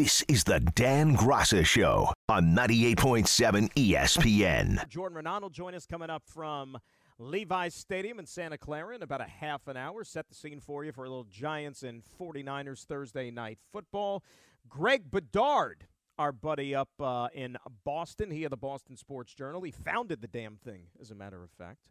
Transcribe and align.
This 0.00 0.24
is 0.28 0.44
the 0.44 0.60
Dan 0.60 1.14
Graca 1.14 1.62
Show 1.62 2.10
on 2.30 2.56
98.7 2.56 3.70
ESPN. 3.74 4.88
Jordan 4.88 5.22
Raanan 5.22 5.42
will 5.42 5.50
join 5.50 5.74
us 5.74 5.84
coming 5.84 6.08
up 6.08 6.22
from 6.24 6.78
Levi's 7.18 7.74
Stadium 7.74 8.18
in 8.18 8.24
Santa 8.24 8.56
Clara 8.56 8.94
in 8.94 9.02
about 9.02 9.20
a 9.20 9.28
half 9.28 9.68
an 9.68 9.76
hour. 9.76 10.02
Set 10.02 10.26
the 10.30 10.34
scene 10.34 10.58
for 10.58 10.86
you 10.86 10.92
for 10.92 11.04
a 11.04 11.08
little 11.10 11.26
Giants 11.30 11.82
and 11.82 12.02
49ers 12.18 12.86
Thursday 12.86 13.30
night 13.30 13.58
football. 13.74 14.24
Greg 14.70 15.10
Bedard, 15.10 15.86
our 16.18 16.32
buddy 16.32 16.74
up 16.74 16.88
uh, 16.98 17.28
in 17.34 17.58
Boston, 17.84 18.30
he 18.30 18.44
of 18.44 18.50
the 18.50 18.56
Boston 18.56 18.96
Sports 18.96 19.34
Journal. 19.34 19.60
He 19.60 19.70
founded 19.70 20.22
the 20.22 20.28
damn 20.28 20.56
thing, 20.56 20.84
as 20.98 21.10
a 21.10 21.14
matter 21.14 21.44
of 21.44 21.50
fact. 21.50 21.90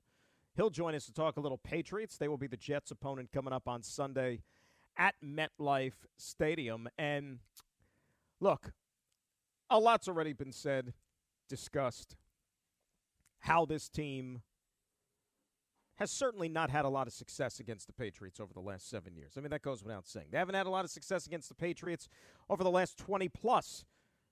He'll 0.56 0.72
join 0.72 0.96
us 0.96 1.06
to 1.06 1.14
talk 1.14 1.38
a 1.38 1.42
little 1.42 1.60
Patriots. 1.60 2.18
They 2.18 2.28
will 2.28 2.38
be 2.38 2.48
the 2.48 2.58
Jets' 2.58 2.90
opponent 2.90 3.30
coming 3.32 3.54
up 3.54 3.68
on 3.68 3.84
Sunday 3.84 4.42
at 4.98 5.14
MetLife 5.24 6.08
Stadium. 6.18 6.90
And 6.98 7.38
look, 8.40 8.72
a 9.70 9.80
lot's 9.80 10.08
already 10.08 10.34
been 10.34 10.52
said, 10.52 10.94
discussed. 11.48 12.16
How 13.40 13.66
this 13.66 13.88
team 13.88 14.42
has 15.96 16.12
certainly 16.12 16.48
not 16.48 16.70
had 16.70 16.86
a 16.86 16.90
lot 16.90 17.08
of 17.08 17.14
success 17.14 17.60
against 17.60 17.88
the 17.88 17.94
Patriots 17.94 18.40
over 18.40 18.54
the 18.54 18.62
last 18.62 18.90
seven 18.90 19.16
years. 19.16 19.34
I 19.38 19.42
mean, 19.42 19.50
that 19.52 19.62
goes 19.62 19.84
without 19.84 20.08
saying. 20.08 20.28
They 20.32 20.38
haven't 20.38 20.56
had 20.56 20.66
a 20.66 20.70
lot 20.70 20.86
of 20.86 20.92
success 20.92 21.26
against 21.26 21.50
the 21.50 21.56
Patriots 21.56 22.08
over 22.50 22.64
the 22.64 22.72
last 22.72 22.98
20 22.98 23.28
plus 23.30 23.84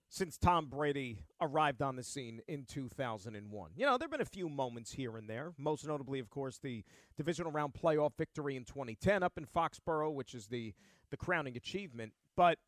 since 0.10 0.38
Tom 0.38 0.68
Brady 0.68 1.26
arrived 1.42 1.82
on 1.82 1.98
the 1.98 2.04
scene 2.04 2.42
in 2.48 2.64
2001. 2.66 3.72
You 3.76 3.86
know, 3.86 3.98
there 3.98 4.06
have 4.06 4.12
been 4.12 4.22
a 4.22 4.26
few 4.26 4.48
moments 4.48 4.94
here 4.94 5.18
and 5.18 5.30
there, 5.30 5.52
most 5.58 5.86
notably, 5.86 6.20
of 6.20 6.30
course, 6.30 6.58
the 6.58 6.86
divisional 7.18 7.52
round 7.52 7.74
playoff 7.74 8.12
victory 8.18 8.56
in 8.56 8.64
2010 8.64 9.22
up 9.22 9.38
in 9.38 9.46
Foxborough, 9.46 10.14
which 10.14 10.34
is 10.34 10.48
the, 10.48 10.74
the 11.12 11.18
crowning 11.18 11.58
achievement. 11.58 12.14
But 12.38 12.60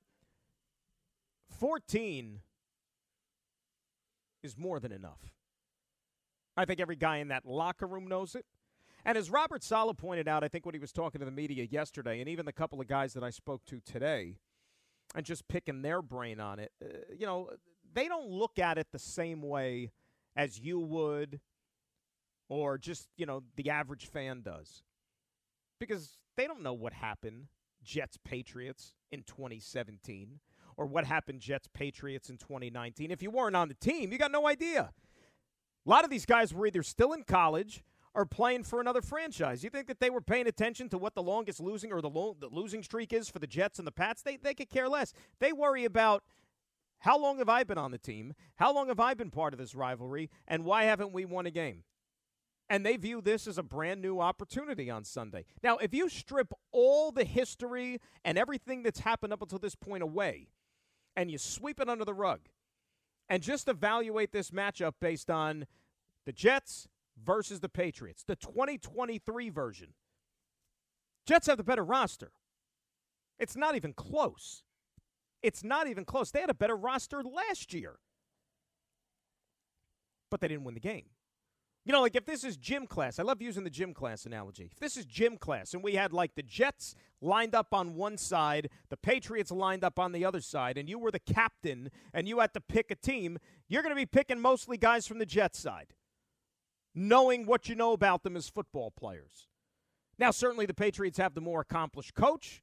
14 1.59 2.40
is 4.44 4.58
more 4.58 4.80
than 4.80 4.91
enough. 4.91 5.34
I 6.55 6.66
think 6.66 6.79
every 6.79 6.96
guy 6.96 7.18
in 7.18 7.27
that 7.29 7.46
locker 7.46 7.85
room 7.85 8.07
knows 8.07 8.35
it. 8.35 8.46
And 9.05 9.18
as 9.18 9.29
Robert 9.29 9.63
Saleh 9.63 9.96
pointed 9.96 10.27
out, 10.27 10.43
I 10.43 10.48
think 10.48 10.66
when 10.66 10.76
he 10.76 10.79
was 10.79 10.91
talking 10.91 11.20
to 11.20 11.26
the 11.26 11.32
media 11.32 11.66
yesterday, 11.70 12.20
and 12.20 12.29
even 12.29 12.46
the 12.46 12.54
couple 12.54 12.82
of 12.82 12.88
guys 12.88 13.13
that 13.13 13.24
I 13.24 13.29
spoke 13.29 13.66
to 13.66 13.79
today, 13.79 14.38
and 15.16 15.26
just 15.26 15.48
picking 15.48 15.82
their 15.82 16.01
brain 16.01 16.40
on 16.40 16.60
it, 16.60 16.71
uh, 16.84 16.88
you 17.18 17.26
know, 17.26 17.49
they 17.94 18.07
don't 18.07 18.29
look 18.29 18.60
at 18.60 18.77
it 18.77 18.88
the 18.91 18.99
same 18.99 19.41
way 19.41 19.91
as 20.35 20.60
you 20.60 20.79
would 20.79 21.40
or 22.49 22.77
just, 22.77 23.07
you 23.18 23.26
know, 23.26 23.44
the 23.55 23.70
average 23.70 24.07
fan 24.07 24.41
does. 24.41 24.84
Because 25.79 26.20
they 26.35 26.46
don't 26.46 26.62
know 26.62 26.73
what 26.73 26.94
happened 26.94 27.48
Jets 27.84 28.18
Patriots 28.23 28.94
in 29.12 29.23
2017 29.23 30.40
or 30.80 30.85
what 30.85 31.04
happened 31.04 31.41
Jets 31.41 31.68
Patriots 31.74 32.30
in 32.30 32.38
2019. 32.38 33.12
If 33.12 33.22
you 33.22 33.30
weren't 33.30 33.55
on 33.55 33.68
the 33.68 33.74
team, 33.74 34.13
you 34.13 34.18
got 34.18 34.32
no 34.32 34.48
idea. 34.48 34.94
A 35.85 35.90
lot 35.90 36.05
of 36.05 36.10
these 36.10 36.26
guys 36.26 36.54
were 36.54 36.66
either 36.66 36.84
still 36.84 37.12
in 37.12 37.24
college 37.24 37.84
or 38.16 38.26
playing 38.26 38.63
for 38.63 38.80
another 38.80 39.02
franchise. 39.02 39.62
You 39.62 39.70
think 39.70 39.88
that 39.88 40.00
they 40.00 40.10
were 40.10 40.22
paying 40.22 40.48
attention 40.48 40.88
to 40.90 40.98
what 40.98 41.16
the 41.16 41.22
longest 41.22 41.60
losing 41.60 41.91
or 41.91 42.02
the, 42.02 42.10
lo- 42.10 42.38
the 42.40 42.48
losing 42.48 42.82
streak 42.82 43.12
is 43.12 43.27
for 43.27 43.40
the 43.40 43.46
Jets 43.46 43.77
and 43.77 43.85
the 43.85 43.91
Pats? 43.91 44.22
They, 44.22 44.38
they 44.38 44.54
could 44.54 44.70
care 44.70 44.88
less. 44.88 45.12
They 45.41 45.52
worry 45.52 45.84
about 45.84 46.24
how 47.00 47.20
long 47.20 47.40
have 47.40 47.50
I 47.50 47.66
been 47.66 47.77
on 47.77 47.91
the 47.91 47.98
team? 47.98 48.34
How 48.55 48.74
long 48.74 48.88
have 48.88 49.02
I 49.02 49.13
been 49.13 49.32
part 49.32 49.54
of 49.54 49.60
this 49.60 49.76
rivalry? 49.76 50.30
And 50.48 50.63
why 50.63 50.85
haven't 50.85 51.12
we 51.12 51.26
won 51.26 51.46
a 51.46 51.52
game? 51.52 51.84
And 52.70 52.85
they 52.85 52.96
view 52.96 53.20
this 53.20 53.48
as 53.48 53.57
a 53.57 53.63
brand 53.63 54.02
new 54.02 54.22
opportunity 54.22 54.90
on 54.90 55.04
Sunday. 55.04 55.44
Now, 55.62 55.77
if 55.77 55.94
you 55.94 56.07
strip 56.07 56.54
all 56.72 57.12
the 57.12 57.26
history 57.26 58.00
and 58.24 58.38
everything 58.38 58.84
that's 58.84 59.00
happened 59.00 59.34
up 59.34 59.41
until 59.41 59.60
this 59.60 59.76
point 59.76 60.04
away, 60.04 60.48
and 61.20 61.29
you 61.29 61.37
sweep 61.37 61.81
it 61.81 61.89
under 61.89 62.05
the 62.05 62.13
rug, 62.13 62.39
and 63.27 63.43
just 63.43 63.67
evaluate 63.67 64.31
this 64.31 64.51
matchup 64.51 64.94
based 65.01 65.29
on 65.29 65.67
the 66.25 66.31
Jets 66.31 66.88
versus 67.22 67.59
the 67.59 67.67
Patriots, 67.67 68.23
the 68.23 68.38
2023 68.38 69.49
version. 69.49 69.89
Jets 71.25 71.47
have 71.47 71.57
the 71.57 71.63
better 71.66 71.83
roster. 71.83 72.31
It's 73.38 73.57
not 73.57 73.75
even 73.75 73.91
close. 73.91 74.63
It's 75.44 75.61
not 75.61 75.89
even 75.89 76.05
close. 76.05 76.31
They 76.31 76.39
had 76.39 76.49
a 76.49 76.53
better 76.53 76.77
roster 76.77 77.21
last 77.21 77.73
year, 77.73 77.99
but 80.31 80.39
they 80.39 80.47
didn't 80.47 80.63
win 80.63 80.75
the 80.75 80.79
game. 80.79 81.09
You 81.89 81.94
know, 81.94 82.01
like 82.01 82.16
if 82.16 82.27
this 82.27 82.44
is 82.44 82.55
gym 82.55 82.85
class, 82.85 83.17
I 83.17 83.23
love 83.23 83.41
using 83.41 83.63
the 83.63 83.69
gym 83.72 83.95
class 83.95 84.27
analogy. 84.27 84.69
If 84.72 84.77
this 84.77 84.95
is 84.95 85.05
gym 85.05 85.38
class 85.38 85.73
and 85.73 85.83
we 85.83 85.95
had 85.95 86.13
like 86.13 86.35
the 86.35 86.44
Jets 86.44 86.94
lined 87.19 87.55
up 87.55 87.73
on 87.73 87.95
one 87.95 88.16
side, 88.16 88.69
the 88.91 88.95
Patriots 88.95 89.50
lined 89.50 89.83
up 89.83 89.97
on 89.97 90.11
the 90.11 90.23
other 90.23 90.39
side, 90.39 90.77
and 90.77 90.88
you 90.88 91.00
were 91.00 91.09
the 91.09 91.17
captain 91.17 91.89
and 92.13 92.27
you 92.27 92.41
had 92.41 92.53
to 92.53 92.61
pick 92.61 92.91
a 92.91 92.95
team, 92.95 93.39
you're 93.67 93.81
going 93.81 93.89
to 93.89 94.00
be 94.00 94.05
picking 94.05 94.39
mostly 94.39 94.77
guys 94.77 95.07
from 95.07 95.17
the 95.17 95.25
Jets 95.25 95.57
side 95.57 95.95
knowing 96.94 97.47
what 97.47 97.67
you 97.67 97.73
know 97.73 97.94
about 97.94 98.21
them 98.21 98.38
as 98.38 98.47
football 98.47 98.91
players. 98.91 99.47
Now, 100.19 100.29
certainly 100.29 100.67
the 100.67 100.75
Patriots 100.75 101.17
have 101.17 101.33
the 101.33 101.41
more 101.41 101.61
accomplished 101.61 102.13
coach. 102.13 102.61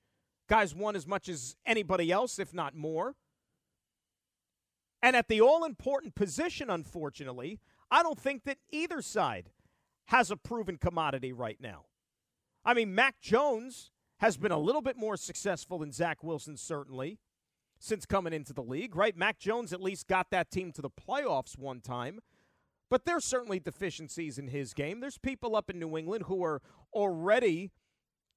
Guys 0.49 0.73
won 0.73 0.95
as 0.95 1.05
much 1.05 1.29
as 1.29 1.57
anybody 1.67 2.13
else, 2.13 2.39
if 2.39 2.55
not 2.55 2.77
more. 2.77 3.17
And 5.03 5.17
at 5.17 5.27
the 5.27 5.41
all 5.41 5.65
important 5.65 6.15
position, 6.15 6.71
unfortunately, 6.71 7.59
I 7.91 8.03
don't 8.03 8.19
think 8.19 8.45
that 8.45 8.59
either 8.71 9.03
side 9.03 9.51
has 10.07 10.31
a 10.31 10.37
proven 10.37 10.77
commodity 10.77 11.33
right 11.33 11.59
now. 11.61 11.85
I 12.65 12.75
mean, 12.75 12.95
Mac 12.95 13.21
Jones 13.21 13.91
has 14.19 14.37
been 14.37 14.53
a 14.53 14.59
little 14.59 14.83
bit 14.83 14.97
more 14.97 15.17
successful 15.17 15.79
than 15.79 15.93
Zach 15.93 16.23
Wilson, 16.25 16.57
certainly, 16.57 17.19
since 17.79 18.07
coming 18.07 18.33
into 18.33 18.53
the 18.53 18.63
league, 18.63 18.97
right? 18.97 19.17
Mac 19.17 19.39
Jones 19.39 19.73
at 19.73 19.83
least 19.83 20.09
got 20.09 20.31
that 20.31 20.51
team 20.51 20.73
to 20.73 20.83
the 20.83 20.91
playoffs 20.91 21.59
one 21.59 21.81
time. 21.81 22.21
But 22.89 23.05
there's 23.05 23.25
certainly 23.25 23.59
deficiencies 23.59 24.39
in 24.39 24.49
his 24.49 24.73
game. 24.73 25.01
There's 25.01 25.19
people 25.19 25.57
up 25.57 25.69
in 25.69 25.79
New 25.79 25.97
England 25.97 26.25
who 26.29 26.45
are 26.45 26.63
already 26.93 27.73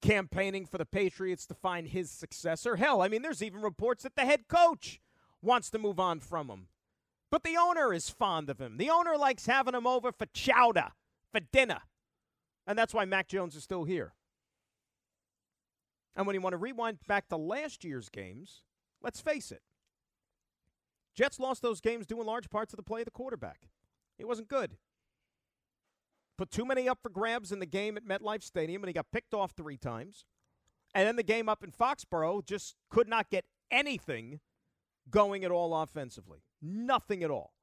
campaigning 0.02 0.66
for 0.66 0.78
the 0.78 0.86
Patriots 0.86 1.46
to 1.48 1.54
find 1.54 1.88
his 1.88 2.10
successor. 2.10 2.76
Hell, 2.76 3.02
I 3.02 3.10
mean, 3.10 3.22
there's 3.22 3.44
even 3.44 3.62
reports 3.62 4.04
that 4.04 4.16
the 4.16 4.26
head 4.26 4.48
coach 4.48 5.00
wants 5.42 5.70
to 5.70 5.80
move 5.80 6.00
on 6.00 6.20
from 6.20 6.50
him. 6.50 6.68
But 7.32 7.44
the 7.44 7.58
owner 7.58 7.94
is 7.94 8.10
fond 8.10 8.50
of 8.50 8.60
him. 8.60 8.78
The 8.78 8.90
owner 8.90 9.16
likes 9.18 9.46
having 9.46 9.76
him 9.76 9.86
over 9.86 10.12
for 10.12 10.26
chowder, 10.34 10.90
for 11.32 11.40
dinner. 11.40 11.82
And 12.66 12.78
that's 12.78 12.94
why 12.94 13.06
Mac 13.06 13.28
Jones 13.28 13.56
is 13.56 13.64
still 13.64 13.84
here. 13.84 14.14
And 16.16 16.26
when 16.26 16.34
you 16.34 16.42
want 16.42 16.54
to 16.54 16.58
rewind 16.58 17.00
back 17.08 17.30
to 17.30 17.38
last 17.38 17.84
year's 17.84 18.10
games, 18.10 18.64
let's 19.02 19.22
face 19.22 19.52
it. 19.52 19.62
Jets 21.16 21.40
lost 21.40 21.62
those 21.62 21.82
games 21.82 22.06
due 22.06 22.20
in 22.20 22.28
large 22.28 22.50
part 22.50 22.70
to 22.70 22.76
the 22.76 22.84
play 22.84 23.02
of 23.02 23.06
the 23.06 23.12
quarterback. 23.12 23.70
He 24.18 24.26
wasn't 24.26 24.48
good. 24.48 24.78
Put 26.38 26.52
too 26.52 26.66
many 26.66 26.88
up 26.88 27.00
for 27.02 27.10
grabs 27.10 27.52
in 27.52 27.60
the 27.60 27.66
game 27.66 27.98
at 27.98 28.06
MetLife 28.06 28.44
Stadium, 28.44 28.82
and 28.84 28.90
he 28.90 28.94
got 28.94 29.12
picked 29.12 29.34
off 29.34 29.52
three 29.52 29.78
times. 29.78 30.26
And 30.96 31.08
then 31.08 31.16
the 31.16 31.24
game 31.24 31.50
up 31.50 31.64
in 31.64 31.72
Foxborough 31.72 32.46
just 32.46 32.76
could 32.90 33.08
not 33.08 33.30
get 33.30 33.46
anything 33.70 34.40
going 35.10 35.44
at 35.44 35.52
all 35.52 35.76
offensively. 35.76 36.40
Nothing 36.62 37.24
at 37.24 37.32
all. 37.32 37.54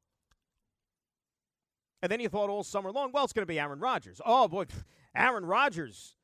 And 2.02 2.12
then 2.12 2.20
you 2.20 2.28
thought 2.28 2.50
all 2.50 2.62
summer 2.62 2.92
long, 2.92 3.10
well, 3.12 3.24
it's 3.24 3.32
going 3.32 3.42
to 3.42 3.46
be 3.46 3.58
Aaron 3.58 3.80
Rodgers. 3.80 4.20
Oh, 4.24 4.48
boy, 4.48 4.66
Aaron 5.14 5.44
Rodgers 5.44 6.16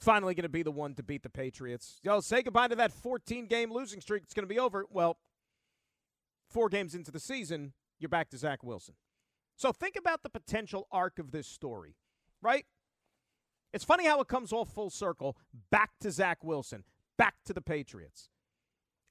finally 0.00 0.34
going 0.34 0.42
to 0.42 0.48
be 0.48 0.62
the 0.62 0.70
one 0.70 0.94
to 0.94 1.02
beat 1.02 1.22
the 1.22 1.30
Patriots. 1.30 2.00
Know, 2.04 2.20
say 2.20 2.42
goodbye 2.42 2.68
to 2.68 2.76
that 2.76 2.92
14 2.92 3.46
game 3.46 3.72
losing 3.72 4.00
streak. 4.00 4.22
It's 4.24 4.34
going 4.34 4.48
to 4.48 4.52
be 4.52 4.58
over. 4.58 4.84
Well, 4.90 5.18
four 6.48 6.68
games 6.68 6.94
into 6.94 7.10
the 7.10 7.20
season, 7.20 7.72
you're 7.98 8.08
back 8.08 8.30
to 8.30 8.38
Zach 8.38 8.62
Wilson. 8.62 8.94
So 9.56 9.72
think 9.72 9.96
about 9.96 10.22
the 10.22 10.30
potential 10.30 10.88
arc 10.90 11.18
of 11.18 11.32
this 11.32 11.46
story, 11.46 11.96
right? 12.42 12.64
It's 13.72 13.84
funny 13.84 14.06
how 14.06 14.20
it 14.20 14.28
comes 14.28 14.52
all 14.52 14.64
full 14.64 14.90
circle 14.90 15.36
back 15.70 15.90
to 16.00 16.10
Zach 16.10 16.42
Wilson, 16.42 16.84
back 17.16 17.34
to 17.44 17.52
the 17.52 17.60
Patriots. 17.60 18.30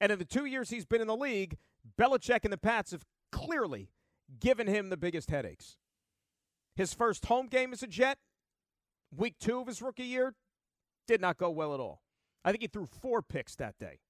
And 0.00 0.12
in 0.12 0.18
the 0.18 0.24
two 0.24 0.44
years 0.44 0.70
he's 0.70 0.84
been 0.84 1.00
in 1.00 1.06
the 1.06 1.16
league, 1.16 1.56
Belichick 1.98 2.40
and 2.44 2.52
the 2.52 2.58
Pats 2.58 2.92
have 2.92 3.04
clearly 3.32 3.90
given 4.38 4.66
him 4.66 4.90
the 4.90 4.96
biggest 4.96 5.30
headaches. 5.30 5.76
His 6.76 6.94
first 6.94 7.26
home 7.26 7.46
game 7.46 7.72
as 7.72 7.82
a 7.82 7.86
Jet, 7.86 8.18
week 9.14 9.36
two 9.40 9.60
of 9.60 9.66
his 9.66 9.82
rookie 9.82 10.04
year, 10.04 10.34
did 11.06 11.20
not 11.20 11.38
go 11.38 11.50
well 11.50 11.74
at 11.74 11.80
all. 11.80 12.02
I 12.44 12.50
think 12.50 12.62
he 12.62 12.68
threw 12.68 12.86
four 12.86 13.22
picks 13.22 13.54
that 13.56 13.78
day. 13.78 14.00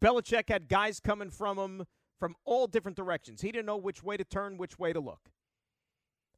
Belichick 0.00 0.48
had 0.48 0.68
guys 0.68 1.00
coming 1.00 1.30
from 1.30 1.58
him 1.58 1.84
from 2.18 2.36
all 2.44 2.66
different 2.66 2.96
directions. 2.96 3.42
He 3.42 3.52
didn't 3.52 3.66
know 3.66 3.76
which 3.76 4.02
way 4.02 4.16
to 4.16 4.24
turn, 4.24 4.56
which 4.56 4.78
way 4.78 4.92
to 4.92 5.00
look. 5.00 5.30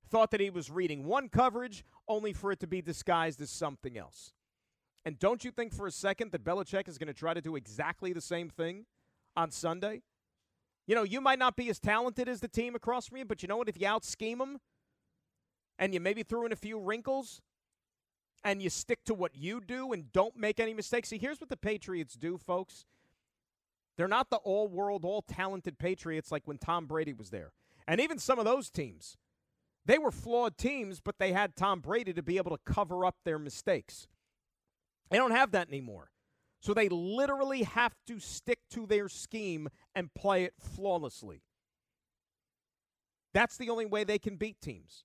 Thought 0.08 0.30
that 0.32 0.40
he 0.40 0.50
was 0.50 0.70
reading 0.70 1.04
one 1.04 1.28
coverage 1.28 1.84
only 2.08 2.32
for 2.32 2.50
it 2.50 2.60
to 2.60 2.66
be 2.66 2.82
disguised 2.82 3.40
as 3.40 3.50
something 3.50 3.96
else. 3.96 4.32
And 5.04 5.18
don't 5.18 5.44
you 5.44 5.50
think 5.50 5.72
for 5.72 5.86
a 5.86 5.92
second 5.92 6.32
that 6.32 6.44
Belichick 6.44 6.88
is 6.88 6.98
going 6.98 7.06
to 7.06 7.14
try 7.14 7.32
to 7.32 7.40
do 7.40 7.56
exactly 7.56 8.12
the 8.12 8.20
same 8.20 8.50
thing 8.50 8.86
on 9.36 9.50
Sunday? 9.50 10.02
You 10.86 10.94
know, 10.94 11.02
you 11.02 11.20
might 11.20 11.38
not 11.38 11.56
be 11.56 11.68
as 11.70 11.78
talented 11.78 12.28
as 12.28 12.40
the 12.40 12.48
team 12.48 12.74
across 12.74 13.06
from 13.06 13.18
you, 13.18 13.24
but 13.24 13.42
you 13.42 13.48
know 13.48 13.56
what? 13.56 13.68
If 13.68 13.80
you 13.80 13.86
out 13.86 14.04
scheme 14.04 14.38
them 14.38 14.60
and 15.78 15.94
you 15.94 16.00
maybe 16.00 16.22
threw 16.22 16.46
in 16.46 16.52
a 16.52 16.56
few 16.56 16.78
wrinkles 16.78 17.40
and 18.44 18.62
you 18.62 18.70
stick 18.70 19.04
to 19.04 19.14
what 19.14 19.36
you 19.36 19.60
do 19.60 19.92
and 19.92 20.12
don't 20.12 20.36
make 20.36 20.58
any 20.58 20.74
mistakes. 20.74 21.08
See, 21.08 21.18
here's 21.18 21.40
what 21.40 21.50
the 21.50 21.56
Patriots 21.56 22.14
do, 22.14 22.38
folks. 22.38 22.86
They're 23.96 24.08
not 24.08 24.30
the 24.30 24.36
all 24.38 24.66
world, 24.66 25.04
all 25.04 25.22
talented 25.22 25.78
Patriots 25.78 26.32
like 26.32 26.46
when 26.46 26.58
Tom 26.58 26.86
Brady 26.86 27.12
was 27.12 27.30
there. 27.30 27.52
And 27.86 28.00
even 28.00 28.18
some 28.18 28.38
of 28.38 28.44
those 28.44 28.70
teams, 28.70 29.16
they 29.84 29.98
were 29.98 30.10
flawed 30.10 30.56
teams, 30.56 31.00
but 31.00 31.18
they 31.18 31.32
had 31.32 31.56
Tom 31.56 31.80
Brady 31.80 32.12
to 32.14 32.22
be 32.22 32.36
able 32.36 32.56
to 32.56 32.62
cover 32.64 33.04
up 33.04 33.16
their 33.24 33.38
mistakes. 33.38 34.08
They 35.10 35.16
don't 35.16 35.32
have 35.32 35.50
that 35.52 35.68
anymore. 35.68 36.10
So 36.60 36.74
they 36.74 36.88
literally 36.88 37.62
have 37.62 37.94
to 38.06 38.20
stick 38.20 38.60
to 38.72 38.86
their 38.86 39.08
scheme 39.08 39.68
and 39.94 40.12
play 40.12 40.44
it 40.44 40.54
flawlessly. 40.58 41.42
That's 43.32 43.56
the 43.56 43.70
only 43.70 43.86
way 43.86 44.04
they 44.04 44.18
can 44.18 44.36
beat 44.36 44.60
teams. 44.60 45.04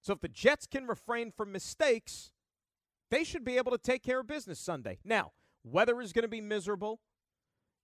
So 0.00 0.14
if 0.14 0.20
the 0.20 0.28
Jets 0.28 0.66
can 0.66 0.86
refrain 0.86 1.30
from 1.30 1.52
mistakes, 1.52 2.32
they 3.10 3.22
should 3.22 3.44
be 3.44 3.58
able 3.58 3.72
to 3.72 3.78
take 3.78 4.02
care 4.02 4.20
of 4.20 4.26
business 4.26 4.58
Sunday. 4.58 4.98
Now, 5.04 5.32
weather 5.62 6.00
is 6.00 6.12
going 6.12 6.22
to 6.22 6.28
be 6.28 6.40
miserable. 6.40 7.00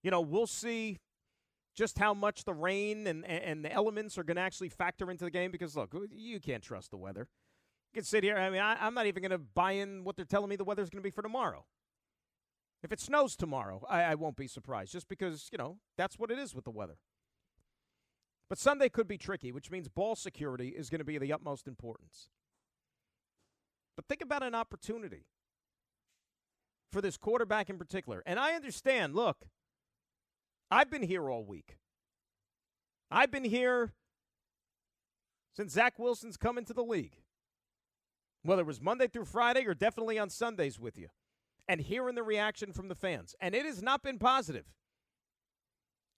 You 0.01 0.09
know, 0.09 0.21
we'll 0.21 0.47
see 0.47 0.97
just 1.75 1.99
how 1.99 2.15
much 2.15 2.43
the 2.43 2.53
rain 2.53 3.05
and, 3.05 3.23
and 3.23 3.63
the 3.63 3.71
elements 3.71 4.17
are 4.17 4.23
going 4.23 4.37
to 4.37 4.41
actually 4.41 4.69
factor 4.69 5.11
into 5.11 5.25
the 5.25 5.31
game 5.31 5.51
because, 5.51 5.75
look, 5.75 5.93
you 6.11 6.39
can't 6.39 6.63
trust 6.63 6.89
the 6.89 6.97
weather. 6.97 7.27
You 7.91 8.01
can 8.01 8.03
sit 8.03 8.23
here. 8.23 8.35
I 8.35 8.49
mean, 8.49 8.61
I, 8.61 8.87
am 8.87 8.95
not 8.95 9.05
even 9.05 9.21
going 9.21 9.31
to 9.31 9.37
buy 9.37 9.73
in 9.73 10.03
what 10.03 10.15
they're 10.15 10.25
telling 10.25 10.49
me 10.49 10.55
the 10.55 10.63
weather's 10.63 10.89
going 10.89 11.03
to 11.03 11.07
be 11.07 11.11
for 11.11 11.21
tomorrow. 11.21 11.65
If 12.83 12.91
it 12.91 12.99
snows 12.99 13.35
tomorrow, 13.35 13.83
I, 13.89 14.03
I 14.03 14.15
won't 14.15 14.35
be 14.35 14.47
surprised 14.47 14.91
just 14.91 15.09
because, 15.09 15.49
you 15.51 15.57
know, 15.57 15.77
that's 15.97 16.19
what 16.19 16.31
it 16.31 16.37
is 16.37 16.53
with 16.53 16.65
the 16.65 16.71
weather. 16.71 16.97
But 18.49 18.59
Sunday 18.59 18.87
could 18.89 19.07
be 19.07 19.17
tricky, 19.17 19.51
which 19.51 19.71
means 19.71 19.89
ball 19.89 20.15
security 20.15 20.69
is 20.69 20.89
going 20.89 20.99
to 20.99 21.05
be 21.05 21.15
of 21.15 21.21
the 21.21 21.33
utmost 21.33 21.67
importance. 21.67 22.29
But 23.95 24.05
think 24.07 24.21
about 24.21 24.43
an 24.43 24.55
opportunity 24.55 25.25
for 26.91 27.01
this 27.01 27.17
quarterback 27.17 27.69
in 27.69 27.77
particular. 27.77 28.23
And 28.25 28.39
I 28.39 28.53
understand, 28.53 29.15
look, 29.15 29.47
I've 30.69 30.89
been 30.89 31.03
here 31.03 31.29
all 31.29 31.43
week. 31.43 31.77
I've 33.09 33.31
been 33.31 33.43
here 33.43 33.93
since 35.55 35.73
Zach 35.73 35.97
Wilson's 35.97 36.37
come 36.37 36.57
into 36.57 36.73
the 36.73 36.83
league. 36.83 37.17
Whether 38.43 38.61
it 38.61 38.67
was 38.67 38.81
Monday 38.81 39.07
through 39.07 39.25
Friday 39.25 39.65
or 39.65 39.73
definitely 39.73 40.19
on 40.19 40.29
Sundays 40.29 40.79
with 40.79 40.97
you. 40.97 41.07
And 41.67 41.81
hearing 41.81 42.15
the 42.15 42.23
reaction 42.23 42.71
from 42.71 42.87
the 42.87 42.95
fans. 42.95 43.35
And 43.41 43.53
it 43.53 43.65
has 43.65 43.81
not 43.81 44.01
been 44.01 44.19
positive. 44.19 44.65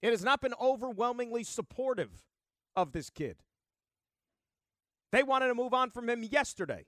It 0.02 0.10
has 0.10 0.24
not 0.24 0.40
been 0.40 0.54
overwhelmingly 0.60 1.44
supportive 1.44 2.24
of 2.76 2.92
this 2.92 3.10
kid. 3.10 3.36
They 5.12 5.22
wanted 5.22 5.48
to 5.48 5.54
move 5.54 5.74
on 5.74 5.90
from 5.90 6.08
him 6.08 6.22
yesterday. 6.22 6.86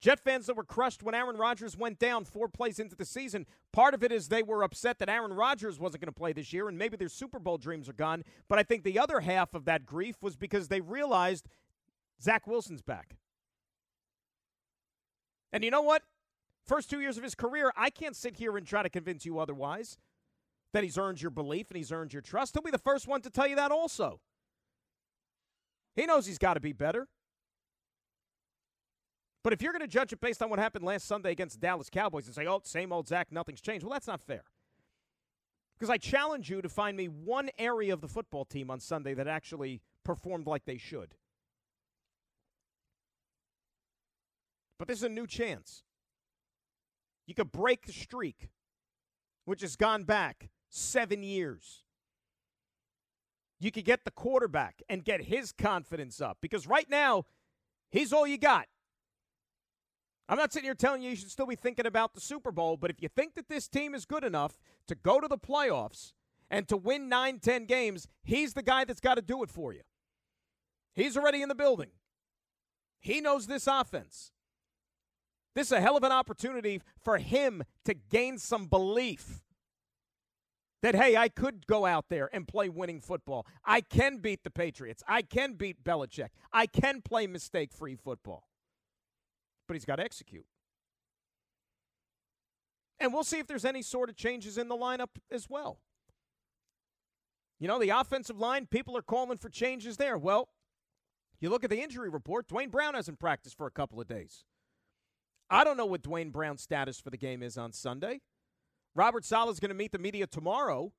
Jet 0.00 0.20
fans 0.20 0.46
that 0.46 0.56
were 0.56 0.64
crushed 0.64 1.02
when 1.02 1.14
Aaron 1.14 1.36
Rodgers 1.36 1.76
went 1.76 1.98
down 1.98 2.24
four 2.24 2.48
plays 2.48 2.78
into 2.78 2.94
the 2.94 3.04
season. 3.04 3.46
Part 3.72 3.94
of 3.94 4.02
it 4.02 4.12
is 4.12 4.28
they 4.28 4.42
were 4.42 4.62
upset 4.62 4.98
that 4.98 5.08
Aaron 5.08 5.32
Rodgers 5.32 5.78
wasn't 5.78 6.02
going 6.02 6.12
to 6.12 6.18
play 6.18 6.32
this 6.32 6.52
year 6.52 6.68
and 6.68 6.78
maybe 6.78 6.96
their 6.96 7.08
Super 7.08 7.38
Bowl 7.38 7.58
dreams 7.58 7.88
are 7.88 7.94
gone. 7.94 8.22
But 8.48 8.58
I 8.58 8.62
think 8.62 8.84
the 8.84 8.98
other 8.98 9.20
half 9.20 9.54
of 9.54 9.64
that 9.64 9.86
grief 9.86 10.16
was 10.22 10.36
because 10.36 10.68
they 10.68 10.80
realized 10.80 11.48
Zach 12.22 12.46
Wilson's 12.46 12.82
back. 12.82 13.16
And 15.52 15.64
you 15.64 15.70
know 15.70 15.82
what? 15.82 16.02
First 16.66 16.90
two 16.90 17.00
years 17.00 17.16
of 17.16 17.22
his 17.22 17.34
career, 17.34 17.72
I 17.76 17.90
can't 17.90 18.16
sit 18.16 18.36
here 18.36 18.56
and 18.56 18.66
try 18.66 18.82
to 18.82 18.90
convince 18.90 19.24
you 19.24 19.38
otherwise 19.38 19.98
that 20.72 20.82
he's 20.82 20.98
earned 20.98 21.22
your 21.22 21.30
belief 21.30 21.70
and 21.70 21.76
he's 21.76 21.92
earned 21.92 22.12
your 22.12 22.22
trust. 22.22 22.54
He'll 22.54 22.62
be 22.62 22.70
the 22.70 22.78
first 22.78 23.06
one 23.06 23.22
to 23.22 23.30
tell 23.30 23.46
you 23.46 23.56
that 23.56 23.70
also. 23.70 24.20
He 25.94 26.06
knows 26.06 26.26
he's 26.26 26.38
got 26.38 26.54
to 26.54 26.60
be 26.60 26.72
better. 26.72 27.08
But 29.44 29.52
if 29.52 29.62
you're 29.62 29.72
going 29.72 29.80
to 29.80 29.86
judge 29.86 30.12
it 30.12 30.20
based 30.20 30.42
on 30.42 30.50
what 30.50 30.58
happened 30.58 30.84
last 30.84 31.06
Sunday 31.06 31.30
against 31.30 31.60
the 31.60 31.64
Dallas 31.64 31.88
Cowboys 31.88 32.26
and 32.26 32.34
say, 32.34 32.46
oh, 32.46 32.60
same 32.64 32.92
old 32.92 33.06
Zach, 33.06 33.28
nothing's 33.30 33.60
changed, 33.60 33.84
well, 33.84 33.92
that's 33.92 34.08
not 34.08 34.20
fair. 34.20 34.42
Because 35.78 35.88
I 35.88 35.98
challenge 35.98 36.50
you 36.50 36.60
to 36.62 36.68
find 36.68 36.96
me 36.96 37.06
one 37.06 37.50
area 37.58 37.92
of 37.92 38.00
the 38.00 38.08
football 38.08 38.44
team 38.44 38.72
on 38.72 38.80
Sunday 38.80 39.14
that 39.14 39.28
actually 39.28 39.82
performed 40.04 40.48
like 40.48 40.64
they 40.64 40.78
should. 40.78 41.14
But 44.78 44.88
this 44.88 44.98
is 44.98 45.04
a 45.04 45.08
new 45.08 45.28
chance. 45.28 45.84
You 47.26 47.34
could 47.34 47.52
break 47.52 47.86
the 47.86 47.92
streak, 47.92 48.48
which 49.44 49.60
has 49.60 49.76
gone 49.76 50.04
back 50.04 50.48
seven 50.68 51.22
years. 51.22 51.82
You 53.58 53.70
could 53.70 53.84
get 53.84 54.04
the 54.04 54.10
quarterback 54.10 54.82
and 54.88 55.04
get 55.04 55.24
his 55.24 55.52
confidence 55.52 56.20
up 56.20 56.38
because 56.40 56.66
right 56.66 56.88
now, 56.88 57.24
he's 57.90 58.12
all 58.12 58.26
you 58.26 58.38
got. 58.38 58.66
I'm 60.28 60.38
not 60.38 60.52
sitting 60.52 60.66
here 60.66 60.74
telling 60.74 61.02
you 61.02 61.10
you 61.10 61.16
should 61.16 61.30
still 61.30 61.46
be 61.46 61.54
thinking 61.54 61.86
about 61.86 62.14
the 62.14 62.20
Super 62.20 62.50
Bowl, 62.50 62.76
but 62.76 62.90
if 62.90 63.00
you 63.00 63.08
think 63.08 63.34
that 63.34 63.48
this 63.48 63.68
team 63.68 63.94
is 63.94 64.04
good 64.04 64.24
enough 64.24 64.58
to 64.88 64.94
go 64.94 65.20
to 65.20 65.28
the 65.28 65.38
playoffs 65.38 66.12
and 66.50 66.66
to 66.68 66.76
win 66.76 67.08
nine, 67.08 67.38
ten 67.38 67.64
games, 67.64 68.08
he's 68.24 68.52
the 68.52 68.62
guy 68.62 68.84
that's 68.84 69.00
got 69.00 69.14
to 69.14 69.22
do 69.22 69.42
it 69.42 69.50
for 69.50 69.72
you. 69.72 69.82
He's 70.94 71.16
already 71.16 71.42
in 71.42 71.48
the 71.48 71.54
building. 71.54 71.90
He 72.98 73.20
knows 73.20 73.46
this 73.46 73.66
offense. 73.66 74.32
This 75.56 75.66
is 75.66 75.72
a 75.72 75.80
hell 75.80 75.96
of 75.96 76.04
an 76.04 76.12
opportunity 76.12 76.80
for 77.02 77.18
him 77.18 77.64
to 77.84 77.94
gain 77.94 78.38
some 78.38 78.66
belief 78.66 79.40
that, 80.82 80.94
hey, 80.94 81.16
I 81.16 81.28
could 81.28 81.66
go 81.66 81.86
out 81.86 82.04
there 82.08 82.30
and 82.32 82.46
play 82.46 82.68
winning 82.68 83.00
football. 83.00 83.44
I 83.64 83.80
can 83.80 84.18
beat 84.18 84.44
the 84.44 84.50
Patriots. 84.50 85.02
I 85.08 85.22
can 85.22 85.54
beat 85.54 85.82
Belichick. 85.82 86.28
I 86.52 86.66
can 86.66 87.02
play 87.02 87.26
mistake 87.26 87.72
free 87.72 87.96
football 87.96 88.46
but 89.66 89.74
he's 89.74 89.84
got 89.84 89.96
to 89.96 90.04
execute. 90.04 90.46
And 92.98 93.12
we'll 93.12 93.24
see 93.24 93.38
if 93.38 93.46
there's 93.46 93.64
any 93.64 93.82
sort 93.82 94.08
of 94.08 94.16
changes 94.16 94.56
in 94.56 94.68
the 94.68 94.76
lineup 94.76 95.10
as 95.30 95.50
well. 95.50 95.80
You 97.58 97.68
know, 97.68 97.78
the 97.78 97.90
offensive 97.90 98.38
line, 98.38 98.66
people 98.66 98.96
are 98.96 99.02
calling 99.02 99.38
for 99.38 99.48
changes 99.48 99.96
there. 99.96 100.16
Well, 100.16 100.48
you 101.40 101.50
look 101.50 101.64
at 101.64 101.70
the 101.70 101.82
injury 101.82 102.08
report, 102.08 102.48
Duane 102.48 102.70
Brown 102.70 102.94
hasn't 102.94 103.18
practiced 103.18 103.56
for 103.56 103.66
a 103.66 103.70
couple 103.70 104.00
of 104.00 104.06
days. 104.06 104.44
I 105.48 105.64
don't 105.64 105.76
know 105.76 105.86
what 105.86 106.02
Duane 106.02 106.30
Brown's 106.30 106.62
status 106.62 107.00
for 107.00 107.10
the 107.10 107.16
game 107.16 107.42
is 107.42 107.56
on 107.56 107.72
Sunday. 107.72 108.20
Robert 108.94 109.24
Saleh 109.24 109.52
is 109.52 109.60
going 109.60 109.68
to 109.70 109.74
meet 109.74 109.92
the 109.92 109.98
media 109.98 110.26
tomorrow, 110.26 110.92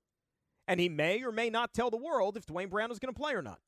and 0.68 0.80
he 0.80 0.88
may 0.88 1.24
or 1.24 1.32
may 1.32 1.50
not 1.50 1.74
tell 1.74 1.90
the 1.90 1.98
world 1.98 2.38
if 2.38 2.46
Duane 2.46 2.70
Brown 2.70 2.92
is 2.92 3.00
going 3.00 3.14
to 3.14 3.20
play 3.20 3.34
or 3.34 3.42
not 3.42 3.60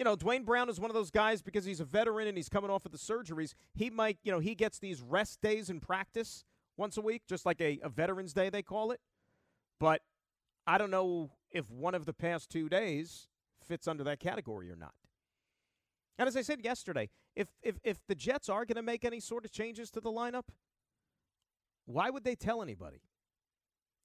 you 0.00 0.04
know, 0.04 0.16
Duane 0.16 0.44
Brown 0.44 0.70
is 0.70 0.80
one 0.80 0.90
of 0.90 0.94
those 0.94 1.10
guys 1.10 1.42
because 1.42 1.66
he's 1.66 1.78
a 1.78 1.84
veteran 1.84 2.26
and 2.26 2.34
he's 2.34 2.48
coming 2.48 2.70
off 2.70 2.86
of 2.86 2.90
the 2.90 2.96
surgeries. 2.96 3.52
He 3.74 3.90
might, 3.90 4.16
you 4.22 4.32
know, 4.32 4.38
he 4.38 4.54
gets 4.54 4.78
these 4.78 5.02
rest 5.02 5.42
days 5.42 5.68
in 5.68 5.78
practice 5.78 6.46
once 6.78 6.96
a 6.96 7.02
week, 7.02 7.24
just 7.28 7.44
like 7.44 7.60
a, 7.60 7.78
a 7.82 7.90
Veterans 7.90 8.32
Day, 8.32 8.48
they 8.48 8.62
call 8.62 8.92
it. 8.92 9.00
But 9.78 10.00
I 10.66 10.78
don't 10.78 10.90
know 10.90 11.32
if 11.50 11.70
one 11.70 11.94
of 11.94 12.06
the 12.06 12.14
past 12.14 12.48
two 12.48 12.70
days 12.70 13.28
fits 13.62 13.86
under 13.86 14.02
that 14.04 14.20
category 14.20 14.70
or 14.70 14.76
not. 14.76 14.94
And 16.18 16.26
as 16.26 16.34
I 16.34 16.40
said 16.40 16.64
yesterday, 16.64 17.10
if 17.36 17.48
if 17.62 17.78
if 17.84 17.98
the 18.06 18.14
Jets 18.14 18.48
are 18.48 18.64
going 18.64 18.76
to 18.76 18.82
make 18.82 19.04
any 19.04 19.20
sort 19.20 19.44
of 19.44 19.52
changes 19.52 19.90
to 19.92 20.00
the 20.00 20.10
lineup, 20.10 20.48
why 21.86 22.10
would 22.10 22.24
they 22.24 22.34
tell 22.34 22.62
anybody? 22.62 23.02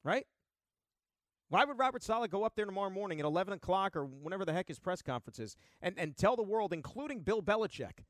Right? 0.03 0.25
Why 1.49 1.63
would 1.63 1.77
Robert 1.77 2.03
Saleh 2.03 2.29
go 2.29 2.43
up 2.43 2.53
there 2.55 2.65
tomorrow 2.65 2.89
morning 2.89 3.19
at 3.19 3.25
11 3.25 3.53
o'clock 3.53 3.95
or 3.95 4.03
whenever 4.03 4.45
the 4.45 4.53
heck 4.53 4.67
his 4.67 4.79
press 4.79 5.01
conference 5.01 5.39
is 5.39 5.55
and, 5.81 5.93
and 5.97 6.17
tell 6.17 6.35
the 6.35 6.43
world, 6.43 6.73
including 6.73 7.19
Bill 7.19 7.41
Belichick, 7.41 8.03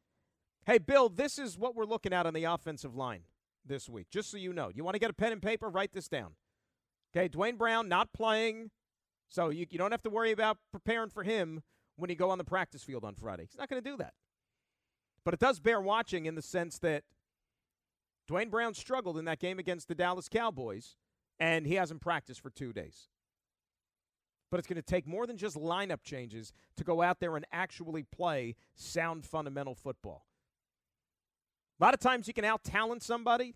hey, 0.65 0.77
Bill, 0.77 1.09
this 1.09 1.37
is 1.37 1.57
what 1.57 1.75
we're 1.75 1.85
looking 1.85 2.13
at 2.13 2.25
on 2.25 2.33
the 2.33 2.45
offensive 2.45 2.95
line 2.95 3.23
this 3.65 3.89
week, 3.89 4.07
just 4.09 4.31
so 4.31 4.37
you 4.37 4.53
know. 4.53 4.71
You 4.73 4.83
want 4.83 4.95
to 4.95 4.99
get 4.99 5.09
a 5.09 5.13
pen 5.13 5.33
and 5.33 5.41
paper? 5.41 5.69
Write 5.69 5.93
this 5.93 6.07
down. 6.07 6.31
Okay, 7.15 7.27
Duane 7.27 7.57
Brown 7.57 7.89
not 7.89 8.13
playing, 8.13 8.71
so 9.29 9.49
you, 9.49 9.65
you 9.69 9.77
don't 9.77 9.91
have 9.91 10.03
to 10.03 10.09
worry 10.09 10.31
about 10.31 10.57
preparing 10.71 11.09
for 11.09 11.23
him 11.23 11.61
when 11.97 12.09
you 12.09 12.15
go 12.15 12.29
on 12.29 12.37
the 12.37 12.43
practice 12.43 12.83
field 12.83 13.03
on 13.03 13.15
Friday. 13.15 13.43
He's 13.43 13.57
not 13.57 13.69
going 13.69 13.81
to 13.81 13.89
do 13.89 13.97
that. 13.97 14.13
But 15.25 15.33
it 15.33 15.39
does 15.41 15.59
bear 15.59 15.81
watching 15.81 16.27
in 16.27 16.35
the 16.35 16.41
sense 16.41 16.79
that 16.79 17.03
Duane 18.27 18.49
Brown 18.49 18.73
struggled 18.73 19.17
in 19.17 19.25
that 19.25 19.39
game 19.39 19.59
against 19.59 19.89
the 19.89 19.95
Dallas 19.95 20.29
Cowboys, 20.29 20.95
and 21.39 21.67
he 21.67 21.73
hasn't 21.73 21.99
practiced 21.99 22.41
for 22.41 22.49
two 22.49 22.71
days 22.71 23.09
but 24.55 24.59
it's 24.59 24.67
going 24.67 24.77
to 24.77 24.81
take 24.81 25.05
more 25.05 25.27
than 25.27 25.35
just 25.35 25.57
lineup 25.57 26.01
changes 26.01 26.53
to 26.77 26.85
go 26.85 27.01
out 27.01 27.19
there 27.19 27.35
and 27.35 27.45
actually 27.51 28.03
play 28.03 28.55
sound 28.73 29.25
fundamental 29.25 29.75
football. 29.75 30.25
A 31.77 31.83
lot 31.83 31.93
of 31.93 31.99
times 31.99 32.25
you 32.25 32.33
can 32.33 32.45
out 32.45 32.63
talent 32.63 33.03
somebody, 33.03 33.55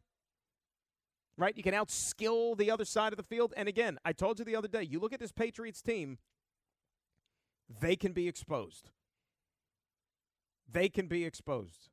right? 1.37 1.55
You 1.55 1.63
can 1.63 1.73
out 1.73 1.89
skill 1.89 2.53
the 2.53 2.69
other 2.69 2.83
side 2.83 3.13
of 3.13 3.17
the 3.17 3.23
field. 3.23 3.53
And 3.55 3.69
again, 3.69 3.97
I 4.03 4.11
told 4.11 4.39
you 4.39 4.45
the 4.45 4.57
other 4.57 4.67
day, 4.67 4.83
you 4.83 4.99
look 4.99 5.13
at 5.13 5.21
this 5.21 5.31
Patriots 5.31 5.81
team, 5.81 6.17
they 7.79 7.95
can 7.95 8.11
be 8.11 8.27
exposed. 8.27 8.89
They 10.71 10.89
can 10.89 11.07
be 11.07 11.25
exposed. 11.25 11.89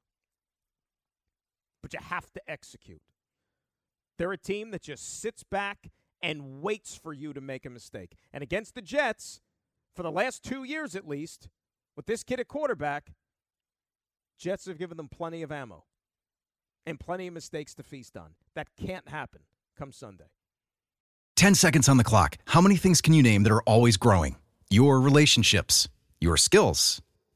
But 1.83 1.92
you 1.92 2.00
have 2.02 2.33
to 2.33 2.40
execute. 2.49 3.02
They're 4.18 4.33
a 4.33 4.38
team 4.38 4.71
that 4.71 4.83
just 4.83 5.21
sits 5.21 5.42
back 5.42 5.90
and 6.23 6.62
waits 6.62 6.97
for 6.97 7.12
you 7.12 7.33
to 7.33 7.40
make 7.40 7.66
a 7.66 7.71
mistake. 7.71 8.16
And 8.33 8.42
against 8.42 8.75
the 8.75 8.83
Jets, 8.83 9.40
for 9.95 10.02
the 10.02 10.11
last 10.11 10.42
two 10.42 10.64
years 10.64 10.97
at 10.97 11.06
least, 11.06 11.49
with 11.97 12.06
this 12.06 12.23
kid 12.23 12.40
at 12.40 12.49
quarterback, 12.49 13.12
Jets 14.38 14.66
have 14.66 14.78
given 14.78 14.97
them 14.97 15.09
plenty 15.09 15.42
of 15.42 15.52
ammo 15.52 15.85
and 16.85 17.00
plenty 17.00 17.26
of 17.26 17.35
mistakes 17.35 17.75
to 17.75 17.83
feast 17.83 18.16
on. 18.16 18.35
That 18.54 18.68
can't 18.76 19.09
happen 19.09 19.42
come 19.78 19.92
Sunday. 19.92 20.30
10 21.37 21.54
seconds 21.54 21.88
on 21.88 21.99
the 21.99 22.04
clock. 22.04 22.37
How 22.47 22.61
many 22.61 22.76
things 22.76 23.00
can 23.00 23.12
you 23.12 23.23
name 23.23 23.42
that 23.42 23.52
are 23.52 23.62
always 23.62 23.97
growing? 23.97 24.37
Your 24.71 25.00
relationships, 25.00 25.88
your 26.18 26.37
skills, 26.37 27.02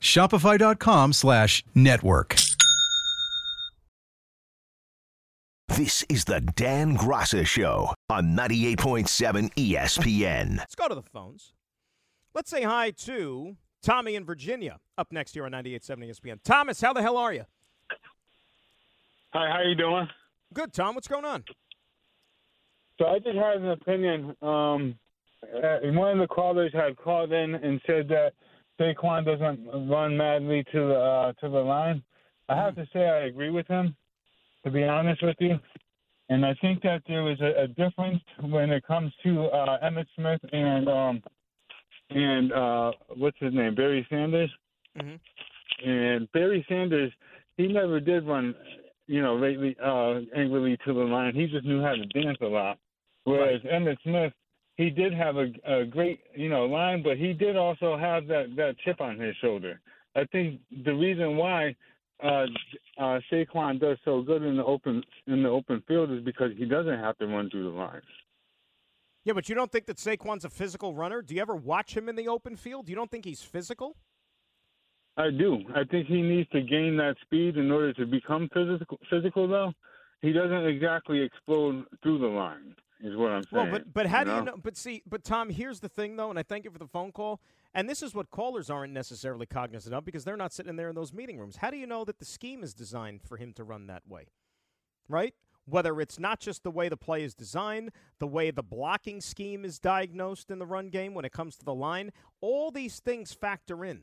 Shopify.com 0.00 1.12
slash 1.12 1.64
network. 1.74 2.36
This 5.68 6.04
is 6.08 6.24
the 6.24 6.40
Dan 6.40 6.96
Graca 6.96 7.46
Show 7.46 7.94
on 8.10 8.36
98.7 8.36 9.52
ESPN. 9.54 10.58
Let's 10.58 10.74
go 10.74 10.88
to 10.88 10.94
the 10.94 11.02
phones. 11.02 11.54
Let's 12.34 12.50
say 12.50 12.62
hi 12.62 12.90
to 12.90 13.56
Tommy 13.82 14.14
in 14.14 14.24
Virginia 14.24 14.78
up 14.98 15.12
next 15.12 15.32
here 15.32 15.44
on 15.44 15.52
98.7 15.52 16.10
ESPN. 16.10 16.38
Thomas, 16.44 16.80
how 16.80 16.92
the 16.92 17.02
hell 17.02 17.16
are 17.16 17.32
you? 17.32 17.44
Hi, 19.32 19.48
how 19.50 19.62
you 19.62 19.74
doing? 19.74 20.08
Good, 20.52 20.72
Tom. 20.72 20.96
What's 20.96 21.08
going 21.08 21.24
on? 21.24 21.44
So 22.98 23.06
I 23.06 23.18
just 23.18 23.36
had 23.36 23.58
an 23.58 23.70
opinion. 23.70 24.36
Um, 24.42 24.98
uh, 25.42 25.78
one 25.92 26.20
of 26.20 26.28
the 26.28 26.34
callers 26.34 26.72
had 26.74 26.96
called 26.96 27.32
in 27.32 27.54
and 27.54 27.80
said 27.86 28.08
that 28.08 28.32
Saquon 28.80 29.24
doesn't 29.24 29.88
run 29.88 30.16
madly 30.16 30.64
to 30.72 30.78
the 30.88 30.94
uh, 30.94 31.32
to 31.34 31.48
the 31.48 31.58
line. 31.58 32.02
I 32.48 32.56
have 32.56 32.74
to 32.76 32.86
say 32.92 33.00
I 33.00 33.26
agree 33.26 33.50
with 33.50 33.66
him, 33.68 33.94
to 34.64 34.70
be 34.70 34.84
honest 34.84 35.22
with 35.22 35.36
you. 35.38 35.58
And 36.30 36.46
I 36.46 36.54
think 36.60 36.82
that 36.82 37.02
there 37.08 37.24
was 37.24 37.40
a, 37.40 37.64
a 37.64 37.68
difference 37.68 38.22
when 38.40 38.70
it 38.70 38.86
comes 38.86 39.12
to 39.24 39.46
uh, 39.46 39.78
Emmitt 39.84 40.06
Smith 40.16 40.40
and 40.52 40.88
um, 40.88 41.22
and 42.10 42.52
uh, 42.52 42.92
what's 43.16 43.38
his 43.40 43.54
name, 43.54 43.74
Barry 43.74 44.06
Sanders. 44.08 44.50
Mm-hmm. 44.98 45.88
And 45.88 46.32
Barry 46.32 46.64
Sanders, 46.68 47.12
he 47.56 47.68
never 47.68 48.00
did 48.00 48.26
run, 48.26 48.54
you 49.06 49.22
know, 49.22 49.36
lately 49.36 49.76
uh, 49.82 50.20
angrily 50.36 50.76
to 50.84 50.92
the 50.92 51.00
line. 51.00 51.34
He 51.34 51.46
just 51.46 51.64
knew 51.64 51.82
how 51.82 51.94
to 51.94 52.06
dance 52.06 52.38
a 52.40 52.46
lot. 52.46 52.78
Whereas 53.24 53.60
right. 53.64 53.82
Emmitt 53.82 53.96
Smith, 54.02 54.32
he 54.80 54.88
did 54.88 55.12
have 55.12 55.36
a, 55.36 55.48
a 55.66 55.84
great, 55.84 56.20
you 56.34 56.48
know, 56.48 56.64
line, 56.64 57.02
but 57.02 57.18
he 57.18 57.34
did 57.34 57.54
also 57.54 57.98
have 57.98 58.26
that 58.28 58.56
that 58.56 58.76
chip 58.82 59.00
on 59.00 59.18
his 59.18 59.36
shoulder. 59.42 59.78
I 60.16 60.24
think 60.32 60.60
the 60.84 60.94
reason 60.94 61.36
why 61.36 61.76
uh, 62.24 62.46
uh, 62.98 63.20
Saquon 63.30 63.78
does 63.78 63.98
so 64.06 64.22
good 64.22 64.42
in 64.42 64.56
the 64.56 64.64
open 64.64 65.02
in 65.26 65.42
the 65.42 65.50
open 65.50 65.82
field 65.86 66.10
is 66.10 66.24
because 66.24 66.52
he 66.56 66.64
doesn't 66.64 66.98
have 66.98 67.18
to 67.18 67.26
run 67.26 67.50
through 67.50 67.64
the 67.64 67.76
lines. 67.76 68.02
Yeah, 69.24 69.34
but 69.34 69.50
you 69.50 69.54
don't 69.54 69.70
think 69.70 69.84
that 69.84 69.98
Saquon's 69.98 70.46
a 70.46 70.48
physical 70.48 70.94
runner? 70.94 71.20
Do 71.20 71.34
you 71.34 71.42
ever 71.42 71.54
watch 71.54 71.94
him 71.94 72.08
in 72.08 72.16
the 72.16 72.28
open 72.28 72.56
field? 72.56 72.88
You 72.88 72.96
don't 72.96 73.10
think 73.10 73.26
he's 73.26 73.42
physical? 73.42 73.96
I 75.18 75.28
do. 75.30 75.58
I 75.74 75.84
think 75.90 76.06
he 76.06 76.22
needs 76.22 76.48
to 76.50 76.62
gain 76.62 76.96
that 76.96 77.16
speed 77.20 77.58
in 77.58 77.70
order 77.70 77.92
to 77.92 78.06
become 78.06 78.48
physical. 78.54 78.98
Physical, 79.10 79.46
though, 79.46 79.74
he 80.22 80.32
doesn't 80.32 80.64
exactly 80.64 81.20
explode 81.20 81.84
through 82.02 82.20
the 82.20 82.26
line 82.26 82.74
is 83.02 83.16
what 83.16 83.32
I'm 83.32 83.42
saying. 83.42 83.64
Well, 83.64 83.72
but 83.72 83.92
but 83.92 84.06
how 84.06 84.20
you 84.20 84.24
do 84.24 84.30
know? 84.30 84.38
you 84.38 84.44
know? 84.44 84.56
But 84.62 84.76
see, 84.76 85.02
but 85.08 85.24
Tom, 85.24 85.50
here's 85.50 85.80
the 85.80 85.88
thing 85.88 86.16
though, 86.16 86.30
and 86.30 86.38
I 86.38 86.42
thank 86.42 86.64
you 86.64 86.70
for 86.70 86.78
the 86.78 86.86
phone 86.86 87.12
call. 87.12 87.40
And 87.72 87.88
this 87.88 88.02
is 88.02 88.14
what 88.14 88.30
callers 88.30 88.68
aren't 88.68 88.92
necessarily 88.92 89.46
cognizant 89.46 89.94
of 89.94 90.04
because 90.04 90.24
they're 90.24 90.36
not 90.36 90.52
sitting 90.52 90.74
there 90.76 90.88
in 90.88 90.94
those 90.96 91.12
meeting 91.12 91.38
rooms. 91.38 91.56
How 91.56 91.70
do 91.70 91.76
you 91.76 91.86
know 91.86 92.04
that 92.04 92.18
the 92.18 92.24
scheme 92.24 92.64
is 92.64 92.74
designed 92.74 93.22
for 93.22 93.36
him 93.36 93.52
to 93.54 93.64
run 93.64 93.86
that 93.86 94.02
way? 94.08 94.26
Right? 95.08 95.34
Whether 95.66 96.00
it's 96.00 96.18
not 96.18 96.40
just 96.40 96.64
the 96.64 96.70
way 96.70 96.88
the 96.88 96.96
play 96.96 97.22
is 97.22 97.32
designed, 97.32 97.92
the 98.18 98.26
way 98.26 98.50
the 98.50 98.62
blocking 98.62 99.20
scheme 99.20 99.64
is 99.64 99.78
diagnosed 99.78 100.50
in 100.50 100.58
the 100.58 100.66
run 100.66 100.88
game 100.88 101.14
when 101.14 101.24
it 101.24 101.32
comes 101.32 101.56
to 101.58 101.64
the 101.64 101.74
line, 101.74 102.10
all 102.40 102.72
these 102.72 102.98
things 102.98 103.32
factor 103.32 103.84
in. 103.84 104.02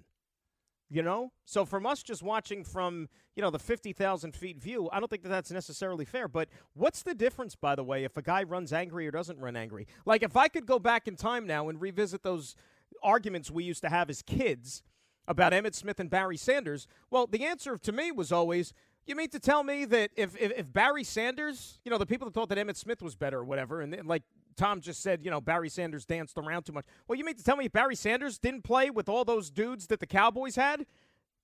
You 0.89 1.03
know? 1.03 1.31
So 1.45 1.65
from 1.65 1.85
us 1.85 2.01
just 2.01 2.23
watching 2.23 2.63
from, 2.63 3.09
you 3.35 3.41
know, 3.41 3.49
the 3.49 3.59
50,000 3.59 4.35
feet 4.35 4.57
view, 4.57 4.89
I 4.91 4.99
don't 4.99 5.09
think 5.09 5.23
that 5.23 5.29
that's 5.29 5.51
necessarily 5.51 6.05
fair. 6.05 6.27
But 6.27 6.47
what's 6.73 7.03
the 7.03 7.13
difference, 7.13 7.55
by 7.55 7.75
the 7.75 7.83
way, 7.83 8.03
if 8.05 8.15
a 8.15 8.21
guy 8.21 8.43
runs 8.43 8.71
angry 8.71 9.05
or 9.05 9.11
doesn't 9.11 9.39
run 9.39 9.55
angry? 9.57 9.85
Like, 10.05 10.23
if 10.23 10.37
I 10.37 10.47
could 10.47 10.65
go 10.65 10.79
back 10.79 11.07
in 11.07 11.15
time 11.15 11.45
now 11.45 11.67
and 11.67 11.81
revisit 11.81 12.23
those 12.23 12.55
arguments 13.03 13.51
we 13.51 13.63
used 13.63 13.81
to 13.81 13.89
have 13.89 14.09
as 14.09 14.21
kids 14.21 14.81
about 15.27 15.51
Emmitt 15.51 15.75
Smith 15.75 15.99
and 15.99 16.09
Barry 16.09 16.37
Sanders, 16.37 16.87
well, 17.11 17.27
the 17.27 17.45
answer 17.45 17.77
to 17.77 17.91
me 17.91 18.11
was 18.13 18.31
always, 18.31 18.71
you 19.07 19.15
mean 19.15 19.29
to 19.29 19.39
tell 19.39 19.63
me 19.63 19.85
that 19.85 20.11
if, 20.15 20.35
if, 20.39 20.51
if 20.51 20.73
Barry 20.73 21.03
Sanders, 21.03 21.79
you 21.83 21.91
know, 21.91 21.97
the 21.97 22.05
people 22.05 22.27
that 22.27 22.33
thought 22.33 22.49
that 22.49 22.57
Emmitt 22.57 22.75
Smith 22.75 23.01
was 23.01 23.15
better 23.15 23.39
or 23.39 23.43
whatever, 23.43 23.81
and, 23.81 23.93
and 23.93 24.07
like 24.07 24.23
Tom 24.55 24.81
just 24.81 25.01
said, 25.01 25.23
you 25.23 25.31
know, 25.31 25.39
Barry 25.39 25.69
Sanders 25.69 26.05
danced 26.05 26.37
around 26.37 26.63
too 26.63 26.73
much. 26.73 26.85
Well, 27.07 27.17
you 27.17 27.23
mean 27.23 27.35
to 27.35 27.43
tell 27.43 27.55
me 27.55 27.65
if 27.65 27.71
Barry 27.71 27.95
Sanders 27.95 28.37
didn't 28.37 28.63
play 28.63 28.89
with 28.89 29.07
all 29.07 29.23
those 29.23 29.49
dudes 29.49 29.87
that 29.87 29.99
the 29.99 30.07
Cowboys 30.07 30.55
had, 30.55 30.85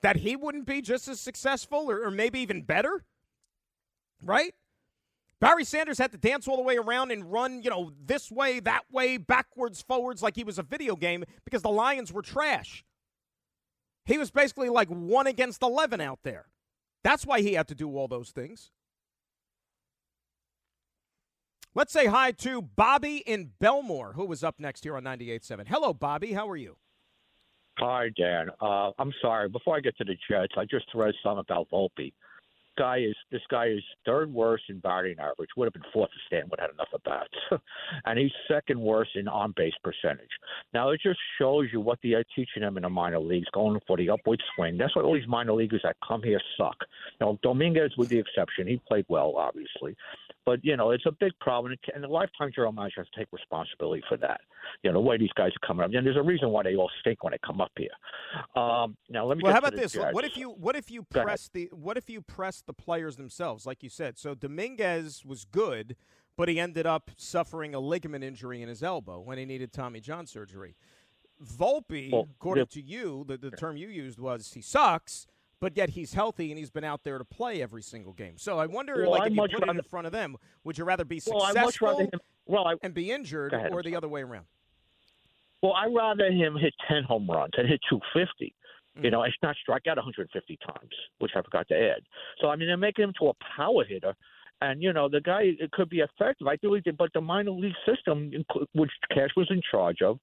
that 0.01 0.17
he 0.17 0.36
wouldn't 0.36 0.65
be 0.65 0.82
just 0.82 1.08
as 1.08 1.20
successful 1.20 1.89
or, 1.89 2.03
or 2.03 2.12
maybe 2.12 2.39
even 2.39 2.63
better? 2.63 3.05
Right? 4.24 4.53
Barry 5.39 5.63
Sanders 5.63 5.98
had 5.98 6.12
to 6.12 6.17
dance 6.17 6.48
all 6.48 6.55
the 6.55 6.63
way 6.63 6.77
around 6.77 7.12
and 7.12 7.32
run, 7.32 7.62
you 7.62 7.70
know, 7.70 7.91
this 8.05 8.32
way, 8.32 8.60
that 8.62 8.84
way, 8.91 9.17
backwards, 9.17 9.82
forwards, 9.82 10.24
like 10.24 10.36
he 10.36 10.43
was 10.43 10.58
a 10.58 10.63
video 10.63 10.96
game 10.96 11.24
because 11.46 11.62
the 11.62 11.70
Lions 11.70 12.12
were 12.13 12.22
trash. 12.22 12.84
He 14.05 14.17
was 14.17 14.32
basically 14.32 14.70
like 14.70 14.88
one 14.88 15.27
against 15.27 15.62
11 15.62 16.01
out 16.01 16.20
there. 16.24 16.46
That's 17.03 17.25
why 17.25 17.41
he 17.41 17.53
had 17.53 17.67
to 17.67 17.75
do 17.75 17.95
all 17.98 18.07
those 18.07 18.29
things. 18.31 18.72
Let's 21.75 21.91
say 21.91 22.05
hi 22.05 22.31
to 22.31 22.62
Bobby 22.62 23.17
in 23.25 23.51
Bellmore, 23.60 24.13
who 24.13 24.25
was 24.25 24.43
up 24.43 24.60
next 24.60 24.83
here 24.83 24.95
on 24.95 25.03
98.7. 25.03 25.67
Hello, 25.67 25.93
Bobby. 25.93 26.33
How 26.33 26.48
are 26.48 26.55
you? 26.55 26.77
Hi, 27.79 28.10
Dan. 28.15 28.50
Uh, 28.62 28.91
I'm 29.00 29.12
sorry. 29.22 29.50
Before 29.50 29.75
I 29.75 29.79
get 29.79 29.98
to 29.98 30.03
the 30.03 30.15
Jets, 30.29 30.53
I 30.55 30.65
just 30.65 30.86
read 30.93 31.15
something 31.24 31.39
about 31.39 31.67
Volpe. 31.72 32.13
Guy 32.77 32.98
is 32.98 33.15
this 33.32 33.42
guy 33.50 33.68
is 33.68 33.84
third 34.06 34.34
worst 34.34 34.63
in 34.70 34.80
batting 34.80 35.15
average. 35.20 35.50
Would 35.56 35.65
have 35.65 35.74
been 35.74 35.92
fourth 35.94 36.10
if 36.15 36.22
Stanton 36.27 36.50
had 36.60 36.72
enough 36.72 36.88
at 36.94 37.03
bats, 37.03 37.62
and 38.06 38.18
he's 38.18 38.32
second 38.48 38.80
worst 38.80 39.12
in 39.15 39.27
on 39.27 39.53
base 39.56 39.74
percentage. 39.84 40.30
Now 40.74 40.89
it 40.89 41.01
just 41.01 41.20
shows 41.39 41.68
you 41.72 41.80
what 41.80 42.00
they 42.01 42.13
are 42.13 42.24
teaching 42.36 42.62
them 42.62 42.77
in 42.77 42.84
the 42.84 42.89
minor 42.89 43.20
leagues, 43.20 43.48
going 43.53 43.80
for 43.86 43.98
the 43.98 44.10
upward 44.10 44.42
swing. 44.56 44.77
That's 44.77 44.96
why 44.96 45.03
all 45.03 45.13
these 45.13 45.27
minor 45.27 45.53
leaguers 45.53 45.82
that 45.84 45.98
come 46.08 46.24
here 46.24 46.42
suck. 46.58 46.77
Now 47.22 47.38
Dominguez, 47.44 47.92
with 47.98 48.10
the 48.10 48.20
exception, 48.20 48.68
he 48.68 48.82
played 48.88 49.06
well, 49.08 49.36
obviously, 49.38 49.96
but 50.46 50.63
you 50.63 50.75
know 50.75 50.92
it's 50.92 51.06
a 51.06 51.12
big 51.12 51.32
problem, 51.39 51.75
and 51.94 52.03
the 52.03 52.08
lifetime 52.08 52.51
general 52.53 52.72
manager 52.72 53.01
has 53.01 53.08
to 53.13 53.20
take 53.20 53.27
responsibility 53.32 54.03
for 54.10 54.18
that. 54.18 54.42
You 54.84 54.92
know 54.92 55.00
the 55.01 55.08
way 55.08 55.18
these 55.18 55.34
guys 55.36 55.51
are 55.51 55.68
coming 55.68 55.84
up, 55.84 55.92
and 55.94 56.06
there's 56.06 56.18
a 56.18 56.22
reason 56.24 56.50
why 56.50 56.63
they 56.63 56.75
all 56.75 56.89
stink 57.01 57.24
when 57.24 57.32
they 57.32 57.39
come 57.46 57.62
up 57.62 57.72
here. 57.77 57.89
Um, 58.62 58.98
now 59.10 59.25
let 59.25 59.38
me. 59.38 59.44
Well, 59.44 59.53
how 59.53 59.60
about 59.60 59.75
this? 59.75 59.94
Jets. 59.94 60.13
What 60.13 60.25
if 60.25 60.38
you 60.38 60.50
what 60.50 60.75
if 60.75 60.89
you 60.89 61.06
Go 61.12 61.20
ahead. 61.20 61.27
press 61.27 61.50
the 61.53 61.70
what 61.72 61.98
if 61.98 62.10
you 62.10 62.22
press 62.22 62.62
the 62.65 62.74
players 62.74 63.17
themselves, 63.17 63.65
like 63.65 63.84
you 63.84 63.89
said? 63.89 64.17
So 64.17 64.36
Dominguez 64.36 65.24
was 65.25 65.46
good, 65.46 65.96
but 66.38 66.50
he 66.50 66.60
ended 66.60 66.86
up 66.86 67.12
suffering 67.17 67.74
a 67.75 67.79
ligament 67.79 68.24
injury 68.24 68.62
in 68.62 68.70
his 68.70 68.84
elbow 68.84 69.20
when 69.20 69.38
he 69.38 69.46
needed 69.46 69.72
Tommy 69.74 70.00
John 70.00 70.25
surgery. 70.25 70.75
Volpe, 71.43 72.12
Well, 72.12 72.27
according 72.39 72.67
to 72.67 72.82
you, 72.82 73.25
the, 73.27 73.38
the 73.38 73.51
term 73.51 73.75
you 73.75 73.88
used 73.89 74.20
was 74.20 74.53
he 74.53 74.62
sucks, 74.62 75.27
but 75.60 75.75
yet 75.75 75.89
he's 75.89 76.13
healthy 76.13 76.51
and 76.51 76.58
he's 76.58 76.70
been 76.70 76.84
out 76.84 77.03
there 77.03 77.17
to 77.17 77.25
play 77.25 77.62
every 77.62 77.82
single 77.82 78.13
game. 78.13 78.38
So 78.38 78.60
I 78.60 78.65
wonder, 78.67 79.01
Well, 79.01 79.12
like, 79.12 79.22
I'd 79.24 79.32
if 79.32 79.36
you 79.36 79.41
put 79.41 79.51
it 79.51 79.62
in 79.63 79.67
rather- 79.67 79.84
front 79.84 80.08
of 80.08 80.13
them, 80.13 80.38
would 80.63 80.77
you 80.77 80.84
rather 80.86 81.05
be 81.05 81.22
Well, 81.27 81.41
successful 81.41 81.63
much 81.65 81.82
rather 81.82 82.03
him. 82.03 82.20
Well, 82.46 82.67
I, 82.67 82.75
and 82.82 82.93
be 82.93 83.12
injured, 83.12 83.53
ahead, 83.53 83.72
or 83.74 83.82
the 83.84 83.96
other 83.96 84.08
way 84.08 84.22
around? 84.22 84.46
Well, 85.62 85.74
I'd 85.74 85.93
rather 85.96 86.29
him 86.32 86.58
hit 86.58 86.74
10 86.89 87.03
home 87.03 87.29
runs 87.29 87.51
and 87.58 87.67
hit 87.70 87.79
250. 87.89 88.53
You 89.01 89.09
know, 89.09 89.23
it's 89.23 89.35
not 89.41 89.55
strike 89.55 89.88
out 89.88 89.97
150 89.97 90.59
times, 90.65 90.91
which 91.19 91.31
I 91.35 91.41
forgot 91.41 91.67
to 91.69 91.75
add. 91.75 92.01
So, 92.39 92.50
I 92.50 92.55
mean, 92.55 92.67
they're 92.67 92.77
making 92.77 93.03
him 93.03 93.13
to 93.19 93.29
a 93.29 93.33
power 93.55 93.83
hitter. 93.83 94.13
And, 94.62 94.81
you 94.81 94.93
know, 94.93 95.09
the 95.09 95.19
guy 95.19 95.53
it 95.59 95.71
could 95.71 95.89
be 95.89 96.00
effective. 96.00 96.47
I 96.47 96.55
do 96.57 96.79
but 96.97 97.09
the 97.13 97.21
minor 97.21 97.51
league 97.51 97.73
system, 97.85 98.31
which 98.73 98.91
Cash 99.09 99.31
was 99.35 99.47
in 99.50 99.62
charge 99.69 100.01
of, 100.01 100.19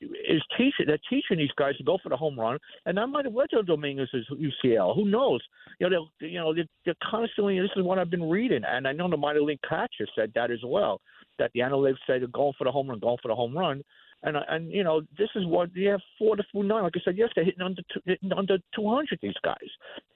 is 0.00 0.42
teaching. 0.56 0.86
They're 0.86 0.98
teaching 1.10 1.38
these 1.38 1.50
guys 1.56 1.76
to 1.76 1.84
go 1.84 1.98
for 2.02 2.08
the 2.08 2.16
home 2.16 2.38
run, 2.38 2.58
and 2.86 2.96
that 2.98 3.06
might 3.08 3.24
have 3.24 3.34
led 3.34 3.50
to 3.50 3.62
Dominguez's 3.62 4.26
UCL. 4.30 4.94
Who 4.94 5.06
knows? 5.06 5.40
You 5.78 5.88
know, 5.88 6.08
they're, 6.20 6.28
you 6.28 6.38
know, 6.38 6.54
they're, 6.54 6.64
they're 6.84 6.94
constantly. 7.02 7.58
This 7.60 7.70
is 7.76 7.84
what 7.84 7.98
I've 7.98 8.10
been 8.10 8.28
reading, 8.28 8.62
and 8.66 8.86
I 8.86 8.92
know 8.92 9.08
the 9.08 9.16
minor 9.16 9.42
league 9.42 9.60
catcher 9.68 10.06
said 10.14 10.32
that 10.34 10.50
as 10.50 10.60
well. 10.64 11.00
That 11.38 11.50
the 11.54 11.60
analytics 11.60 11.98
say 12.06 12.18
they're 12.18 12.28
going 12.28 12.52
for 12.56 12.64
the 12.64 12.72
home 12.72 12.88
run, 12.88 12.98
going 12.98 13.18
for 13.22 13.28
the 13.28 13.34
home 13.34 13.56
run, 13.56 13.82
and 14.24 14.36
and 14.48 14.70
you 14.72 14.82
know 14.82 15.02
this 15.16 15.28
is 15.36 15.46
what 15.46 15.70
they 15.74 15.84
have 15.84 16.00
four 16.18 16.34
to 16.36 16.42
four 16.50 16.64
nine. 16.64 16.82
Like 16.82 16.94
I 16.96 17.00
said, 17.04 17.16
yes, 17.16 17.30
they're 17.34 17.44
hitting 17.44 17.62
under 17.62 17.82
two, 17.92 18.00
hitting 18.04 18.32
under 18.32 18.58
two 18.74 18.88
hundred. 18.88 19.20
These 19.22 19.34
guys 19.44 19.56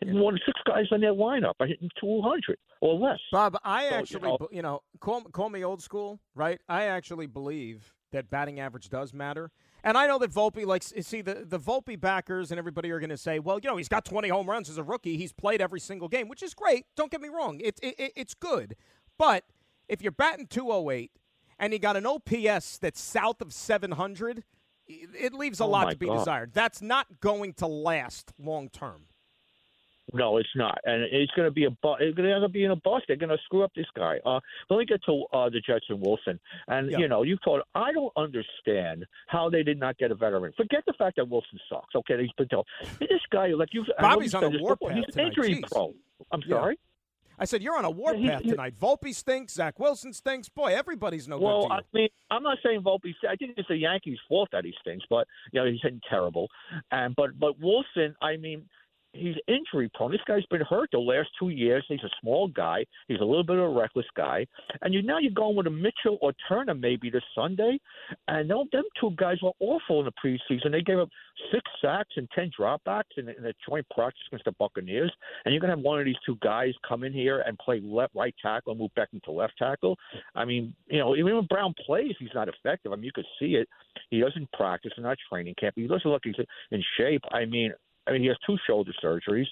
hitting 0.01 0.19
more 0.19 0.33
than 0.33 0.41
six 0.45 0.61
guys 0.67 0.87
on 0.91 1.01
their 1.01 1.15
lineup 1.15 1.55
are 1.61 1.67
hitting 1.67 1.91
two 2.01 2.21
hundred 2.23 2.59
or 2.81 2.95
less. 2.95 3.19
Bob, 3.31 3.57
I 3.63 3.83
So, 3.83 3.89
you 3.89 3.95
actually, 3.95 4.29
know- 4.29 4.49
you 4.51 4.63
know, 4.63 4.83
call 5.01 5.23
call 5.23 5.51
me 5.51 5.65
old 5.65 5.83
school, 5.83 6.21
right? 6.35 6.61
I 6.69 6.85
actually 6.85 7.27
believe 7.27 7.95
that 8.11 8.31
batting 8.31 8.59
average 8.59 8.89
does 8.89 9.13
matter. 9.13 9.51
And 9.85 9.97
I 9.97 10.07
know 10.09 10.19
that 10.19 10.33
Volpe 10.33 10.67
likes 10.67 10.93
see 11.03 11.21
the 11.21 11.45
the 11.47 11.59
Volpe 11.59 12.01
backers 12.01 12.51
and 12.51 12.59
everybody 12.59 12.91
are 12.91 12.99
going 12.99 13.11
to 13.11 13.17
say, 13.17 13.39
well, 13.39 13.61
you 13.63 13.69
know, 13.71 13.77
he's 13.77 13.89
got 13.89 14.05
20 14.05 14.29
home 14.29 14.49
runs 14.49 14.69
as 14.69 14.77
a 14.79 14.83
rookie. 14.83 15.17
He's 15.17 15.33
played 15.33 15.61
every 15.61 15.79
single 15.81 16.09
game, 16.09 16.29
which 16.29 16.43
is 16.43 16.53
great. 16.55 16.87
Don't 16.97 17.11
get 17.11 17.21
me 17.21 17.29
wrong. 17.29 17.61
It, 17.63 17.79
it 17.83 18.13
it's 18.17 18.35
good. 18.35 18.75
But 19.19 19.45
if 19.89 20.03
you're 20.03 20.13
batting 20.13 20.47
208 20.49 21.13
and 21.59 21.73
he 21.73 21.79
got 21.79 21.97
an 21.97 22.07
OPS 22.07 22.79
that's 22.79 23.01
south 23.01 23.41
of 23.41 23.53
700, 23.53 24.45
it 24.87 25.35
leaves 25.35 25.61
a 25.61 25.65
oh 25.65 25.69
lot 25.69 25.91
to 25.91 25.97
be 25.97 26.07
God. 26.07 26.19
desired. 26.19 26.51
That's 26.55 26.81
not 26.81 27.21
going 27.21 27.55
to 27.55 27.67
last 27.67 28.33
long 28.39 28.69
term. 28.69 29.03
No, 30.15 30.39
it's 30.39 30.49
not, 30.57 30.79
and 30.87 31.03
it's 31.13 31.31
going 31.33 31.47
to 31.47 31.53
be 31.53 31.65
a 31.65 31.71
bu- 31.71 31.97
it's 32.01 32.17
going 32.17 32.27
to 32.27 32.35
end 32.35 32.43
up 32.43 32.51
being 32.51 32.71
a 32.71 32.77
bust. 32.77 33.05
They're 33.09 33.17
going 33.19 33.29
to 33.29 33.37
screw 33.45 33.63
up 33.63 33.73
this 33.77 33.85
guy. 33.95 34.17
Uh, 34.25 34.41
let 34.71 34.79
me 34.79 34.87
get 34.87 35.03
to 35.05 35.25
uh, 35.35 35.51
the 35.51 35.61
Jets 35.61 35.85
and 35.91 36.01
Wilson, 36.01 36.41
and 36.67 36.91
Yeah. 36.91 36.97
you 36.97 37.09
know, 37.09 37.25
you 37.25 37.37
thought 37.45 37.61
I 37.75 37.93
don't 37.93 38.13
understand 38.17 39.05
how 39.27 39.51
they 39.51 39.63
did 39.63 39.79
not 39.79 39.99
get 39.99 40.11
a 40.11 40.15
veteran. 40.15 40.55
Forget 40.57 40.83
the 40.87 40.95
fact 40.95 41.17
that 41.17 41.29
Wilson 41.29 41.61
sucks. 41.69 41.95
Okay, 41.95 42.23
he's 42.23 42.33
been 42.39 42.49
told 42.49 42.67
this 42.99 43.21
guy 43.31 43.49
like 43.49 43.75
you. 43.75 43.85
I 43.99 44.03
know 44.03 44.09
Bobby's 44.15 44.35
on 44.35 44.45
a 44.45 44.59
warpath 44.63 44.93
He's 44.95 45.05
tonight. 45.15 45.27
injury 45.27 45.57
Jeez. 45.57 45.71
prone. 45.71 45.95
I'm 46.33 46.41
Yeah. 46.47 46.57
sorry. 46.57 46.79
I 47.39 47.45
said 47.45 47.63
you're 47.63 47.77
on 47.77 47.85
a 47.85 47.91
warpath 47.91 48.21
Yeah, 48.21 48.39
he- 48.39 48.45
he- 48.45 48.51
tonight. 48.51 48.75
Volpe 48.81 49.15
stinks. 49.15 49.55
Zach 49.55 49.79
Wilson 49.79 50.13
stinks. 50.13 50.49
Boy, 50.49 50.75
everybody's 50.75 51.29
no 51.29 51.39
Well, 51.39 51.63
good 51.63 51.69
to 51.69 51.75
I 51.75 51.81
mean, 51.93 52.09
I'm 52.31 52.43
not 52.43 52.59
saying 52.65 52.83
Volpe. 52.83 53.15
I 53.29 53.37
think 53.37 53.55
it's 53.57 53.69
the 53.69 53.77
Yankees' 53.77 54.19
fault 54.29 54.49
that 54.53 54.65
he 54.65 54.75
stinks, 54.81 55.05
but 55.09 55.27
you 55.53 55.61
know 55.61 55.71
he's 55.71 55.81
hitting 55.83 56.01
terrible. 56.09 56.49
And 56.91 57.15
but 57.17 57.39
but 57.39 57.59
Wilson, 57.61 58.15
I 58.21 58.37
mean, 58.37 58.69
he's 59.13 59.37
injury 59.47 59.91
prone. 59.95 60.13
This 60.13 60.21
guy's 60.27 60.45
been 60.47 60.61
hurt 60.63 60.91
the 60.93 60.99
last 60.99 61.29
two 61.39 61.49
years. 61.49 61.85
He's 61.89 62.03
a 62.05 62.11
small 62.21 62.49
guy. 62.49 62.85
He's 63.09 63.21
a 63.21 63.25
little 63.25 63.45
bit 63.45 63.57
of 63.57 63.65
a 63.65 63.69
reckless 63.69 64.07
guy. 64.17 64.47
And 64.83 64.93
you 64.93 65.03
now 65.03 65.19
you're 65.19 65.33
going 65.33 65.57
with 65.57 65.67
a 65.67 65.71
Mitchell 65.71 66.19
or 66.21 66.33
Turner 66.49 66.75
maybe 66.75 67.11
this 67.11 67.23
Sunday. 67.35 67.79
And 68.29 68.49
no, 68.49 68.67
them 68.73 68.85
two 69.01 69.13
guys 69.17 69.39
were 69.43 69.53
awful 69.61 70.01
in 70.01 70.07
the 70.07 70.13
preseason. 70.13 70.73
They 70.73 70.83
gave 70.83 70.99
up 70.99 71.09
six 71.53 71.63
sacks 71.83 72.15
and 72.17 72.29
ten 72.35 72.51
dropbacks 72.59 73.17
in, 73.17 73.29
in 73.29 73.45
a 73.45 73.53
joint 73.69 73.87
practice 73.95 74.23
against 74.29 74.45
the 74.45 74.53
Buccaneers. 74.53 75.13
And 75.45 75.53
you're 75.53 75.61
gonna 75.61 75.77
have 75.77 75.85
one 75.85 75.99
of 75.99 76.05
these 76.05 76.17
two 76.25 76.37
guys 76.43 76.73
come 76.87 77.05
in 77.05 77.13
here 77.13 77.43
and 77.47 77.59
play 77.59 77.81
left 77.83 78.15
right 78.15 78.35
tackle 78.41 78.73
and 78.73 78.81
move 78.81 78.95
back 78.95 79.09
into 79.13 79.31
left 79.31 79.55
tackle. 79.59 79.97
I 80.35 80.45
mean, 80.45 80.75
you 80.89 80.99
know, 80.99 81.17
even 81.17 81.35
when 81.35 81.47
Brown 81.47 81.75
plays, 81.87 82.15
he's 82.19 82.29
not 82.35 82.49
effective. 82.49 82.93
I 82.93 82.97
mean, 82.97 83.05
you 83.05 83.13
could 83.15 83.27
see 83.39 83.55
it. 83.55 83.69
He 84.11 84.21
doesn't 84.21 84.51
practice 84.53 84.93
in 84.97 85.03
that 85.05 85.19
training 85.31 85.55
camp. 85.59 85.75
He 85.77 85.87
doesn't 85.87 86.11
look 86.11 86.23
he's 86.25 86.35
in 86.71 86.83
shape. 86.97 87.23
I 87.33 87.45
mean, 87.45 87.73
I 88.09 88.13
mean, 88.13 88.23
he 88.23 88.29
has 88.29 88.37
two 88.47 88.57
shoulder 88.67 88.93
surgeries, 89.03 89.47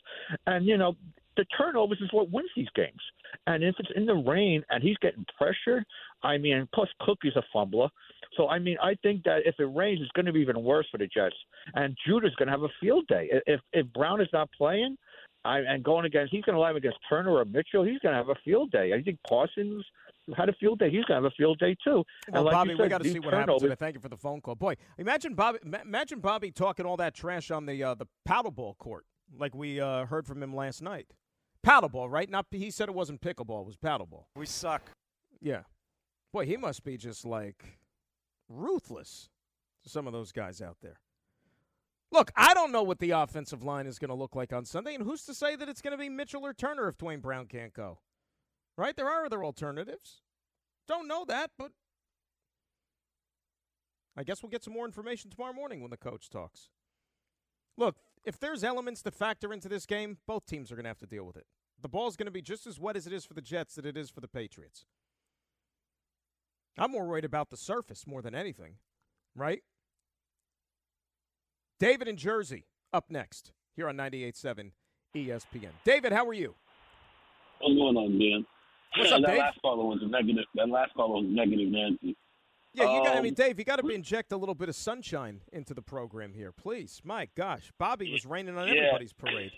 and 0.47 0.67
you 0.67 0.77
know, 0.77 0.97
the 1.37 1.45
turnovers 1.57 1.99
is 2.01 2.09
what 2.13 2.31
wins 2.31 2.51
these 2.57 2.69
games. 2.75 3.01
And 3.47 3.63
if 3.63 3.75
it's 3.79 3.91
in 3.95 4.07
the 4.07 4.15
rain 4.15 4.65
and 4.71 4.83
he's 4.83 4.97
getting 4.99 5.25
pressure, 5.37 5.85
I 6.23 6.39
mean, 6.39 6.67
plus 6.75 6.89
Cook 7.01 7.19
is 7.25 7.37
a 7.37 7.43
fumbler. 7.53 7.89
So 8.37 8.49
I 8.49 8.59
mean, 8.59 8.77
I 8.83 8.95
think 9.03 9.23
that 9.25 9.41
if 9.45 9.55
it 9.59 9.65
rains, 9.65 10.01
it's 10.03 10.11
going 10.13 10.27
to 10.27 10.33
be 10.33 10.41
even 10.41 10.63
worse 10.63 10.87
for 10.91 10.99
the 10.99 11.07
Jets. 11.07 11.37
And 11.75 11.97
Judon's 12.07 12.35
going 12.37 12.47
to 12.47 12.53
have 12.53 12.63
a 12.63 12.73
field 12.81 13.07
day. 13.09 13.29
If 13.47 13.61
if 13.73 13.87
Brown 13.93 14.21
is 14.21 14.29
not 14.33 14.51
playing, 14.57 14.97
I, 15.45 15.59
and 15.61 15.85
going 15.85 16.07
against, 16.07 16.33
he's 16.33 16.43
going 16.45 16.55
to 16.55 16.61
line 16.61 16.77
against 16.77 16.99
Turner 17.09 17.31
or 17.31 17.45
Mitchell. 17.45 17.85
He's 17.85 18.01
going 18.01 18.13
to 18.13 18.19
have 18.19 18.29
a 18.29 18.35
field 18.45 18.71
day. 18.73 18.93
I 18.93 19.03
think 19.03 19.19
Parsons 19.29 19.85
had 20.37 20.49
a 20.49 20.53
field 20.55 20.79
day. 20.79 20.87
He's 20.91 21.05
going 21.05 21.23
to 21.23 21.25
have 21.25 21.25
a 21.25 21.31
field 21.37 21.59
day 21.59 21.77
too. 21.85 21.91
Well, 21.93 22.05
and 22.29 22.45
like 22.45 22.53
Bobby, 22.53 22.71
you 22.71 22.77
said, 22.77 22.83
we 22.85 22.89
got 22.89 23.03
to 23.03 23.09
see 23.11 23.19
what 23.21 23.33
happens. 23.35 23.47
turnovers- 23.47 23.63
And 23.65 23.73
I 23.73 23.77
thank 23.77 23.95
you 23.95 24.01
for 24.01 24.09
the 24.09 24.17
phone 24.17 24.41
call. 24.41 24.55
Boy, 24.55 24.75
imagine 24.99 25.35
Bobby. 25.35 25.59
Imagine 25.85 26.21
Bobby 26.21 26.51
talking 26.51 26.87
all 26.87 26.97
that 26.97 27.15
trash 27.15 27.51
on 27.51 27.67
the 27.67 27.83
uh, 27.83 27.95
the 27.95 28.07
paddleball 28.29 28.79
court, 28.79 29.05
like 29.39 29.55
we 29.55 29.81
uh, 29.81 30.07
heard 30.07 30.27
from 30.27 30.43
him 30.43 30.55
last 30.55 30.83
night. 30.83 31.09
Paddleball, 31.65 32.11
right? 32.11 32.31
Not 32.31 32.47
he 32.51 32.71
said 32.71 32.89
it 32.89 32.95
wasn't 32.95 33.21
pickleball; 33.21 33.61
it 33.63 33.67
was 33.67 33.77
paddleball. 33.77 34.25
We 34.37 34.47
suck. 34.47 34.83
Yeah. 35.41 35.63
Boy, 36.33 36.47
he 36.47 36.57
must 36.57 36.83
be 36.85 36.97
just 36.97 37.25
like 37.25 37.79
ruthless 38.49 39.31
to 39.85 39.91
some 39.91 40.07
of 40.07 40.13
those 40.13 40.33
guys 40.33 40.61
out 40.61 40.77
there. 40.83 41.01
Look, 42.13 42.31
I 42.37 42.55
don't 42.55 42.71
know 42.73 42.83
what 42.83 42.99
the 43.01 43.11
offensive 43.11 43.65
line 43.65 43.87
is 43.87 43.99
going 43.99 44.11
to 44.11 44.15
look 44.15 44.37
like 44.37 44.53
on 44.53 44.65
Sunday, 44.65 44.95
and 44.95 45.03
who's 45.05 45.25
to 45.25 45.35
say 45.35 45.57
that 45.57 45.69
it's 45.69 45.83
going 45.83 45.93
to 45.93 45.99
be 45.99 46.09
Mitchell 46.09 46.45
or 46.47 46.55
Turner 46.55 46.89
if 46.89 46.97
Duane 46.97 47.21
Brown 47.21 47.47
can't 47.47 47.73
go? 47.75 47.99
Right? 48.77 48.97
There 48.97 49.11
are 49.11 49.25
other 49.25 49.45
alternatives. 49.45 50.21
Don't 50.87 51.09
know 51.09 51.25
that, 51.27 51.51
but 51.59 51.73
I 54.17 54.23
guess 54.23 54.43
we'll 54.43 54.51
get 54.51 54.65
some 54.65 54.73
more 54.75 54.87
information 54.87 55.31
tomorrow 55.31 55.53
morning 55.53 55.81
when 55.81 55.91
the 55.91 55.97
coach 55.97 56.31
talks. 56.31 56.69
Look, 57.77 57.97
if 58.25 58.39
there's 58.39 58.65
elements 58.65 59.03
to 59.03 59.11
factor 59.11 59.53
into 59.53 59.69
this 59.69 59.87
game, 59.87 60.19
both 60.27 60.47
teams 60.47 60.71
are 60.71 60.75
going 60.75 60.85
to 60.85 60.91
have 60.91 60.99
to 60.99 61.07
deal 61.07 61.25
with 61.25 61.37
it. 61.37 61.47
The 61.81 61.89
ball's 61.89 62.17
going 62.17 62.27
to 62.27 62.33
be 62.33 62.43
just 62.43 62.67
as 62.67 62.81
wet 62.81 62.97
as 62.97 63.07
it 63.07 63.13
is 63.13 63.25
for 63.25 63.35
the 63.35 63.43
Jets 63.43 63.75
that 63.75 63.85
it 63.85 63.97
is 63.97 64.11
for 64.11 64.21
the 64.21 64.29
Patriots. 64.29 64.87
I'm 66.79 66.91
more 66.91 67.07
worried 67.07 67.25
about 67.25 67.51
the 67.51 67.57
surface 67.57 68.07
more 68.07 68.23
than 68.23 68.35
anything, 68.35 68.77
right? 69.35 69.63
David 71.79 72.09
in 72.09 72.17
Jersey 72.17 72.65
up 72.93 73.11
next 73.11 73.53
here 73.75 73.89
on 73.89 73.97
98.7 73.97 74.73
ESPN. 75.15 75.71
David, 75.85 76.13
how 76.13 76.27
are 76.27 76.35
you? 76.35 76.55
What's 77.61 77.75
going 77.75 77.97
on, 77.97 78.19
man? 78.19 78.47
What's 78.99 79.13
up, 79.13 79.21
that 79.23 79.29
Dave? 79.29 79.39
last 79.39 79.61
caller 79.63 79.85
was 79.85 79.99
a 80.03 80.07
negative. 80.07 80.45
That 80.55 80.69
last 80.69 80.95
caller 80.95 81.23
was 81.23 81.27
negative, 81.29 81.69
Nancy. 81.69 82.17
Yeah, 82.75 82.95
you 82.95 83.03
got. 83.05 83.17
I 83.17 83.21
mean, 83.23 83.31
Um, 83.31 83.35
Dave, 83.35 83.59
you 83.59 83.65
got 83.65 83.77
to 83.81 83.89
inject 83.89 84.33
a 84.33 84.37
little 84.37 84.55
bit 84.55 84.69
of 84.69 84.77
sunshine 84.77 85.41
into 85.53 85.73
the 85.73 85.81
program 85.83 86.35
here, 86.35 86.53
please. 86.53 87.01
My 87.05 87.29
gosh, 87.35 87.73
Bobby 87.79 88.13
was 88.13 88.27
raining 88.27 88.57
on 88.59 88.69
Yeah. 88.69 88.75
everybody's 88.83 89.13
parade. 89.15 89.53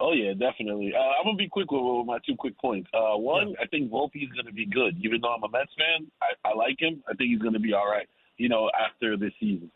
Oh 0.00 0.12
yeah, 0.14 0.32
definitely. 0.32 0.92
Uh, 0.94 0.98
I'm 1.00 1.24
gonna 1.24 1.36
be 1.36 1.48
quick 1.48 1.70
with, 1.70 1.80
with 1.80 2.06
my 2.06 2.18
two 2.26 2.34
quick 2.34 2.58
points. 2.58 2.90
Uh, 2.92 3.16
one, 3.16 3.54
I 3.62 3.66
think 3.66 3.90
Volpe 3.90 4.16
is 4.22 4.30
gonna 4.36 4.50
be 4.52 4.66
good. 4.66 4.96
Even 5.04 5.20
though 5.20 5.32
I'm 5.34 5.42
a 5.44 5.48
Mets 5.48 5.70
fan, 5.78 6.10
I, 6.20 6.48
I 6.48 6.54
like 6.54 6.80
him. 6.80 7.04
I 7.08 7.14
think 7.14 7.30
he's 7.30 7.38
gonna 7.38 7.60
be 7.60 7.72
all 7.72 7.86
right. 7.88 8.08
You 8.36 8.48
know, 8.48 8.68
after 8.84 9.16
this 9.16 9.32
season. 9.38 9.70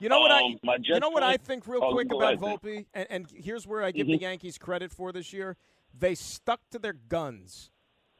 You 0.00 0.08
know 0.08 0.18
what 0.20 0.32
I? 0.32 0.42
Um, 0.42 0.58
my 0.64 0.78
You 0.82 0.98
know 0.98 1.10
what 1.10 1.22
I 1.22 1.36
think 1.36 1.66
real 1.68 1.80
Oh, 1.84 1.92
quick 1.92 2.06
about 2.10 2.22
ahead, 2.34 2.40
Volpe, 2.40 2.86
and, 2.94 3.06
and 3.10 3.26
here's 3.36 3.66
where 3.68 3.84
I 3.84 3.90
give 3.92 4.06
the 4.08 4.16
Mhm. 4.18 4.22
Yankees 4.22 4.58
credit 4.58 4.90
for 4.92 5.12
this 5.12 5.32
year. 5.32 5.56
They 5.96 6.14
stuck 6.16 6.60
to 6.70 6.78
their 6.78 6.92
guns. 6.94 7.70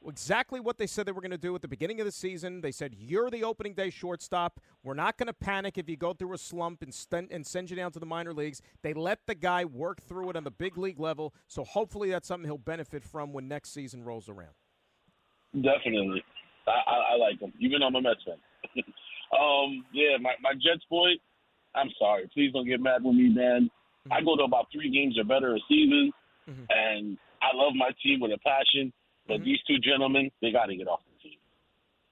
Exactly 0.07 0.61
what 0.61 0.79
they 0.79 0.87
said 0.87 1.07
they 1.07 1.13
were 1.13 1.21
going 1.21 1.33
to 1.33 1.37
do 1.39 1.55
at 1.57 1.61
the 1.61 1.69
beginning 1.69 2.01
of 2.01 2.07
the 2.07 2.13
season. 2.13 2.61
They 2.61 2.71
said, 2.71 2.95
"You're 2.97 3.31
the 3.31 3.43
opening 3.43 3.75
day 3.75 3.91
shortstop. 3.91 4.61
We're 4.85 4.95
not 4.95 5.17
going 5.19 5.27
to 5.27 5.33
panic 5.33 5.77
if 5.77 5.89
you 5.89 5.97
go 5.97 6.13
through 6.13 6.35
a 6.35 6.39
slump 6.39 6.83
and, 6.83 6.95
sten- 6.95 7.29
and 7.33 7.45
send 7.45 7.69
you 7.69 7.77
down 7.77 7.91
to 7.93 7.99
the 7.99 8.07
minor 8.07 8.33
leagues." 8.33 8.63
They 8.83 8.95
let 8.95 9.27
the 9.27 9.35
guy 9.35 9.65
work 9.65 10.01
through 10.01 10.31
it 10.31 10.37
on 10.37 10.45
the 10.45 10.53
big 10.53 10.79
league 10.79 11.01
level. 11.01 11.35
So 11.49 11.65
hopefully 11.65 12.11
that's 12.11 12.29
something 12.29 12.49
he'll 12.49 12.59
benefit 12.59 13.03
from 13.03 13.33
when 13.33 13.49
next 13.49 13.71
season 13.73 14.05
rolls 14.05 14.29
around. 14.29 14.55
Definitely, 15.55 16.23
I, 16.67 16.71
I, 16.71 17.15
I 17.15 17.17
like 17.17 17.41
him. 17.41 17.53
Even 17.59 17.81
though 17.81 17.89
I'm 17.89 17.97
a 17.97 18.03
Mets 18.03 18.21
fan. 18.25 18.37
um, 19.39 19.85
yeah, 19.93 20.17
my 20.21 20.35
my 20.41 20.53
Jets 20.55 20.85
boy, 20.89 21.09
I'm 21.75 21.89
sorry. 21.99 22.31
Please 22.33 22.53
don't 22.53 22.67
get 22.69 22.81
mad 22.81 23.03
with 23.03 23.17
me, 23.17 23.29
man. 23.31 23.69
I 24.13 24.23
go 24.23 24.37
to 24.37 24.45
about 24.45 24.69
three 24.73 24.91
games 24.91 25.19
or 25.19 25.25
better 25.25 25.55
a 25.57 25.59
season, 25.69 26.13
Mhm. 26.49 26.67
and 26.71 27.19
I 27.43 27.55
love 27.55 27.75
my 27.75 27.91
team 28.03 28.21
with 28.21 28.31
a 28.33 28.39
passion. 28.39 28.93
But 29.29 29.41
Mhm. 29.41 29.45
these 29.45 29.63
two 29.63 29.79
gentlemen, 29.79 30.31
they 30.41 30.51
got 30.51 30.67
to 30.67 30.77
get 30.77 30.89
off 30.89 31.01
the 31.05 31.29
team. 31.29 31.39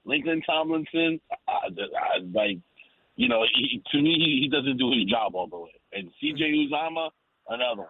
Laken 0.05 0.45
Tomlinson, 0.45 1.19
I, 1.47 1.67
I, 1.67 2.17
like, 2.31 2.59
you 3.15 3.27
know, 3.27 3.43
he, 3.43 3.81
to 3.91 4.01
me, 4.01 4.13
he, 4.13 4.41
he 4.43 4.47
doesn't 4.47 4.77
do 4.77 4.91
his 4.91 5.05
job 5.05 5.35
all 5.35 5.47
the 5.47 5.57
way. 5.57 5.73
And 5.91 6.11
C.J. 6.21 6.43
Uzomah, 6.45 7.09
another 7.49 7.81
one. 7.81 7.89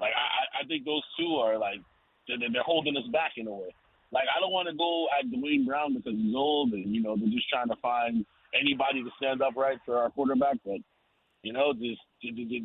Like, 0.00 0.12
I, 0.12 0.60
I 0.62 0.66
think 0.66 0.84
those 0.84 1.02
two 1.18 1.36
are 1.36 1.56
like 1.56 1.80
they're, 2.28 2.36
they're 2.52 2.62
holding 2.62 2.96
us 2.96 3.06
back 3.12 3.32
in 3.38 3.46
a 3.46 3.52
way. 3.52 3.72
Like, 4.12 4.26
I 4.36 4.40
don't 4.40 4.52
want 4.52 4.68
to 4.68 4.74
go 4.74 5.06
at 5.18 5.30
Duane 5.30 5.64
Brown 5.64 5.94
because 5.94 6.14
he's 6.14 6.34
old 6.34 6.72
and 6.72 6.94
you 6.94 7.02
know 7.02 7.16
they're 7.16 7.28
just 7.30 7.48
trying 7.48 7.68
to 7.68 7.76
find 7.76 8.26
anybody 8.52 9.02
to 9.02 9.10
stand 9.16 9.40
up 9.42 9.56
right 9.56 9.78
for 9.86 9.98
our 9.98 10.10
quarterback. 10.10 10.56
But 10.64 10.80
you 11.42 11.52
know, 11.52 11.72
there's 11.72 11.98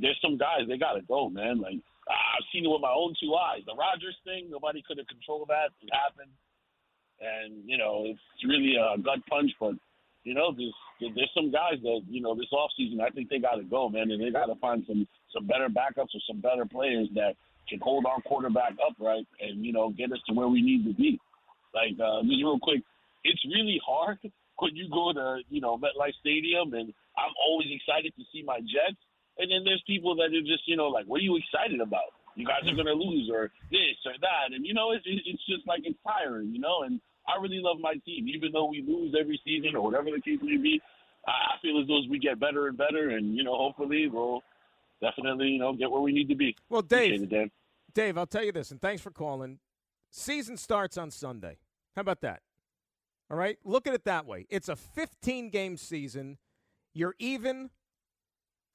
there's 0.02 0.20
some 0.22 0.38
guys 0.38 0.68
they 0.68 0.78
got 0.78 0.94
to 0.94 1.02
go, 1.04 1.30
man. 1.30 1.62
Like 1.62 1.80
I've 2.10 2.48
seen 2.52 2.66
it 2.66 2.72
with 2.72 2.82
my 2.82 2.94
own 2.94 3.14
two 3.22 3.36
eyes. 3.36 3.62
The 3.66 3.78
Rodgers 3.78 4.18
thing, 4.26 4.50
nobody 4.50 4.82
could 4.82 4.98
have 4.98 5.08
controlled 5.08 5.50
that. 5.50 5.70
It 5.82 5.90
happened, 5.94 6.34
and 7.22 7.62
you 7.66 7.78
know, 7.78 8.06
it's 8.08 8.44
really 8.48 8.76
a 8.76 8.98
gut 8.98 9.22
punch. 9.30 9.52
But 9.60 9.76
you 10.24 10.34
know, 10.34 10.54
there's 10.54 10.74
there's 11.00 11.34
some 11.34 11.52
guys 11.52 11.78
that 11.84 12.02
you 12.10 12.22
know 12.22 12.36
this 12.36 12.52
off 12.52 12.72
season 12.78 13.02
I 13.02 13.10
think 13.10 13.30
they 13.30 13.40
got 13.40 13.56
to 13.56 13.64
go, 13.64 13.90
man, 13.90 14.12
and 14.12 14.22
they 14.22 14.32
got 14.32 14.48
to 14.48 14.58
find 14.60 14.84
some 14.88 15.08
some 15.34 15.48
better 15.48 15.70
backups 15.70 16.14
or 16.14 16.24
some 16.28 16.42
better 16.42 16.66
players 16.66 17.08
that 17.16 17.38
can 17.70 17.80
hold 17.80 18.06
our 18.06 18.22
quarterback 18.22 18.74
upright 18.82 19.28
and 19.40 19.66
you 19.66 19.74
know 19.74 19.90
get 19.90 20.12
us 20.12 20.20
to 20.28 20.34
where 20.34 20.48
we 20.48 20.62
need 20.62 20.86
to 20.86 20.94
be. 20.94 21.20
Like 21.74 21.96
uh, 22.02 22.22
just 22.24 22.42
real 22.44 22.60
quick, 22.60 22.82
it's 23.24 23.42
really 23.46 23.80
hard 23.86 24.18
when 24.58 24.76
you 24.76 24.90
go 24.90 25.14
to 25.14 25.40
you 25.50 25.62
know 25.62 25.78
MetLife 25.78 26.18
Stadium, 26.20 26.74
and 26.74 26.94
I'm 27.18 27.34
always 27.48 27.68
excited 27.72 28.14
to 28.18 28.24
see 28.34 28.44
my 28.44 28.60
Jets. 28.60 29.00
And 29.38 29.50
then 29.50 29.63
there's 29.63 29.84
people 29.88 30.15
that 30.15 30.34
are 30.34 30.46
just 30.46 30.67
you 30.67 30.76
know 30.76 30.88
like, 30.88 31.06
what 31.06 31.20
are 31.20 31.24
you 31.24 31.38
excited 31.38 31.82
about? 31.82 32.15
You 32.36 32.46
guys 32.46 32.63
are 32.63 32.67
mm-hmm. 32.67 32.78
gonna 32.78 32.94
lose 32.94 33.30
or 33.32 33.52
this 33.72 33.98
or 34.06 34.13
that, 34.22 34.56
and 34.56 34.65
you 34.65 34.74
know 34.74 34.91
it's 34.91 35.06
it's 35.06 35.46
just 35.46 35.67
like 35.67 35.82
it's 35.84 35.98
tiring, 36.06 36.54
you 36.54 36.60
know. 36.60 36.84
And 36.84 37.00
I 37.28 37.41
really 37.41 37.60
love 37.62 37.78
my 37.80 37.96
team, 38.06 38.28
even 38.28 38.52
though 38.52 38.65
we 38.65 38.84
lose 38.86 39.15
every 39.20 39.39
season 39.44 39.76
or 39.76 39.82
whatever 39.82 40.10
the 40.12 40.22
case 40.22 40.39
may 40.41 40.58
be. 40.58 40.82
I 41.28 41.62
feel 41.62 41.80
as 41.80 41.88
though 41.88 42.00
as 42.00 42.10
we 42.10 42.17
get 42.17 42.39
better 42.39 42.67
and 42.67 42.78
better, 42.78 43.10
and 43.10 43.36
you 43.36 43.44
know, 43.44 43.56
hopefully 43.56 44.08
we'll 44.08 44.41
definitely 45.02 45.48
you 45.48 45.60
know 45.60 45.74
get 45.74 45.91
where 45.91 46.02
we 46.02 46.12
need 46.12 46.30
to 46.30 46.36
be. 46.36 46.56
Well, 46.70 46.82
Dave, 46.82 47.24
it, 47.24 47.30
Dan. 47.30 47.52
Dave, 47.94 48.17
I'll 48.17 48.26
tell 48.26 48.44
you 48.44 48.52
this, 48.52 48.72
and 48.72 48.82
thanks 48.82 49.02
for 49.02 49.12
calling. 49.12 49.60
Season 50.10 50.58
starts 50.58 50.98
on 50.98 51.12
Sunday. 51.12 51.58
How 51.96 52.02
about 52.02 52.22
that? 52.22 52.41
All 53.30 53.38
right? 53.38 53.58
Look 53.63 53.88
at 53.88 53.94
it 53.94 54.04
that 54.06 54.26
way. 54.26 54.46
It's 54.50 54.67
a 54.67 54.76
15 54.76 55.50
game 55.50 55.78
season. 55.78 56.38
You're 56.94 57.15
even, 57.17 57.70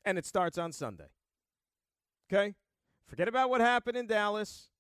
and 0.07 0.17
it 0.17 0.25
starts 0.25 0.57
on 0.57 0.73
Sunday. 0.73 1.09
Okay? 2.33 2.55
Forget 3.07 3.29
about 3.29 3.51
what 3.51 3.61
happened 3.61 3.97
in 3.97 4.07
Dallas. 4.07 4.71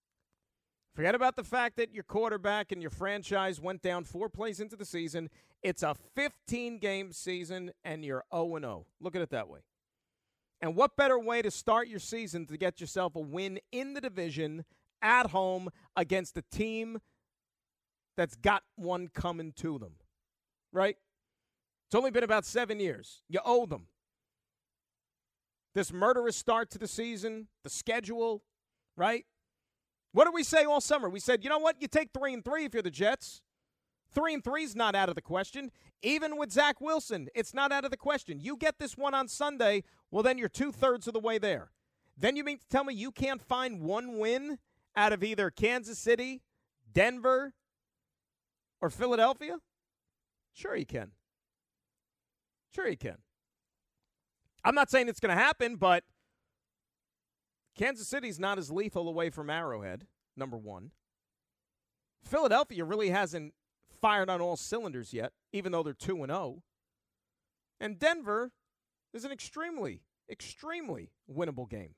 Forget 0.94 1.14
about 1.14 1.36
the 1.36 1.44
fact 1.44 1.76
that 1.76 1.92
your 1.92 2.04
quarterback 2.04 2.72
and 2.72 2.80
your 2.80 2.90
franchise 2.90 3.60
went 3.60 3.82
down 3.82 4.04
four 4.04 4.30
plays 4.30 4.60
into 4.60 4.76
the 4.76 4.86
season. 4.86 5.28
It's 5.62 5.82
a 5.82 5.94
15 6.14 6.78
game 6.78 7.12
season, 7.12 7.72
and 7.84 8.04
you're 8.04 8.24
0 8.32 8.58
0. 8.58 8.86
Look 9.00 9.14
at 9.14 9.20
it 9.20 9.30
that 9.30 9.48
way. 9.48 9.60
And 10.62 10.74
what 10.74 10.96
better 10.96 11.18
way 11.18 11.42
to 11.42 11.50
start 11.50 11.88
your 11.88 11.98
season 11.98 12.46
to 12.46 12.56
get 12.56 12.80
yourself 12.80 13.14
a 13.14 13.20
win 13.20 13.60
in 13.72 13.92
the 13.92 14.00
division 14.00 14.64
at 15.02 15.30
home 15.30 15.68
against 15.96 16.38
a 16.38 16.42
team 16.50 17.00
that's 18.16 18.36
got 18.36 18.62
one 18.76 19.08
coming 19.08 19.52
to 19.56 19.78
them? 19.78 19.96
Right? 20.72 20.96
It's 21.88 21.94
only 21.94 22.10
been 22.10 22.24
about 22.24 22.46
seven 22.46 22.80
years. 22.80 23.22
You 23.28 23.40
owe 23.44 23.66
them. 23.66 23.88
This 25.76 25.92
murderous 25.92 26.38
start 26.38 26.70
to 26.70 26.78
the 26.78 26.88
season, 26.88 27.48
the 27.62 27.68
schedule, 27.68 28.42
right? 28.96 29.26
What 30.12 30.24
did 30.24 30.32
we 30.32 30.42
say 30.42 30.64
all 30.64 30.80
summer? 30.80 31.10
We 31.10 31.20
said, 31.20 31.44
you 31.44 31.50
know 31.50 31.58
what? 31.58 31.76
You 31.82 31.86
take 31.86 32.08
three 32.16 32.32
and 32.32 32.42
three 32.42 32.64
if 32.64 32.72
you're 32.72 32.82
the 32.82 32.90
Jets. 32.90 33.42
Three 34.10 34.32
and 34.32 34.42
three 34.42 34.62
is 34.62 34.74
not 34.74 34.94
out 34.94 35.10
of 35.10 35.16
the 35.16 35.20
question. 35.20 35.70
Even 36.00 36.38
with 36.38 36.50
Zach 36.50 36.80
Wilson, 36.80 37.28
it's 37.34 37.52
not 37.52 37.72
out 37.72 37.84
of 37.84 37.90
the 37.90 37.98
question. 37.98 38.40
You 38.40 38.56
get 38.56 38.78
this 38.78 38.96
one 38.96 39.12
on 39.12 39.28
Sunday, 39.28 39.82
well, 40.10 40.22
then 40.22 40.38
you're 40.38 40.48
two 40.48 40.72
thirds 40.72 41.08
of 41.08 41.12
the 41.12 41.20
way 41.20 41.36
there. 41.36 41.72
Then 42.16 42.36
you 42.36 42.44
mean 42.44 42.56
to 42.56 42.68
tell 42.70 42.84
me 42.84 42.94
you 42.94 43.12
can't 43.12 43.42
find 43.42 43.82
one 43.82 44.16
win 44.18 44.56
out 44.96 45.12
of 45.12 45.22
either 45.22 45.50
Kansas 45.50 45.98
City, 45.98 46.40
Denver, 46.90 47.52
or 48.80 48.88
Philadelphia? 48.88 49.58
Sure, 50.54 50.74
you 50.74 50.86
can. 50.86 51.10
Sure, 52.74 52.88
you 52.88 52.96
can. 52.96 53.18
I'm 54.66 54.74
not 54.74 54.90
saying 54.90 55.08
it's 55.08 55.20
going 55.20 55.34
to 55.34 55.40
happen, 55.40 55.76
but 55.76 56.02
Kansas 57.78 58.08
City's 58.08 58.40
not 58.40 58.58
as 58.58 58.68
lethal 58.68 59.08
away 59.08 59.30
from 59.30 59.48
Arrowhead, 59.48 60.08
number 60.36 60.58
one. 60.58 60.90
Philadelphia 62.24 62.84
really 62.84 63.10
hasn't 63.10 63.54
fired 64.00 64.28
on 64.28 64.40
all 64.40 64.56
cylinders 64.56 65.12
yet, 65.12 65.32
even 65.52 65.70
though 65.70 65.84
they're 65.84 65.92
2 65.92 66.16
and 66.24 66.32
0. 66.32 66.64
And 67.78 67.96
Denver 68.00 68.50
is 69.14 69.24
an 69.24 69.30
extremely, 69.30 70.00
extremely 70.28 71.12
winnable 71.32 71.70
game. 71.70 71.94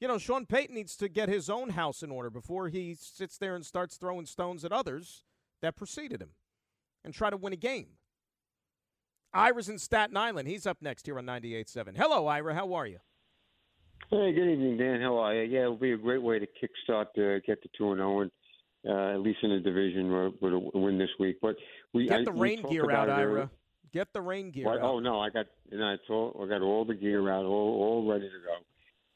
You 0.00 0.08
know, 0.08 0.18
Sean 0.18 0.44
Payton 0.44 0.74
needs 0.74 0.96
to 0.96 1.08
get 1.08 1.30
his 1.30 1.48
own 1.48 1.70
house 1.70 2.02
in 2.02 2.10
order 2.10 2.28
before 2.28 2.68
he 2.68 2.94
sits 2.94 3.38
there 3.38 3.54
and 3.54 3.64
starts 3.64 3.96
throwing 3.96 4.26
stones 4.26 4.66
at 4.66 4.72
others 4.72 5.24
that 5.62 5.76
preceded 5.76 6.20
him 6.20 6.32
and 7.02 7.14
try 7.14 7.30
to 7.30 7.38
win 7.38 7.54
a 7.54 7.56
game. 7.56 7.96
Ira's 9.32 9.68
in 9.68 9.78
Staten 9.78 10.16
Island. 10.16 10.48
He's 10.48 10.66
up 10.66 10.78
next 10.80 11.06
here 11.06 11.18
on 11.18 11.26
98.7. 11.26 11.96
Hello, 11.96 12.26
Ira. 12.26 12.54
How 12.54 12.72
are 12.74 12.86
you? 12.86 12.98
Hey, 14.10 14.32
good 14.32 14.50
evening, 14.50 14.76
Dan. 14.76 15.00
How 15.00 15.18
are 15.18 15.34
you? 15.34 15.42
Yeah, 15.42 15.62
it'll 15.62 15.76
be 15.76 15.92
a 15.92 15.96
great 15.96 16.22
way 16.22 16.40
to 16.40 16.46
kickstart 16.46 17.12
to 17.14 17.40
get 17.46 17.62
to 17.62 17.68
two 17.78 17.92
and 17.92 17.98
zero, 17.98 18.10
oh 18.10 18.20
and 18.22 18.30
uh, 18.88 19.14
at 19.14 19.20
least 19.20 19.38
in 19.42 19.50
the 19.50 19.60
division 19.60 20.10
with 20.40 20.52
a 20.52 20.58
win 20.74 20.98
this 20.98 21.10
week. 21.20 21.36
But 21.40 21.54
we 21.92 22.08
get 22.08 22.24
the 22.24 22.32
I, 22.32 22.34
rain 22.34 22.62
gear 22.68 22.90
out, 22.90 23.08
Ira. 23.08 23.50
Get 23.92 24.12
the 24.12 24.20
rain 24.20 24.50
gear. 24.50 24.68
Out. 24.68 24.80
Oh 24.80 24.98
no, 24.98 25.20
I 25.20 25.30
got 25.30 25.46
you 25.70 25.78
know, 25.78 25.92
it's 25.92 26.02
all 26.10 26.40
I 26.42 26.48
got 26.48 26.62
all 26.62 26.84
the 26.84 26.94
gear 26.94 27.30
out, 27.30 27.44
all 27.44 27.82
all 27.82 28.10
ready 28.10 28.28
to 28.28 28.30
go. 28.30 28.56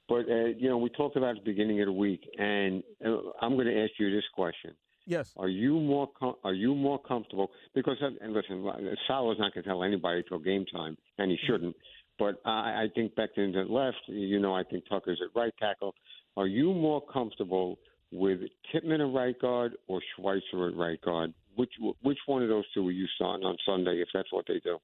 But 0.09 0.31
uh, 0.33 0.46
you 0.57 0.68
know, 0.68 0.79
we 0.79 0.90
talked 0.90 1.16
about 1.16 1.35
the 1.37 1.40
beginning 1.40 1.81
of 1.81 1.87
the 1.87 1.92
week, 1.92 2.29
and 2.38 2.85
uh, 3.05 3.16
I'm 3.40 3.55
going 3.55 3.66
to 3.66 3.83
ask 3.83 3.92
you 3.98 4.14
this 4.14 4.24
question. 4.33 4.74
Yes. 5.07 5.33
Are 5.37 5.49
you 5.49 5.75
more 5.75 6.09
com- 6.19 6.37
Are 6.45 6.55
you 6.55 6.75
more 6.75 6.99
comfortable? 6.99 7.51
Because 7.75 7.97
uh, 8.03 8.11
and 8.21 8.33
listen, 8.33 8.64
Saleh's 9.07 9.38
not 9.38 9.53
going 9.55 9.64
to 9.64 9.69
tell 9.69 9.83
anybody 9.83 10.23
till 10.29 10.38
game 10.38 10.64
time, 10.67 10.97
and 11.19 11.31
he 11.31 11.38
shouldn't. 11.47 11.77
But 12.19 12.40
I, 12.45 12.85
I 12.85 12.87
think 12.95 13.14
Becton's 13.14 13.57
at 13.57 13.71
left. 13.71 13.99
You 14.07 14.40
know, 14.40 14.55
I 14.55 14.62
think 14.64 14.85
Tucker's 14.88 15.21
at 15.23 15.38
right 15.38 15.53
tackle. 15.59 15.95
Are 16.37 16.47
you 16.47 16.73
more 16.73 17.03
comfortable 17.12 17.79
with 18.12 18.40
Tippmann 18.73 19.01
at 19.01 19.12
right 19.12 19.38
guard 19.40 19.77
or 19.88 20.01
Schweitzer 20.17 20.69
at 20.69 20.77
right 20.77 21.01
guard? 21.01 21.35
Which 21.57 21.73
which 22.03 22.19
one 22.27 22.43
of 22.43 22.49
those 22.49 22.64
two 22.73 22.87
are 22.88 22.93
you 22.93 23.07
starting 23.17 23.45
on 23.45 23.57
Sunday 23.67 24.01
if 24.01 24.09
that's 24.14 24.33
what 24.33 24.47
they 24.49 24.61
do? 24.61 24.79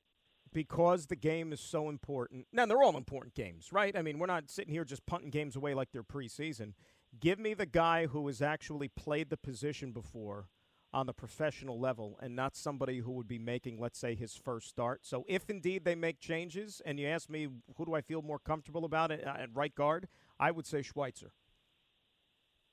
Because 0.52 1.06
the 1.06 1.16
game 1.16 1.52
is 1.52 1.60
so 1.60 1.88
important. 1.88 2.46
Now 2.52 2.66
they're 2.66 2.82
all 2.82 2.96
important 2.96 3.34
games, 3.34 3.72
right? 3.72 3.96
I 3.96 4.02
mean, 4.02 4.18
we're 4.18 4.26
not 4.26 4.50
sitting 4.50 4.72
here 4.72 4.84
just 4.84 5.06
punting 5.06 5.30
games 5.30 5.54
away 5.54 5.74
like 5.74 5.92
they're 5.92 6.02
preseason. 6.02 6.72
Give 7.18 7.38
me 7.38 7.54
the 7.54 7.66
guy 7.66 8.06
who 8.06 8.26
has 8.28 8.40
actually 8.40 8.88
played 8.88 9.30
the 9.30 9.36
position 9.36 9.92
before 9.92 10.48
on 10.92 11.06
the 11.06 11.12
professional 11.12 11.78
level 11.78 12.18
and 12.20 12.34
not 12.34 12.56
somebody 12.56 12.98
who 12.98 13.12
would 13.12 13.28
be 13.28 13.38
making, 13.38 13.78
let's 13.78 13.98
say, 13.98 14.14
his 14.14 14.34
first 14.36 14.68
start. 14.68 15.00
So 15.04 15.24
if 15.28 15.48
indeed 15.48 15.84
they 15.84 15.94
make 15.94 16.20
changes, 16.20 16.80
and 16.84 16.98
you 16.98 17.06
ask 17.06 17.28
me 17.28 17.48
who 17.76 17.84
do 17.86 17.94
I 17.94 18.00
feel 18.00 18.22
more 18.22 18.38
comfortable 18.38 18.84
about 18.84 19.10
uh, 19.10 19.16
at 19.24 19.48
right 19.54 19.74
guard, 19.74 20.08
I 20.38 20.50
would 20.50 20.66
say 20.66 20.82
Schweitzer. 20.82 21.32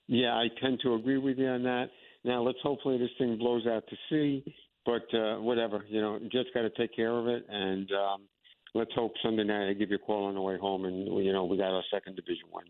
Yeah, 0.08 0.34
I 0.36 0.47
tend 0.62 0.80
to 0.84 0.95
agree 0.95 1.17
with 1.17 1.38
you 1.38 1.47
on 1.47 1.63
that. 1.63 1.88
Now 2.23 2.41
let's 2.41 2.60
hopefully 2.63 2.97
this 2.97 3.10
thing 3.17 3.38
blows 3.38 3.67
out 3.67 3.84
to 3.88 3.95
sea, 4.10 4.56
but 4.86 5.04
uh, 5.13 5.38
whatever, 5.41 5.84
you 5.88 6.02
know, 6.02 6.19
just 6.32 6.54
got 6.54 6.62
to 6.62 6.69
take 6.71 6.95
care 6.95 7.12
of 7.12 7.28
it, 7.28 7.45
and 7.50 7.91
um, 7.91 8.21
let's 8.73 8.91
hope 8.95 9.13
Sunday 9.21 9.43
night 9.43 9.69
I 9.69 9.73
give 9.73 9.89
you 9.89 9.97
a 9.97 10.00
call 10.00 10.26
on 10.26 10.36
the 10.36 10.41
way 10.41 10.58
home, 10.58 10.86
and 10.86 11.23
you 11.23 11.34
know 11.34 11.45
we 11.45 11.58
got 11.58 11.73
our 11.73 11.84
second 11.91 12.15
division 12.15 12.45
win. 12.52 12.65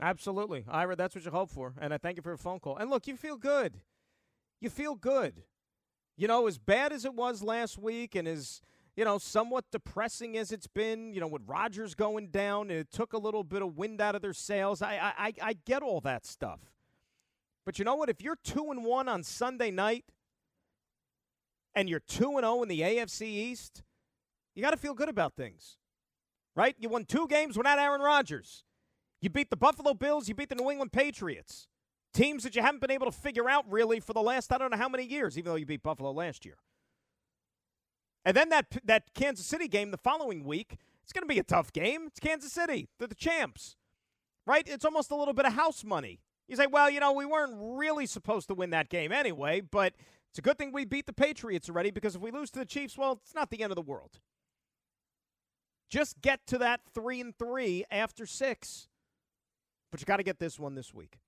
Absolutely, 0.00 0.64
Ira. 0.68 0.96
That's 0.96 1.14
what 1.14 1.24
you 1.24 1.30
hope 1.30 1.50
for, 1.50 1.74
and 1.80 1.92
I 1.92 1.98
thank 1.98 2.16
you 2.16 2.22
for 2.22 2.30
your 2.30 2.36
phone 2.36 2.60
call. 2.60 2.76
And 2.76 2.88
look, 2.88 3.06
you 3.06 3.16
feel 3.16 3.36
good 3.36 3.80
you 4.60 4.70
feel 4.70 4.94
good. 4.94 5.42
You 6.16 6.26
know, 6.26 6.46
as 6.46 6.58
bad 6.58 6.92
as 6.92 7.04
it 7.04 7.14
was 7.14 7.42
last 7.42 7.78
week 7.78 8.14
and 8.14 8.26
as, 8.26 8.60
you 8.96 9.04
know, 9.04 9.18
somewhat 9.18 9.66
depressing 9.70 10.36
as 10.36 10.50
it's 10.50 10.66
been, 10.66 11.12
you 11.12 11.20
know, 11.20 11.28
with 11.28 11.42
Rodgers 11.46 11.94
going 11.94 12.28
down 12.28 12.70
and 12.70 12.80
it 12.80 12.90
took 12.90 13.12
a 13.12 13.18
little 13.18 13.44
bit 13.44 13.62
of 13.62 13.76
wind 13.76 14.00
out 14.00 14.16
of 14.16 14.22
their 14.22 14.32
sails. 14.32 14.82
I 14.82 15.12
I 15.16 15.32
I 15.40 15.52
get 15.64 15.82
all 15.82 16.00
that 16.00 16.26
stuff. 16.26 16.60
But 17.64 17.78
you 17.78 17.84
know 17.84 17.94
what? 17.94 18.08
If 18.08 18.22
you're 18.22 18.38
2 18.42 18.70
and 18.70 18.84
1 18.84 19.08
on 19.08 19.22
Sunday 19.22 19.70
night 19.70 20.06
and 21.74 21.88
you're 21.88 22.00
2 22.00 22.30
and 22.30 22.44
0 22.44 22.62
in 22.62 22.68
the 22.68 22.80
AFC 22.80 23.22
East, 23.22 23.82
you 24.54 24.62
got 24.62 24.70
to 24.70 24.76
feel 24.76 24.94
good 24.94 25.10
about 25.10 25.34
things. 25.36 25.76
Right? 26.56 26.74
You 26.80 26.88
won 26.88 27.04
two 27.04 27.28
games 27.28 27.56
without 27.56 27.78
Aaron 27.78 28.00
Rodgers. 28.00 28.64
You 29.20 29.30
beat 29.30 29.50
the 29.50 29.56
Buffalo 29.56 29.94
Bills, 29.94 30.28
you 30.28 30.34
beat 30.34 30.48
the 30.48 30.54
New 30.54 30.70
England 30.70 30.92
Patriots. 30.92 31.68
Teams 32.14 32.42
that 32.44 32.56
you 32.56 32.62
haven't 32.62 32.80
been 32.80 32.90
able 32.90 33.06
to 33.06 33.12
figure 33.12 33.48
out 33.48 33.70
really 33.70 34.00
for 34.00 34.12
the 34.12 34.22
last 34.22 34.52
I 34.52 34.58
don't 34.58 34.70
know 34.70 34.76
how 34.76 34.88
many 34.88 35.04
years, 35.04 35.36
even 35.36 35.50
though 35.50 35.56
you 35.56 35.66
beat 35.66 35.82
Buffalo 35.82 36.10
last 36.10 36.44
year. 36.44 36.56
And 38.24 38.36
then 38.36 38.48
that 38.48 38.66
that 38.84 39.14
Kansas 39.14 39.46
City 39.46 39.68
game 39.68 39.90
the 39.90 39.98
following 39.98 40.44
week, 40.44 40.76
it's 41.02 41.12
going 41.12 41.22
to 41.22 41.32
be 41.32 41.38
a 41.38 41.44
tough 41.44 41.72
game. 41.72 42.04
It's 42.06 42.20
Kansas 42.20 42.52
City. 42.52 42.88
They're 42.98 43.08
the 43.08 43.14
champs. 43.14 43.76
Right? 44.46 44.66
It's 44.66 44.84
almost 44.84 45.10
a 45.10 45.16
little 45.16 45.34
bit 45.34 45.44
of 45.44 45.52
house 45.54 45.84
money. 45.84 46.20
You 46.48 46.56
say, 46.56 46.66
well, 46.66 46.88
you 46.88 47.00
know, 47.00 47.12
we 47.12 47.26
weren't 47.26 47.52
really 47.56 48.06
supposed 48.06 48.48
to 48.48 48.54
win 48.54 48.70
that 48.70 48.88
game 48.88 49.12
anyway, 49.12 49.60
but 49.60 49.92
it's 50.30 50.38
a 50.38 50.42
good 50.42 50.56
thing 50.56 50.72
we 50.72 50.86
beat 50.86 51.06
the 51.06 51.12
Patriots 51.12 51.68
already 51.68 51.90
because 51.90 52.16
if 52.16 52.22
we 52.22 52.30
lose 52.30 52.50
to 52.52 52.58
the 52.58 52.64
Chiefs, 52.64 52.96
well, 52.96 53.20
it's 53.22 53.34
not 53.34 53.50
the 53.50 53.62
end 53.62 53.70
of 53.70 53.76
the 53.76 53.82
world. 53.82 54.20
Just 55.90 56.20
get 56.20 56.46
to 56.46 56.58
that 56.58 56.80
3 56.94 57.20
and 57.20 57.38
3 57.38 57.84
after 57.90 58.26
6. 58.26 58.88
But 59.90 60.00
you 60.00 60.06
got 60.06 60.18
to 60.18 60.22
get 60.22 60.38
this 60.38 60.58
one 60.58 60.74
this 60.74 60.92
week. 60.92 61.18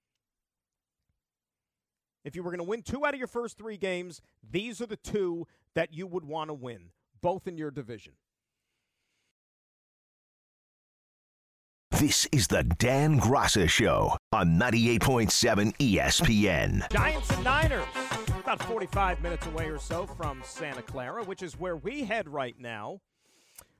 If 2.25 2.37
you 2.37 2.43
were 2.43 2.51
going 2.51 2.59
to 2.59 2.65
win 2.65 2.83
two 2.83 3.07
out 3.07 3.15
of 3.15 3.19
your 3.19 3.27
first 3.27 3.57
three 3.57 3.79
games, 3.79 4.21
these 4.49 4.81
are 4.81 4.87
the 4.87 4.97
two 4.97 5.47
that 5.75 5.95
you 5.95 6.07
would 6.07 6.25
want 6.25 6.49
to 6.49 6.55
win, 6.55 6.91
both 7.23 7.47
in 7.47 7.57
your 7.57 7.71
division. 7.71 8.13
This 11.93 12.27
is 12.33 12.47
the 12.47 12.63
Dan 12.63 13.21
Graca 13.21 13.69
Show 13.69 14.17
on 14.33 14.59
98.7 14.59 15.77
ESPN. 15.77 16.91
Giants 16.91 17.31
and 17.31 17.45
Niners, 17.45 17.85
about 18.39 18.63
45 18.63 19.21
minutes 19.21 19.47
away 19.47 19.69
or 19.69 19.79
so 19.79 20.07
from 20.07 20.41
Santa 20.43 20.83
Clara, 20.83 21.25
which 21.25 21.43
is 21.43 21.59
where 21.59 21.77
we 21.77 22.05
head 22.05 22.29
right 22.29 22.59
now 22.59 23.01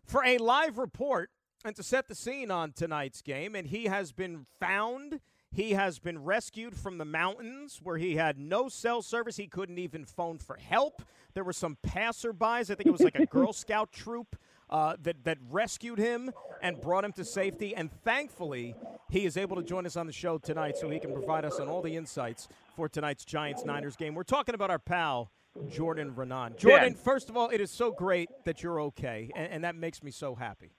for 0.05 0.25
a 0.25 0.37
live 0.39 0.77
report 0.77 1.31
and 1.65 1.77
to 1.77 1.83
set 1.83 2.09
the 2.09 2.15
scene 2.15 2.51
on 2.51 2.73
tonight's 2.73 3.23
game. 3.23 3.55
And 3.55 3.67
he 3.67 3.85
has 3.85 4.13
been 4.13 4.47
found 4.59 5.21
he 5.53 5.73
has 5.73 5.99
been 5.99 6.23
rescued 6.23 6.77
from 6.77 6.99
the 6.99 7.05
mountains 7.05 7.81
where 7.83 7.97
he 7.97 8.15
had 8.15 8.39
no 8.39 8.69
cell 8.69 9.03
service. 9.03 9.37
He 9.37 9.49
couldn't 9.49 9.79
even 9.79 10.05
phone 10.05 10.39
for 10.39 10.57
help. 10.57 11.03
There 11.35 11.43
were 11.43 11.53
some 11.53 11.77
passerbys, 11.85 12.71
I 12.71 12.75
think 12.77 12.87
it 12.87 12.93
was 12.93 13.01
like 13.01 13.19
a 13.19 13.27
Girl 13.31 13.53
Scout 13.53 13.91
troop, 13.91 14.37
uh, 14.69 14.95
that, 15.03 15.25
that 15.25 15.39
rescued 15.51 15.99
him 15.99 16.31
and 16.63 16.81
brought 16.81 17.05
him 17.05 17.13
to 17.15 17.25
safety. 17.25 17.75
And 17.75 17.91
thankfully, 18.05 18.77
he 19.09 19.27
is 19.27 19.37
able 19.37 19.57
to 19.57 19.63
join 19.65 19.87
us 19.87 19.97
on 19.97 20.07
the 20.07 20.13
show 20.13 20.39
tonight 20.39 20.77
so 20.77 20.89
he 20.89 21.01
can 21.01 21.13
provide 21.13 21.45
us 21.45 21.59
on 21.59 21.69
all 21.69 21.83
the 21.83 21.97
insights 21.97 22.47
for 22.77 22.89
tonight's 22.89 23.25
Giants 23.25 23.65
Niners 23.65 23.97
game. 23.97 24.15
We're 24.15 24.23
talking 24.23 24.55
about 24.55 24.71
our 24.71 24.79
pal, 24.79 25.33
Jordan 25.69 26.13
Raanan. 26.13 26.57
Jordan, 26.57 26.93
yeah. 26.93 27.03
first 27.03 27.29
of 27.29 27.37
all, 27.37 27.49
it 27.49 27.61
is 27.61 27.73
so 27.73 27.91
great 27.91 28.31
that 28.45 28.63
you're 28.63 28.81
okay, 28.83 29.31
and, 29.35 29.53
and 29.55 29.65
that 29.65 29.75
makes 29.75 30.05
me 30.05 30.13
so 30.13 30.37
happy. 30.37 30.71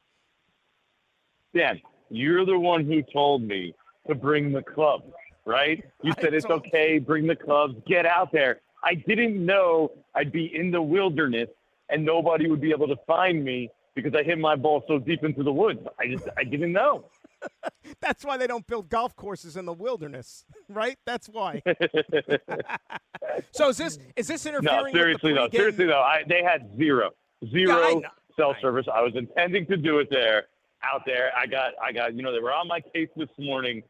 Dan, 1.56 1.82
you're 2.10 2.46
the 2.46 2.58
one 2.58 2.86
who 2.86 3.02
told 3.14 3.42
me 3.42 3.74
to 4.08 4.16
bring 4.16 4.52
the 4.52 4.62
clubs, 4.62 5.12
right? 5.46 5.84
You 6.04 6.14
said 6.20 6.34
it's 6.34 6.46
okay, 6.46 7.00
bring 7.00 7.28
the 7.28 7.36
clubs, 7.36 7.76
get 7.88 8.06
out 8.06 8.32
there. 8.32 8.62
I 8.84 8.96
didn't 8.96 9.44
know 9.46 9.92
I'd 10.16 10.32
be 10.32 10.56
in 10.56 10.72
the 10.72 10.82
wilderness 10.82 11.50
and 11.90 12.04
nobody 12.06 12.50
would 12.50 12.62
be 12.62 12.72
able 12.72 12.88
to 12.88 12.96
find 13.06 13.44
me 13.44 13.70
because 13.94 14.16
I 14.16 14.24
hit 14.24 14.40
my 14.40 14.56
ball 14.56 14.84
so 14.88 14.98
deep 14.98 15.24
into 15.24 15.44
the 15.44 15.52
woods. 15.52 15.82
I 16.00 16.08
just 16.08 16.28
I 16.38 16.44
didn't 16.44 16.72
know. 16.72 17.06
That's 18.02 18.24
why 18.24 18.38
they 18.38 18.48
don't 18.48 18.66
build 18.66 18.90
golf 18.90 19.16
courses 19.16 19.58
in 19.58 19.66
the 19.66 19.74
wilderness, 19.74 20.46
right? 20.70 20.98
That's 21.06 21.28
why. 21.28 21.62
so 23.52 23.70
is 23.70 23.78
this 23.78 24.00
is 24.16 24.28
this 24.28 24.46
interfering? 24.46 24.94
No, 24.94 25.00
seriously 25.00 25.34
though. 25.34 25.50
Seriously 25.52 25.86
though, 25.86 26.02
I, 26.02 26.24
they 26.28 26.44
had 26.44 26.76
zero, 26.78 27.12
zero 27.52 28.00
yeah, 28.02 28.08
cell 28.38 28.56
service. 28.62 28.88
I 28.92 29.02
was 29.02 29.14
intending 29.16 29.66
to 29.68 29.78
do 29.78 30.00
it 30.00 30.08
there, 30.10 30.48
out 30.84 31.04
there. 31.06 31.32
I 31.38 31.46
got, 31.48 31.74
I 31.82 31.92
got. 31.92 32.16
You 32.16 32.24
know, 32.24 32.32
they 32.32 32.40
were 32.40 32.54
on 32.54 32.68
my 32.68 32.80
case 32.80 33.10
this 33.16 33.30
morning. 33.38 33.84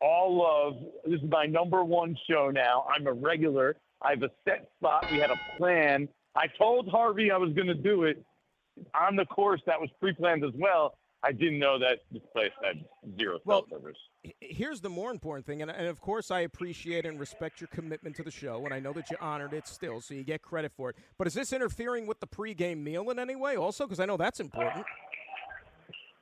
All 0.00 0.46
of 0.46 0.76
this 1.10 1.20
is 1.20 1.30
my 1.30 1.46
number 1.46 1.82
one 1.82 2.16
show 2.28 2.50
now. 2.52 2.86
I'm 2.94 3.06
a 3.06 3.12
regular. 3.12 3.76
I 4.02 4.10
have 4.10 4.22
a 4.22 4.30
set 4.44 4.70
spot. 4.78 5.06
We 5.10 5.18
had 5.18 5.30
a 5.30 5.40
plan. 5.56 6.08
I 6.36 6.46
told 6.58 6.88
Harvey 6.88 7.30
I 7.30 7.36
was 7.36 7.52
going 7.52 7.66
to 7.66 7.74
do 7.74 8.04
it 8.04 8.22
on 8.98 9.16
the 9.16 9.24
course. 9.24 9.60
That 9.66 9.80
was 9.80 9.90
pre-planned 9.98 10.44
as 10.44 10.52
well. 10.54 10.94
I 11.24 11.32
didn't 11.32 11.58
know 11.58 11.80
that 11.80 11.98
this 12.12 12.22
place 12.32 12.52
had 12.62 12.84
zero 13.18 13.40
Well, 13.44 13.66
cell 13.68 13.80
service. 13.80 13.96
Here's 14.40 14.80
the 14.80 14.88
more 14.88 15.10
important 15.10 15.46
thing, 15.46 15.62
and, 15.62 15.70
and 15.70 15.88
of 15.88 16.00
course, 16.00 16.30
I 16.30 16.40
appreciate 16.40 17.04
and 17.04 17.18
respect 17.18 17.60
your 17.60 17.66
commitment 17.68 18.14
to 18.16 18.22
the 18.22 18.30
show, 18.30 18.64
and 18.64 18.72
I 18.72 18.78
know 18.78 18.92
that 18.92 19.10
you 19.10 19.16
honored 19.20 19.52
it 19.52 19.66
still, 19.66 20.00
so 20.00 20.14
you 20.14 20.22
get 20.22 20.42
credit 20.42 20.70
for 20.76 20.90
it. 20.90 20.96
But 21.16 21.26
is 21.26 21.34
this 21.34 21.52
interfering 21.52 22.06
with 22.06 22.20
the 22.20 22.28
pregame 22.28 22.84
meal 22.84 23.10
in 23.10 23.18
any 23.18 23.34
way, 23.34 23.56
also? 23.56 23.84
Because 23.84 23.98
I 23.98 24.06
know 24.06 24.16
that's 24.16 24.38
important. 24.38 24.86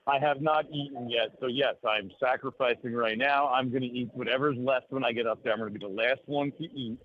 I 0.06 0.18
have 0.20 0.40
not 0.40 0.66
eaten 0.72 1.10
yet, 1.10 1.36
so 1.40 1.48
yes, 1.48 1.74
I'm 1.86 2.10
sacrificing 2.20 2.92
right 2.94 3.18
now. 3.18 3.48
I'm 3.48 3.70
going 3.70 3.82
to 3.82 3.88
eat 3.88 4.10
whatever's 4.14 4.56
left 4.56 4.86
when 4.90 5.04
I 5.04 5.12
get 5.12 5.26
up 5.26 5.42
there. 5.42 5.52
I'm 5.52 5.58
going 5.58 5.72
to 5.72 5.78
be 5.78 5.84
the 5.84 5.92
last 5.92 6.20
one 6.26 6.52
to 6.52 6.64
eat, 6.64 6.98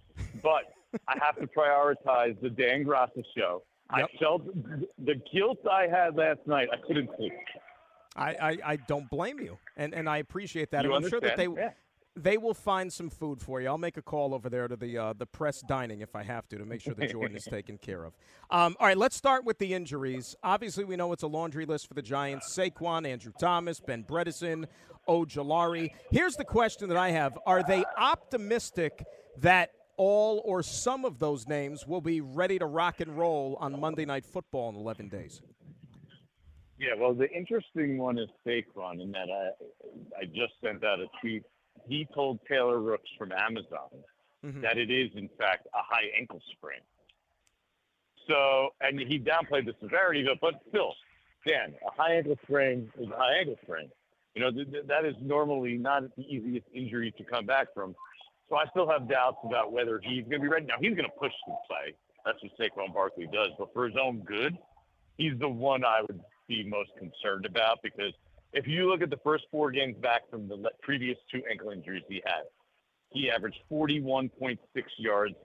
but 0.43 0.73
I 1.07 1.17
have 1.19 1.35
to 1.37 1.47
prioritize 1.47 2.39
the 2.41 2.49
Dan 2.49 2.85
Graca 2.85 3.23
show. 3.35 3.63
Yep. 3.97 4.09
I 4.13 4.17
felt 4.17 4.45
the 5.03 5.15
guilt 5.33 5.59
I 5.69 5.87
had 5.87 6.15
last 6.15 6.39
night. 6.45 6.69
I 6.71 6.77
couldn't 6.85 7.09
sleep. 7.17 7.33
I, 8.15 8.29
I, 8.29 8.57
I 8.65 8.75
don't 8.75 9.09
blame 9.09 9.39
you, 9.39 9.57
and 9.77 9.93
and 9.93 10.07
I 10.07 10.17
appreciate 10.17 10.71
that. 10.71 10.85
I'm 10.85 11.09
sure 11.09 11.21
that 11.21 11.37
they? 11.37 11.47
Yeah. 11.47 11.71
They 12.15 12.37
will 12.37 12.53
find 12.53 12.91
some 12.91 13.09
food 13.09 13.41
for 13.41 13.61
you. 13.61 13.67
I'll 13.67 13.77
make 13.77 13.95
a 13.95 14.01
call 14.01 14.33
over 14.33 14.49
there 14.49 14.67
to 14.67 14.75
the 14.75 14.97
uh, 14.97 15.13
the 15.13 15.25
press 15.25 15.61
dining 15.61 16.01
if 16.01 16.13
I 16.13 16.23
have 16.23 16.47
to 16.49 16.57
to 16.57 16.65
make 16.65 16.81
sure 16.81 16.93
that 16.93 17.11
Jordan 17.11 17.37
is 17.37 17.45
taken 17.49 17.77
care 17.77 18.03
of. 18.03 18.13
Um, 18.49 18.75
all 18.79 18.87
right, 18.87 18.97
let's 18.97 19.15
start 19.15 19.45
with 19.45 19.59
the 19.59 19.73
injuries. 19.73 20.35
Obviously, 20.43 20.83
we 20.83 20.97
know 20.97 21.13
it's 21.13 21.23
a 21.23 21.27
laundry 21.27 21.65
list 21.65 21.87
for 21.87 21.93
the 21.93 22.01
Giants: 22.01 22.53
Saquon, 22.53 23.07
Andrew 23.07 23.31
Thomas, 23.39 23.79
Ben 23.79 24.03
Bredeson, 24.03 24.65
Ojulari. 25.07 25.91
Here's 26.11 26.35
the 26.35 26.43
question 26.43 26.89
that 26.89 26.97
I 26.97 27.11
have: 27.11 27.37
Are 27.45 27.63
they 27.63 27.85
optimistic 27.97 29.05
that 29.37 29.71
all 29.95 30.41
or 30.43 30.63
some 30.63 31.05
of 31.05 31.19
those 31.19 31.47
names 31.47 31.87
will 31.87 32.01
be 32.01 32.19
ready 32.19 32.59
to 32.59 32.65
rock 32.65 32.99
and 32.99 33.17
roll 33.17 33.55
on 33.61 33.79
Monday 33.79 34.03
Night 34.03 34.25
Football 34.25 34.69
in 34.69 34.75
11 34.75 35.09
days? 35.09 35.41
Yeah, 36.79 36.95
well, 36.97 37.13
the 37.13 37.29
interesting 37.29 37.99
one 37.99 38.17
is 38.17 38.27
Saquon 38.45 39.01
in 39.01 39.11
that 39.11 39.29
I 39.29 39.51
I 40.19 40.25
just 40.25 40.53
sent 40.63 40.83
out 40.83 40.99
a 40.99 41.05
tweet. 41.21 41.43
He 41.87 42.05
told 42.13 42.39
Taylor 42.47 42.79
Rooks 42.79 43.09
from 43.17 43.31
Amazon 43.31 43.89
Mhm. 44.43 44.61
that 44.61 44.77
it 44.77 44.89
is 44.89 45.11
in 45.15 45.29
fact 45.29 45.67
a 45.73 45.81
high 45.81 46.09
ankle 46.17 46.41
sprain. 46.51 46.81
So, 48.27 48.73
and 48.81 48.99
he 48.99 49.19
downplayed 49.19 49.65
the 49.65 49.75
severity 49.81 50.21
of 50.21 50.27
it, 50.27 50.39
but 50.41 50.61
still, 50.69 50.95
Dan, 51.45 51.75
a 51.85 51.91
high 51.91 52.15
ankle 52.15 52.37
sprain 52.43 52.91
is 52.97 53.09
a 53.09 53.15
high 53.15 53.37
ankle 53.39 53.57
sprain. 53.63 53.91
You 54.35 54.41
know, 54.41 54.51
th- 54.51 54.71
th- 54.71 54.85
that 54.85 55.05
is 55.05 55.15
normally 55.21 55.77
not 55.77 56.03
the 56.15 56.23
easiest 56.23 56.67
injury 56.73 57.11
to 57.13 57.23
come 57.23 57.45
back 57.45 57.73
from. 57.73 57.95
So 58.49 58.55
I 58.57 58.65
still 58.67 58.87
have 58.87 59.09
doubts 59.09 59.39
about 59.43 59.71
whether 59.71 59.99
he's 59.99 60.23
going 60.23 60.39
to 60.39 60.39
be 60.41 60.47
ready. 60.47 60.65
Now, 60.65 60.77
he's 60.79 60.95
going 60.95 61.09
to 61.09 61.15
push 61.17 61.33
to 61.45 61.55
play. 61.67 61.93
That's 62.25 62.37
what 62.43 62.51
Saquon 62.57 62.93
Barkley 62.93 63.27
does. 63.27 63.49
But 63.57 63.73
for 63.73 63.87
his 63.87 63.97
own 64.01 64.19
good, 64.21 64.57
he's 65.17 65.37
the 65.39 65.49
one 65.49 65.83
I 65.83 66.01
would 66.01 66.21
be 66.47 66.63
most 66.63 66.91
concerned 66.97 67.45
about 67.45 67.81
because 67.81 68.13
if 68.53 68.67
you 68.67 68.89
look 68.89 69.01
at 69.01 69.09
the 69.09 69.19
first 69.23 69.45
four 69.51 69.71
games 69.71 69.95
back 70.01 70.29
from 70.29 70.47
the 70.47 70.69
previous 70.81 71.17
two 71.31 71.41
ankle 71.49 71.69
injuries 71.69 72.03
he 72.07 72.21
had, 72.25 72.43
he 73.09 73.29
averaged 73.29 73.59
41.6 73.71 74.57
yards 74.97 75.35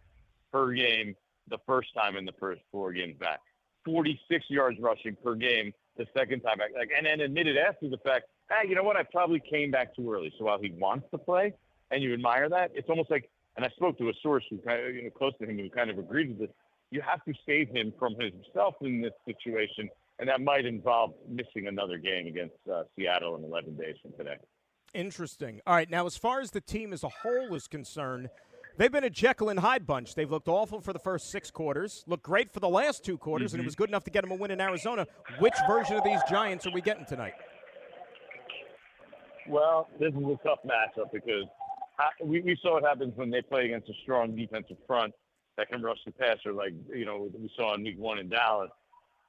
per 0.53 0.73
game 0.73 1.15
the 1.49 1.59
first 1.67 1.95
time 1.95 2.17
in 2.17 2.25
the 2.25 2.35
first 2.41 2.61
four 2.73 2.93
games 2.93 3.17
back, 3.19 3.41
46 3.85 4.45
yards 4.49 4.79
rushing 4.81 5.17
per 5.23 5.35
game 5.35 5.73
the 5.97 6.07
second 6.17 6.41
time 6.41 6.59
back, 6.59 6.71
like, 6.77 6.91
and 6.97 7.07
then 7.07 7.21
admitted 7.21 7.57
after 7.57 7.89
the 7.89 7.99
fact, 7.99 8.27
hey, 8.51 8.69
you 8.69 8.75
know 8.75 8.83
what, 8.83 8.97
I 8.97 9.03
probably 9.05 9.41
came 9.41 9.71
back 9.71 9.95
too 9.95 10.13
early. 10.13 10.33
So 10.39 10.45
while 10.45 10.59
he 10.61 10.71
wants 10.73 11.07
to 11.13 11.19
play, 11.19 11.55
and 11.91 12.03
you 12.03 12.13
admire 12.13 12.49
that, 12.49 12.73
it's 12.75 12.89
almost 12.89 13.11
like, 13.11 13.31
and 13.57 13.65
I 13.65 13.69
spoke 13.71 13.97
to 13.99 14.09
a 14.09 14.13
source 14.23 14.45
who 14.51 14.59
kind 14.59 14.85
of, 14.85 14.95
you 14.95 15.05
know, 15.05 15.11
close 15.11 15.33
to 15.41 15.47
him 15.47 15.59
who 15.59 15.71
kind 15.71 15.91
of 15.91 15.99
agreed 15.99 16.31
with 16.31 16.49
this. 16.49 16.57
You 16.91 17.01
have 17.01 17.25
to 17.25 17.33
save 17.47 17.69
him 17.69 17.93
from 17.99 18.15
himself 18.15 18.75
in 18.81 19.01
this 19.01 19.13
situation, 19.25 19.89
and 20.19 20.29
that 20.29 20.41
might 20.41 20.65
involve 20.65 21.13
missing 21.29 21.67
another 21.69 21.99
game 21.99 22.27
against 22.27 22.57
uh, 22.73 22.85
Seattle 22.97 23.37
in 23.37 23.45
11 23.45 23.77
days 23.77 23.97
from 24.01 24.13
today. 24.13 24.37
Interesting. 24.95 25.61
All 25.67 25.75
right, 25.75 25.91
now 25.91 26.07
as 26.07 26.17
far 26.17 26.41
as 26.41 26.51
the 26.51 26.61
team 26.61 26.93
as 26.93 27.05
a 27.05 27.09
whole 27.09 27.55
is 27.55 27.69
concerned, 27.69 28.31
they've 28.79 28.93
been 28.93 29.05
a 29.05 29.11
Jekyll 29.11 29.51
and 29.51 29.61
Hyde 29.61 29.87
bunch. 29.87 30.15
They've 30.15 30.31
looked 30.31 30.49
awful 30.49 30.81
for 30.81 30.93
the 30.93 30.99
first 30.99 31.31
six 31.31 31.51
quarters, 31.51 32.05
looked 32.07 32.23
great 32.23 32.51
for 32.51 32.61
the 32.61 32.69
last 32.69 33.05
two 33.05 33.19
quarters, 33.19 33.53
and 33.53 33.61
it 33.61 33.67
was 33.67 33.75
good 33.75 33.91
enough 33.91 34.05
to 34.05 34.11
get 34.11 34.23
them 34.23 34.31
a 34.31 34.37
win 34.37 34.51
in 34.51 34.61
Arizona. 34.61 35.07
Which 35.39 35.55
version 35.69 35.97
of 35.97 36.05
these 36.05 36.21
Giants 36.31 36.67
are 36.67 36.73
we 36.73 36.81
getting 36.81 37.05
tonight? 37.05 37.35
Well, 39.49 39.89
this 40.01 40.13
is 40.13 40.23
a 40.23 40.39
tough 40.43 40.61
matchup 40.65 41.13
because 41.13 41.45
we, 42.23 42.41
we 42.41 42.59
saw 42.63 42.75
what 42.75 42.85
happens 42.85 43.13
when 43.17 43.31
they 43.31 43.43
play 43.43 43.67
against 43.67 43.89
a 43.89 43.95
strong 44.03 44.35
defensive 44.35 44.77
front 44.87 45.13
that 45.57 45.69
can 45.71 45.83
rush 45.83 45.99
the 46.05 46.13
passer, 46.13 46.53
like 46.53 46.73
you 46.95 47.05
know 47.05 47.29
we 47.33 47.51
saw 47.57 47.75
in 47.75 47.83
Week 47.83 47.99
One 47.99 48.19
in 48.19 48.29
Dallas, 48.29 48.71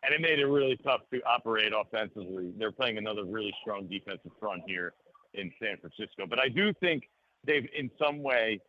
and 0.03 0.13
it 0.13 0.21
made 0.21 0.39
it 0.39 0.45
really 0.45 0.77
tough 0.83 1.01
to 1.13 1.21
operate 1.23 1.71
offensively. 1.75 2.51
They're 2.57 2.71
playing 2.71 2.97
another 2.97 3.25
really 3.25 3.53
strong 3.61 3.87
defensive 3.87 4.31
front 4.39 4.63
here 4.67 4.93
in 5.33 5.51
San 5.61 5.77
Francisco, 5.77 6.25
but 6.29 6.39
I 6.39 6.49
do 6.49 6.73
think 6.79 7.03
they've 7.45 7.67
in 7.77 7.89
some 7.99 8.23
way 8.23 8.59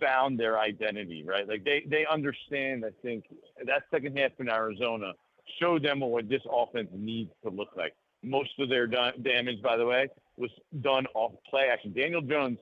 found 0.00 0.38
their 0.38 0.58
identity, 0.58 1.24
right? 1.26 1.48
Like 1.48 1.64
they 1.64 1.84
they 1.88 2.06
understand. 2.10 2.84
I 2.84 2.90
think 3.02 3.24
that 3.64 3.82
second 3.90 4.18
half 4.18 4.32
in 4.38 4.48
Arizona 4.48 5.12
showed 5.60 5.82
them 5.82 6.00
what 6.00 6.28
this 6.28 6.42
offense 6.50 6.88
needs 6.92 7.30
to 7.44 7.50
look 7.50 7.70
like. 7.76 7.94
Most 8.22 8.50
of 8.58 8.68
their 8.68 8.86
da- 8.86 9.12
damage, 9.22 9.60
by 9.62 9.76
the 9.76 9.84
way, 9.84 10.08
was 10.36 10.50
done 10.80 11.06
off 11.14 11.32
play 11.48 11.68
action. 11.72 11.92
Daniel 11.92 12.22
Jones, 12.22 12.58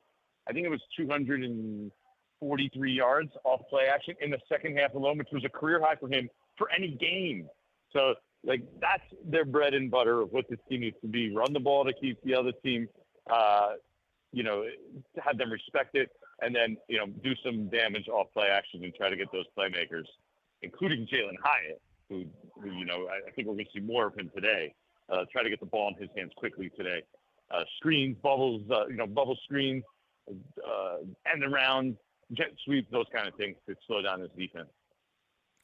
I 0.48 0.52
think 0.52 0.66
it 0.66 0.70
was 0.70 0.80
243 0.96 2.92
yards 2.92 3.30
off 3.44 3.60
play 3.68 3.86
action 3.92 4.14
in 4.20 4.30
the 4.30 4.38
second 4.48 4.76
half 4.78 4.94
alone, 4.94 5.18
which 5.18 5.28
was 5.32 5.44
a 5.44 5.48
career 5.48 5.80
high 5.80 5.96
for 5.96 6.08
him 6.08 6.28
for 6.56 6.70
any 6.70 6.96
game. 6.96 7.48
So, 7.92 8.14
like, 8.44 8.62
that's 8.80 9.02
their 9.24 9.44
bread 9.44 9.74
and 9.74 9.90
butter 9.90 10.20
of 10.20 10.32
what 10.32 10.48
this 10.48 10.58
team 10.68 10.80
needs 10.80 10.96
to 11.02 11.08
be. 11.08 11.34
Run 11.34 11.52
the 11.52 11.60
ball 11.60 11.84
to 11.84 11.92
keep 11.92 12.22
the 12.22 12.34
other 12.34 12.52
team, 12.64 12.88
uh, 13.30 13.72
you 14.32 14.42
know, 14.42 14.64
have 15.22 15.36
them 15.38 15.50
respect 15.50 15.94
it, 15.94 16.10
and 16.40 16.54
then, 16.54 16.76
you 16.88 16.98
know, 16.98 17.06
do 17.22 17.32
some 17.44 17.68
damage 17.68 18.08
off 18.08 18.28
play 18.32 18.48
action 18.48 18.84
and 18.84 18.94
try 18.94 19.10
to 19.10 19.16
get 19.16 19.30
those 19.32 19.44
playmakers, 19.58 20.06
including 20.62 21.06
Jalin 21.06 21.36
Hyatt, 21.42 21.80
who, 22.08 22.24
who 22.60 22.70
you 22.70 22.84
know, 22.84 23.08
I, 23.08 23.28
I 23.28 23.30
think 23.32 23.48
we're 23.48 23.54
going 23.54 23.66
to 23.66 23.80
see 23.80 23.84
more 23.84 24.06
of 24.06 24.18
him 24.18 24.30
today. 24.34 24.74
Uh, 25.10 25.24
try 25.30 25.42
to 25.42 25.50
get 25.50 25.60
the 25.60 25.66
ball 25.66 25.88
in 25.88 26.00
his 26.00 26.10
hands 26.16 26.32
quickly 26.36 26.70
today. 26.76 27.02
Uh, 27.50 27.64
screens, 27.78 28.16
bubbles, 28.22 28.62
uh, 28.70 28.86
you 28.86 28.96
know, 28.96 29.08
bubble 29.08 29.36
screens, 29.44 29.82
uh, 30.30 30.98
end 31.30 31.42
around, 31.42 31.96
jet 32.32 32.52
sweeps, 32.64 32.88
those 32.92 33.06
kind 33.12 33.26
of 33.26 33.34
things 33.34 33.56
to 33.68 33.74
slow 33.86 34.00
down 34.02 34.20
this 34.20 34.30
defense. 34.38 34.68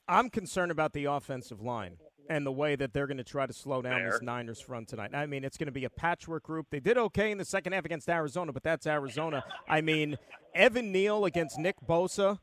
I'm 0.08 0.30
concerned 0.30 0.72
about 0.72 0.92
the 0.92 1.04
offensive 1.04 1.60
line 1.60 1.98
and 2.28 2.46
the 2.46 2.52
way 2.52 2.76
that 2.76 2.92
they're 2.92 3.06
going 3.06 3.16
to 3.18 3.24
try 3.24 3.46
to 3.46 3.52
slow 3.52 3.82
down 3.82 4.00
Fair. 4.00 4.10
this 4.10 4.22
Niners 4.22 4.60
front 4.60 4.88
tonight. 4.88 5.10
I 5.14 5.26
mean, 5.26 5.44
it's 5.44 5.56
going 5.56 5.66
to 5.66 5.72
be 5.72 5.84
a 5.84 5.90
patchwork 5.90 6.44
group. 6.44 6.66
They 6.70 6.80
did 6.80 6.98
okay 6.98 7.30
in 7.30 7.38
the 7.38 7.44
second 7.44 7.72
half 7.72 7.84
against 7.84 8.08
Arizona, 8.08 8.52
but 8.52 8.62
that's 8.62 8.86
Arizona. 8.86 9.44
I 9.68 9.80
mean, 9.80 10.16
Evan 10.54 10.92
Neal 10.92 11.24
against 11.24 11.58
Nick 11.58 11.76
Bosa. 11.86 12.38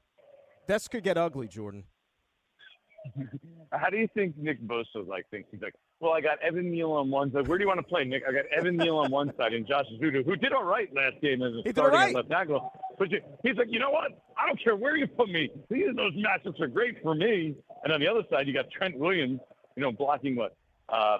This 0.67 0.88
could 0.88 1.04
get 1.04 1.17
ugly, 1.17 1.48
Jordan. 1.48 1.86
How 3.72 3.89
do 3.89 3.98
you 3.98 4.08
think 4.13 4.38
Nick 4.38 4.62
Bosa 4.62 5.06
like 5.08 5.30
thinks? 5.30 5.50
He's 5.52 5.62
like, 5.62 5.74
well, 6.00 6.13
I 6.13 6.22
got 6.22 6.38
Evan 6.41 6.69
Neal 6.72 6.91
on 6.91 7.10
one 7.10 7.32
side. 7.32 7.48
Where 7.48 7.58
do 7.58 7.63
you 7.63 7.67
want 7.67 7.80
to 7.80 7.84
play, 7.84 8.04
Nick? 8.04 8.24
I 8.28 8.32
got 8.32 8.46
Evan 8.56 8.78
Neal 8.78 8.98
on 8.98 9.12
one 9.12 9.32
side 9.38 9.54
and 9.54 9.65
Josh 9.67 9.86
Ezeudu, 9.93 10.26
who 10.26 10.36
did 10.36 10.54
all 10.54 10.63
right 10.63 10.93
last 10.93 11.15
game 11.22 11.41
as 11.41 11.54
a 11.54 11.58
He 11.58 11.63
did 11.63 11.80
all 11.80 11.88
starting 11.88 12.00
right. 12.00 12.10
at 12.10 12.15
left 12.15 12.30
tackle. 12.30 12.72
But 13.00 13.12
you, 13.12 13.22
he's 13.43 13.56
like, 13.56 13.67
you 13.69 13.80
know 13.80 13.89
what? 13.89 14.12
I 14.38 14.46
don't 14.46 14.62
care 14.63 14.76
where 14.76 14.96
you 14.96 15.08
put 15.08 15.30
me. 15.30 15.50
These 15.69 15.96
those 15.96 16.13
matchups 16.15 16.60
are 16.62 16.67
great 16.67 17.02
for 17.02 17.15
me. 17.15 17.56
And 17.84 17.93
on 17.93 18.00
the 18.00 18.08
other 18.08 18.24
side, 18.30 18.48
you 18.48 18.54
got 18.54 18.69
Trent 18.72 18.98
Williams, 18.98 19.39
you 19.75 19.83
know, 19.83 19.91
blocking 19.91 20.36
what? 20.36 20.55
Uh, 20.89 21.19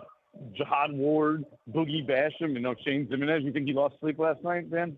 Jihad 0.56 0.92
Ward, 0.92 1.46
Boogie 1.72 2.08
Basham, 2.08 2.54
you 2.54 2.60
know, 2.60 2.76
Shane 2.86 3.08
Zimenez. 3.08 3.44
You 3.44 3.52
think 3.52 3.68
he 3.68 3.74
lost 3.74 3.96
sleep 4.00 4.20
last 4.20 4.44
night, 4.44 4.70
Dan? 4.72 4.98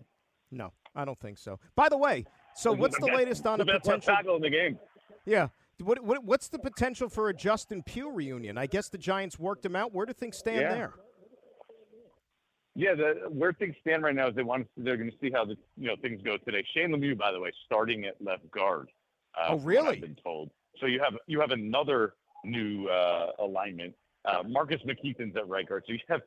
No, 0.50 0.72
I 0.94 1.04
don't 1.04 1.18
think 1.20 1.38
so. 1.38 1.58
By 1.74 1.88
the 1.88 1.98
way, 1.98 2.24
so 2.54 2.72
what's 2.72 2.98
the 2.98 3.06
latest 3.06 3.46
on 3.46 3.58
the 3.58 3.64
a 3.64 3.66
best 3.66 3.82
potential? 3.82 4.14
tackle 4.14 4.36
in 4.36 4.42
the 4.42 4.50
game? 4.50 4.78
Yeah. 5.26 5.48
What, 5.82 6.02
what, 6.02 6.24
what's 6.24 6.48
the 6.48 6.58
potential 6.58 7.10
for 7.10 7.28
a 7.28 7.34
Justin 7.34 7.82
Pugh 7.82 8.10
reunion? 8.10 8.56
I 8.56 8.64
guess 8.66 8.88
the 8.88 8.96
Giants 8.96 9.38
worked 9.38 9.66
him 9.66 9.76
out. 9.76 9.92
Where 9.92 10.06
do 10.06 10.14
things 10.14 10.38
stand 10.38 10.60
Yeah. 10.62 10.74
there? 10.74 10.92
Yeah, 12.74 12.94
the, 12.94 13.30
where 13.30 13.52
things 13.54 13.74
stand 13.80 14.02
right 14.02 14.14
now 14.14 14.28
is 14.28 14.34
they 14.34 14.42
want 14.42 14.64
to, 14.76 14.82
they're 14.82 14.98
going 14.98 15.10
to 15.10 15.16
see 15.20 15.30
how 15.32 15.46
the 15.46 15.56
you 15.78 15.86
know 15.88 15.96
things 16.02 16.20
go 16.22 16.36
today. 16.36 16.62
Shane 16.74 16.90
Lemieux, 16.90 17.16
by 17.16 17.32
the 17.32 17.40
way, 17.40 17.50
starting 17.64 18.04
at 18.04 18.22
left 18.22 18.50
guard. 18.50 18.88
Uh, 19.34 19.48
Oh, 19.52 19.58
really? 19.60 19.96
I've 19.96 20.00
been 20.02 20.16
told. 20.22 20.50
So 20.80 20.86
you 20.86 21.00
have 21.02 21.14
you 21.26 21.40
have 21.40 21.52
another 21.52 22.14
new 22.44 22.88
uh, 22.88 23.32
alignment. 23.40 23.94
Uh, 24.24 24.42
Marcus 24.46 24.80
McKethan's 24.86 25.36
at 25.36 25.48
right 25.48 25.68
guard. 25.68 25.84
So 25.86 25.92
you 25.92 26.00
have 26.08 26.22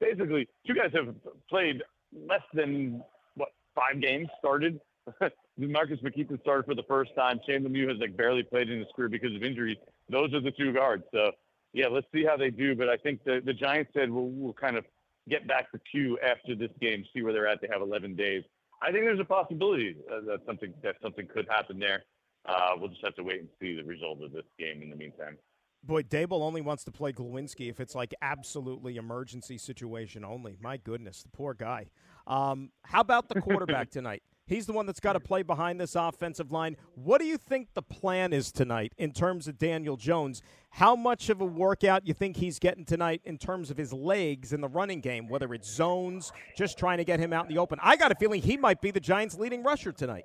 basically 0.00 0.48
two 0.66 0.74
guys 0.74 0.90
have 0.94 1.14
played 1.48 1.82
less 2.12 2.42
than 2.52 3.02
what 3.34 3.48
five 3.74 4.00
games 4.00 4.28
started. 4.38 4.80
Marcus 5.58 5.98
McKethan 6.00 6.40
started 6.42 6.66
for 6.66 6.74
the 6.74 6.82
first 6.88 7.14
time. 7.14 7.40
Shane 7.48 7.64
Lemieux 7.64 7.88
has 7.88 7.98
like 7.98 8.16
barely 8.16 8.42
played 8.42 8.68
in 8.68 8.78
his 8.78 8.88
career 8.94 9.08
because 9.08 9.34
of 9.34 9.42
injuries. 9.42 9.76
Those 10.10 10.34
are 10.34 10.40
the 10.40 10.50
two 10.50 10.72
guards. 10.72 11.04
So 11.12 11.32
yeah, 11.72 11.88
let's 11.88 12.06
see 12.12 12.24
how 12.24 12.36
they 12.36 12.50
do. 12.50 12.74
But 12.74 12.88
I 12.88 12.96
think 12.96 13.24
the 13.24 13.40
the 13.44 13.54
Giants 13.54 13.92
said 13.94 14.10
we'll, 14.10 14.28
we'll 14.28 14.52
kind 14.52 14.76
of 14.76 14.84
get 15.28 15.46
back 15.46 15.70
to 15.72 15.80
Q 15.90 16.18
after 16.18 16.54
this 16.54 16.70
game, 16.80 17.04
see 17.14 17.22
where 17.22 17.32
they're 17.32 17.48
at. 17.48 17.60
They 17.60 17.68
have 17.72 17.82
11 17.82 18.14
days. 18.14 18.44
I 18.82 18.92
think 18.92 19.04
there's 19.04 19.20
a 19.20 19.24
possibility 19.24 19.96
that 20.08 20.40
something 20.46 20.72
that 20.82 20.96
something 21.02 21.26
could 21.26 21.46
happen 21.48 21.78
there. 21.78 22.04
Uh, 22.48 22.70
we'll 22.76 22.88
just 22.88 23.04
have 23.04 23.14
to 23.16 23.22
wait 23.22 23.40
and 23.40 23.48
see 23.60 23.74
the 23.74 23.84
result 23.84 24.22
of 24.22 24.32
this 24.32 24.44
game 24.58 24.82
in 24.82 24.90
the 24.90 24.96
meantime. 24.96 25.36
Boy, 25.82 26.02
Daboll 26.02 26.42
only 26.42 26.60
wants 26.60 26.82
to 26.84 26.90
play 26.90 27.12
Glowinski 27.12 27.70
if 27.70 27.78
it's 27.78 27.94
like 27.94 28.12
absolutely 28.20 28.96
emergency 28.96 29.56
situation 29.56 30.24
only. 30.24 30.56
My 30.60 30.76
goodness, 30.76 31.22
the 31.22 31.28
poor 31.28 31.54
guy. 31.54 31.86
Um, 32.26 32.70
how 32.82 33.00
about 33.00 33.28
the 33.28 33.40
quarterback 33.40 33.90
tonight? 33.92 34.22
He's 34.48 34.66
the 34.66 34.72
one 34.72 34.86
that's 34.86 35.00
got 35.00 35.14
to 35.14 35.20
play 35.20 35.42
behind 35.42 35.80
this 35.80 35.96
offensive 35.96 36.52
line. 36.52 36.76
What 36.94 37.20
do 37.20 37.26
you 37.26 37.36
think 37.36 37.74
the 37.74 37.82
plan 37.82 38.32
is 38.32 38.52
tonight 38.52 38.92
in 38.96 39.12
terms 39.12 39.48
of 39.48 39.58
Daniel 39.58 39.96
Jones? 39.96 40.40
How 40.70 40.94
much 40.94 41.30
of 41.30 41.40
a 41.40 41.44
workout 41.44 42.06
you 42.06 42.14
think 42.14 42.36
he's 42.36 42.60
getting 42.60 42.84
tonight 42.84 43.22
in 43.24 43.38
terms 43.38 43.72
of 43.72 43.76
his 43.76 43.92
legs 43.92 44.52
in 44.52 44.60
the 44.60 44.68
running 44.68 45.00
game, 45.00 45.26
whether 45.28 45.52
it's 45.52 45.68
zones, 45.68 46.32
just 46.56 46.78
trying 46.78 46.98
to 46.98 47.04
get 47.04 47.18
him 47.18 47.32
out 47.32 47.48
in 47.48 47.54
the 47.54 47.60
open? 47.60 47.80
I 47.82 47.96
got 47.96 48.12
a 48.12 48.14
feeling 48.14 48.40
he 48.40 48.56
might 48.56 48.80
be 48.80 48.92
the 48.92 49.00
Giants' 49.00 49.36
leading 49.36 49.64
rusher 49.64 49.90
tonight. 49.90 50.24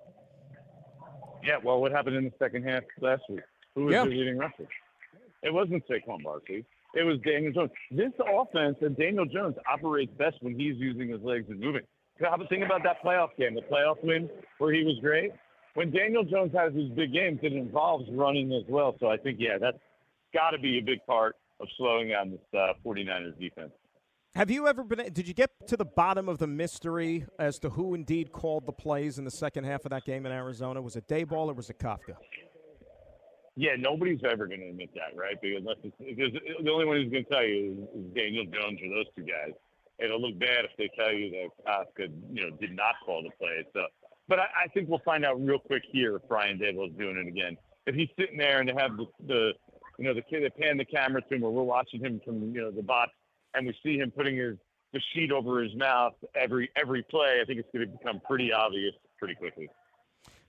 Yeah, 1.43 1.57
well, 1.63 1.79
what 1.81 1.91
happened 1.91 2.15
in 2.15 2.25
the 2.25 2.33
second 2.39 2.63
half 2.63 2.83
last 2.99 3.23
week? 3.29 3.41
Who 3.75 3.85
was 3.85 3.93
Yeah. 3.93 4.03
their 4.03 4.11
leading 4.11 4.37
rusher? 4.37 4.67
It 5.43 5.53
wasn't 5.53 5.85
Saquon 5.87 6.23
Barkley. 6.23 6.65
It 6.93 7.03
was 7.03 7.19
Daniel 7.19 7.51
Jones. 7.53 7.71
This 7.89 8.11
offense 8.19 8.77
and 8.81 8.95
Daniel 8.97 9.25
Jones 9.25 9.55
operates 9.71 10.11
best 10.13 10.37
when 10.41 10.59
he's 10.59 10.75
using 10.77 11.09
his 11.09 11.21
legs 11.21 11.49
and 11.49 11.59
moving. 11.59 11.83
Have 12.19 12.41
a 12.41 12.47
think 12.47 12.63
about 12.63 12.83
that 12.83 13.01
playoff 13.03 13.29
game, 13.37 13.55
the 13.55 13.61
playoff 13.61 14.03
win 14.03 14.29
where 14.59 14.71
he 14.73 14.83
was 14.83 14.99
great. 14.99 15.31
When 15.73 15.89
Daniel 15.89 16.23
Jones 16.23 16.51
has 16.53 16.73
his 16.75 16.89
big 16.89 17.13
games, 17.13 17.39
it 17.41 17.53
involves 17.53 18.07
running 18.11 18.51
as 18.53 18.63
well. 18.67 18.95
So 18.99 19.07
I 19.09 19.17
think, 19.17 19.39
yeah, 19.39 19.57
that's 19.57 19.79
got 20.33 20.51
to 20.51 20.59
be 20.59 20.77
a 20.77 20.81
big 20.81 21.03
part 21.07 21.35
of 21.59 21.67
slowing 21.77 22.09
down 22.09 22.31
this 22.31 22.39
uh, 22.53 22.73
49ers 22.85 23.39
defense. 23.39 23.71
Have 24.33 24.49
you 24.49 24.65
ever 24.65 24.83
been? 24.85 25.11
Did 25.11 25.27
you 25.27 25.33
get 25.33 25.49
to 25.67 25.75
the 25.75 25.83
bottom 25.83 26.29
of 26.29 26.37
the 26.37 26.47
mystery 26.47 27.25
as 27.37 27.59
to 27.59 27.69
who 27.69 27.93
indeed 27.93 28.31
called 28.31 28.65
the 28.65 28.71
plays 28.71 29.17
in 29.17 29.25
the 29.25 29.31
second 29.31 29.65
half 29.65 29.83
of 29.83 29.91
that 29.91 30.05
game 30.05 30.25
in 30.25 30.31
Arizona? 30.31 30.81
Was 30.81 30.95
it 30.95 31.05
Daboll 31.09 31.47
or 31.47 31.53
was 31.53 31.69
it 31.69 31.79
Kafka? 31.79 32.15
Yeah, 33.57 33.71
nobody's 33.77 34.21
ever 34.23 34.47
going 34.47 34.61
to 34.61 34.69
admit 34.69 34.89
that, 34.95 35.17
right? 35.19 35.35
Because 35.41 35.63
because 35.99 36.31
the 36.63 36.71
only 36.71 36.85
one 36.85 36.95
who's 36.95 37.11
going 37.11 37.25
to 37.25 37.29
tell 37.29 37.43
you 37.43 37.89
is, 37.93 38.15
Daniel 38.15 38.45
Jones 38.45 38.79
or 38.81 38.95
those 38.95 39.05
two 39.17 39.23
guys. 39.23 39.51
It'll 39.99 40.21
look 40.21 40.39
bad 40.39 40.63
if 40.63 40.71
they 40.77 40.89
tell 40.97 41.13
you 41.13 41.29
that 41.31 41.49
Kafka, 41.67 42.09
you 42.31 42.49
know, 42.49 42.55
did 42.55 42.73
not 42.73 42.95
call 43.05 43.21
the 43.23 43.31
play. 43.37 43.65
So, 43.73 43.85
but 44.29 44.39
I, 44.39 44.45
I 44.63 44.67
think 44.73 44.87
we'll 44.87 45.01
find 45.03 45.25
out 45.25 45.45
real 45.45 45.59
quick 45.59 45.83
here 45.91 46.15
if 46.15 46.21
Brian 46.29 46.57
Daboll 46.57 46.89
is 46.89 46.95
doing 46.97 47.17
it 47.17 47.27
again. 47.27 47.57
If 47.85 47.95
he's 47.95 48.09
sitting 48.17 48.37
there 48.37 48.61
and 48.61 48.69
they 48.69 48.73
have 48.77 48.95
the, 48.95 49.05
the 49.27 49.51
you 49.99 50.05
know, 50.05 50.13
the 50.13 50.21
kid, 50.21 50.43
they 50.43 50.49
pan 50.49 50.77
the 50.77 50.85
camera 50.85 51.21
to 51.21 51.35
him, 51.35 51.43
or 51.43 51.51
we're 51.51 51.63
watching 51.63 51.99
him 51.99 52.21
from, 52.23 52.55
you 52.55 52.61
know, 52.61 52.71
the 52.71 52.81
box, 52.81 53.11
and 53.53 53.67
we 53.67 53.75
see 53.83 53.97
him 53.97 54.11
putting 54.11 54.37
his 54.37 54.57
the 54.93 55.01
sheet 55.13 55.31
over 55.31 55.63
his 55.63 55.73
mouth 55.75 56.13
every 56.35 56.69
every 56.75 57.03
play. 57.03 57.39
I 57.41 57.45
think 57.45 57.59
it's 57.59 57.69
going 57.73 57.89
to 57.89 57.97
become 57.97 58.21
pretty 58.27 58.51
obvious 58.51 58.93
pretty 59.17 59.35
quickly. 59.35 59.69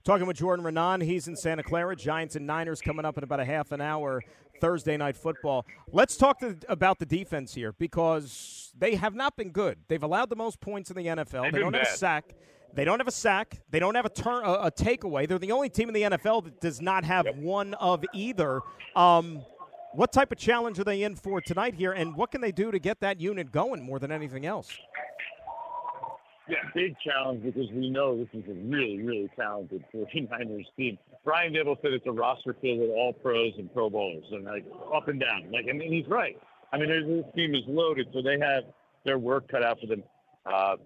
Talking 0.04 0.26
with 0.26 0.36
Jordan 0.36 0.64
Raanan, 0.64 1.02
he's 1.02 1.28
in 1.28 1.36
Santa 1.36 1.62
Clara. 1.62 1.94
Giants 1.94 2.34
and 2.34 2.44
Niners 2.44 2.80
coming 2.80 3.04
up 3.04 3.16
in 3.18 3.24
about 3.24 3.38
a 3.38 3.44
half 3.44 3.70
an 3.70 3.80
hour. 3.80 4.20
Thursday 4.60 4.96
night 4.96 5.16
football. 5.16 5.66
Let's 5.90 6.16
talk 6.16 6.38
to, 6.38 6.56
about 6.68 7.00
the 7.00 7.06
defense 7.06 7.52
here 7.52 7.72
because 7.72 8.72
they 8.78 8.94
have 8.94 9.12
not 9.12 9.36
been 9.36 9.50
good. 9.50 9.78
They've 9.88 10.02
allowed 10.02 10.30
the 10.30 10.36
most 10.36 10.60
points 10.60 10.88
in 10.88 10.96
the 10.96 11.06
NFL. 11.06 11.42
They've 11.42 11.52
they 11.52 11.58
don't 11.58 11.72
been 11.72 11.80
have 11.80 11.94
a 11.94 11.96
sack. 11.96 12.34
They 12.74 12.84
don't 12.84 13.00
have 13.00 13.08
a 13.08 13.12
sack. 13.12 13.60
They 13.70 13.80
don't 13.80 13.96
have 13.96 14.06
a 14.06 14.08
turn 14.08 14.44
a, 14.44 14.52
a 14.52 14.70
takeaway. 14.70 15.28
They're 15.28 15.40
the 15.40 15.52
only 15.52 15.68
team 15.68 15.88
in 15.88 15.94
the 15.94 16.02
NFL 16.02 16.44
that 16.44 16.60
does 16.60 16.80
not 16.80 17.04
have 17.04 17.26
one 17.36 17.74
of 17.74 18.04
either. 18.14 18.60
Um, 18.94 19.42
what 19.94 20.12
type 20.12 20.32
of 20.32 20.38
challenge 20.38 20.78
are 20.78 20.84
they 20.84 21.02
in 21.02 21.16
for 21.16 21.40
tonight 21.40 21.74
here, 21.74 21.92
and 21.92 22.16
what 22.16 22.30
can 22.30 22.40
they 22.40 22.52
do 22.52 22.70
to 22.70 22.78
get 22.78 23.00
that 23.00 23.20
unit 23.20 23.52
going 23.52 23.82
more 23.82 23.98
than 23.98 24.10
anything 24.10 24.46
else? 24.46 24.70
Yeah, 26.48 26.58
big 26.74 26.96
challenge 27.04 27.44
because 27.44 27.70
we 27.70 27.88
know 27.90 28.16
this 28.18 28.28
is 28.32 28.44
a 28.48 28.54
really, 28.54 29.00
really 29.00 29.30
talented 29.36 29.84
49ers 29.94 30.66
team. 30.76 30.98
Brian 31.24 31.52
Daboll 31.52 31.80
said 31.80 31.92
it's 31.92 32.06
a 32.06 32.12
roster 32.12 32.56
filled 32.60 32.80
with 32.80 32.90
all 32.90 33.12
pros 33.12 33.52
and 33.58 33.72
pro 33.72 33.88
bowlers, 33.88 34.24
and 34.32 34.44
like 34.44 34.64
up 34.94 35.08
and 35.08 35.20
down. 35.20 35.50
Like, 35.52 35.66
and 35.66 35.80
he's 35.80 36.06
right. 36.08 36.36
I 36.72 36.78
mean, 36.78 36.88
this 36.88 37.24
team 37.36 37.54
is 37.54 37.62
loaded, 37.68 38.08
so 38.12 38.22
they 38.22 38.38
have 38.40 38.64
their 39.04 39.18
work 39.18 39.48
cut 39.48 39.62
out 39.62 39.78
for 39.80 39.86
them. 39.86 40.02
Uh, 40.44 40.76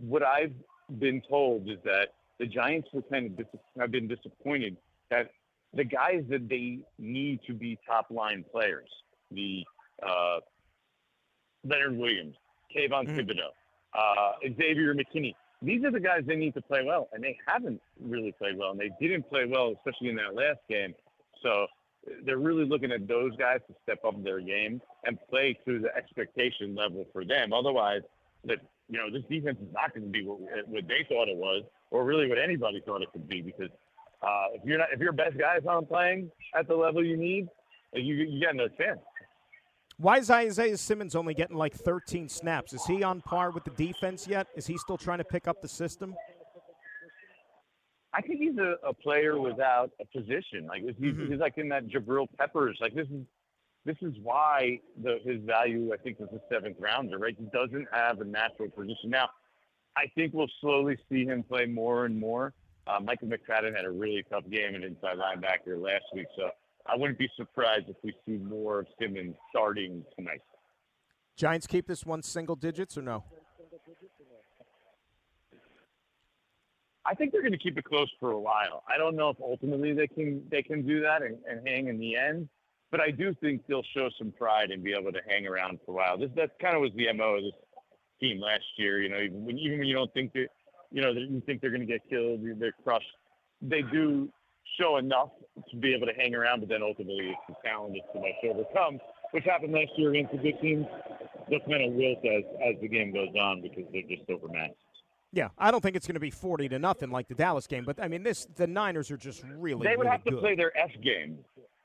what 0.00 0.22
I've 0.22 0.52
been 0.98 1.22
told 1.28 1.68
is 1.68 1.78
that 1.84 2.08
the 2.38 2.46
Giants 2.46 2.88
kind 3.10 3.26
of 3.26 3.36
dis- 3.36 3.60
have 3.78 3.90
been 3.90 4.08
disappointed 4.08 4.76
that 5.10 5.30
the 5.76 5.84
guys 5.84 6.24
that 6.30 6.48
they 6.48 6.78
need 6.98 7.40
to 7.46 7.52
be 7.54 7.78
top 7.86 8.06
line 8.10 8.44
players, 8.50 8.88
the 9.30 9.64
uh, 10.02 10.38
Leonard 11.64 11.96
Williams, 11.96 12.36
Kayvon 12.74 13.06
Mhm. 13.06 13.16
Thibodeaux, 13.18 13.52
uh, 13.94 14.32
Xavier 14.56 14.94
McKinney. 14.94 15.34
These 15.62 15.84
are 15.84 15.90
the 15.90 16.00
guys 16.00 16.24
they 16.26 16.36
need 16.36 16.54
to 16.54 16.62
play 16.62 16.84
well, 16.84 17.08
and 17.12 17.22
they 17.24 17.38
haven't 17.46 17.80
really 18.00 18.32
played 18.32 18.56
well, 18.58 18.70
and 18.70 18.80
they 18.80 18.90
didn't 19.00 19.28
play 19.28 19.46
well, 19.46 19.72
especially 19.72 20.10
in 20.10 20.16
that 20.16 20.34
last 20.34 20.60
game. 20.68 20.94
So 21.42 21.66
they're 22.24 22.38
really 22.38 22.64
looking 22.64 22.92
at 22.92 23.08
those 23.08 23.34
guys 23.36 23.60
to 23.68 23.74
step 23.82 24.04
up 24.04 24.22
their 24.22 24.40
game 24.40 24.80
and 25.04 25.18
play 25.28 25.58
to 25.66 25.78
the 25.78 25.94
expectation 25.96 26.74
level 26.74 27.06
for 27.12 27.24
them. 27.24 27.52
Otherwise, 27.52 28.02
that 28.44 28.58
you 28.88 28.98
know 28.98 29.10
this 29.10 29.24
defense 29.28 29.58
is 29.60 29.72
not 29.72 29.92
going 29.94 30.04
to 30.06 30.10
be 30.12 30.24
what, 30.24 30.38
what 30.68 30.86
they 30.86 31.04
thought 31.08 31.28
it 31.28 31.36
was, 31.36 31.64
or 31.90 32.04
really 32.04 32.28
what 32.28 32.38
anybody 32.38 32.80
thought 32.84 33.02
it 33.02 33.10
could 33.12 33.28
be. 33.28 33.40
Because 33.40 33.70
uh, 34.22 34.46
if 34.54 34.62
you're 34.64 34.78
not, 34.78 34.88
if 34.92 35.00
your 35.00 35.12
best 35.12 35.36
guys 35.38 35.60
aren't 35.68 35.88
playing 35.88 36.30
at 36.54 36.66
the 36.68 36.74
level 36.74 37.04
you 37.04 37.16
need, 37.16 37.48
you 37.92 38.14
you 38.14 38.44
got 38.44 38.54
no 38.56 38.68
chance. 38.68 39.00
Why 39.98 40.18
is 40.18 40.30
Isaiah 40.30 40.76
Simmons 40.76 41.14
only 41.14 41.32
getting 41.32 41.56
like 41.56 41.74
13 41.74 42.28
snaps? 42.28 42.74
Is 42.74 42.84
he 42.84 43.02
on 43.02 43.22
par 43.22 43.50
with 43.50 43.64
the 43.64 43.70
defense 43.70 44.26
yet? 44.28 44.46
Is 44.54 44.66
he 44.66 44.76
still 44.76 44.98
trying 44.98 45.18
to 45.18 45.24
pick 45.24 45.48
up 45.48 45.62
the 45.62 45.68
system? 45.68 46.14
I 48.12 48.20
think 48.22 48.40
he's 48.40 48.56
a, 48.58 48.76
a 48.86 48.92
player 48.94 49.38
without 49.40 49.90
a 50.00 50.04
position. 50.06 50.66
Like 50.66 50.82
he's, 50.82 50.94
Mhm. 50.96 51.30
he's 51.30 51.38
like 51.40 51.58
in 51.58 51.68
that 51.70 51.86
Jabril 51.86 52.26
Peppers. 52.38 52.78
Like 52.80 52.94
this 52.94 53.08
is 53.08 53.24
this 53.84 53.96
is 54.02 54.14
why 54.22 54.80
the 55.02 55.18
his 55.24 55.40
value 55.44 55.92
I 55.92 55.96
think 55.98 56.18
was 56.18 56.28
the 56.30 56.40
seventh 56.50 56.76
rounder. 56.80 57.18
Right, 57.18 57.36
he 57.38 57.46
doesn't 57.52 57.86
have 57.92 58.20
a 58.20 58.24
natural 58.24 58.68
position. 58.70 59.10
Now, 59.10 59.28
I 59.96 60.06
think 60.14 60.34
we'll 60.34 60.50
slowly 60.60 60.98
see 61.10 61.24
him 61.24 61.42
play 61.42 61.66
more 61.66 62.04
and 62.04 62.18
more. 62.18 62.52
Uh, 62.86 63.00
Micah 63.00 63.26
McFadden 63.26 63.74
had 63.74 63.84
a 63.84 63.90
really 63.90 64.24
tough 64.30 64.44
game 64.50 64.74
at 64.76 64.84
inside 64.84 65.16
linebacker 65.18 65.80
last 65.80 66.04
week, 66.14 66.26
so 66.36 66.50
I 66.86 66.96
wouldn't 66.96 67.18
be 67.18 67.28
surprised 67.36 67.88
if 67.88 67.96
we 68.04 68.14
see 68.24 68.38
more 68.38 68.80
of 68.80 68.86
Simmons 69.00 69.34
starting 69.50 70.04
tonight. 70.16 70.42
Giants 71.36 71.66
keep 71.66 71.86
this 71.86 72.06
one 72.06 72.22
single 72.22 72.56
digits 72.56 72.96
or 72.96 73.02
no? 73.02 73.24
I 77.04 77.14
think 77.14 77.32
they're 77.32 77.42
going 77.42 77.52
to 77.52 77.58
keep 77.58 77.78
it 77.78 77.84
close 77.84 78.10
for 78.18 78.32
a 78.32 78.40
while. 78.40 78.82
I 78.88 78.98
don't 78.98 79.14
know 79.14 79.30
if 79.30 79.36
ultimately 79.40 79.92
they 79.92 80.08
can 80.08 80.42
they 80.50 80.62
can 80.62 80.84
do 80.84 81.00
that 81.02 81.22
and, 81.22 81.38
and 81.48 81.66
hang 81.66 81.86
in 81.86 81.98
the 81.98 82.16
end, 82.16 82.48
but 82.90 83.00
I 83.00 83.10
do 83.10 83.32
think 83.40 83.62
they'll 83.68 83.86
show 83.94 84.10
some 84.18 84.32
pride 84.32 84.70
and 84.70 84.82
be 84.82 84.92
able 84.92 85.12
to 85.12 85.20
hang 85.28 85.46
around 85.46 85.78
for 85.86 85.92
a 85.92 85.94
while. 85.94 86.18
This 86.18 86.30
that 86.34 86.58
kind 86.58 86.74
of 86.74 86.82
was 86.82 86.90
the 86.96 87.12
mo 87.12 87.36
of 87.36 87.42
this 87.42 87.52
team 88.20 88.40
last 88.40 88.64
year. 88.76 89.00
You 89.02 89.08
know, 89.08 89.20
even 89.20 89.44
when 89.44 89.58
even 89.58 89.78
when 89.78 89.86
you 89.86 89.94
don't 89.94 90.12
think 90.14 90.32
that 90.32 90.48
you 90.90 91.02
know 91.02 91.10
you 91.10 91.42
think 91.46 91.60
they're 91.60 91.70
going 91.70 91.80
to 91.80 91.86
get 91.86 92.00
killed, 92.08 92.40
they're 92.58 92.74
crushed. 92.84 93.06
They 93.62 93.82
do 93.82 94.28
show 94.78 94.96
enough 94.98 95.30
to 95.70 95.76
be 95.76 95.94
able 95.94 96.06
to 96.06 96.12
hang 96.14 96.34
around, 96.34 96.60
but 96.60 96.68
then 96.68 96.82
ultimately 96.82 97.30
it's 97.30 97.40
the 97.48 97.54
talent 97.68 97.94
that's 97.94 98.12
too 98.12 98.20
much 98.20 98.32
to 98.42 98.48
overcome, 98.48 98.98
which 99.30 99.44
happened 99.44 99.72
last 99.72 99.90
year 99.96 100.10
against 100.10 100.32
the 100.32 100.38
good 100.38 100.60
teams. 100.60 100.86
They'll 101.48 101.60
kind 101.60 101.84
of 101.84 101.92
wilt 101.92 102.18
as 102.24 102.42
as 102.66 102.80
the 102.80 102.88
game 102.88 103.12
goes 103.12 103.28
on 103.40 103.62
because 103.62 103.84
they're 103.92 104.02
just 104.02 104.28
overmatched. 104.28 104.74
Yeah, 105.32 105.48
I 105.58 105.70
don't 105.70 105.80
think 105.82 105.96
it's 105.96 106.06
going 106.06 106.14
to 106.14 106.20
be 106.20 106.30
40 106.30 106.68
to 106.70 106.78
nothing 106.78 107.10
like 107.10 107.28
the 107.28 107.34
Dallas 107.34 107.66
game, 107.66 107.84
but 107.84 108.00
I 108.02 108.08
mean 108.08 108.22
this 108.22 108.46
the 108.56 108.66
Niners 108.66 109.10
are 109.10 109.16
just 109.16 109.42
really 109.56 109.84
they 109.86 109.96
would 109.96 110.04
really 110.04 110.10
have 110.10 110.24
to 110.24 110.30
good. 110.32 110.40
play 110.40 110.54
their 110.56 110.76
F 110.78 110.90
game, 111.02 111.38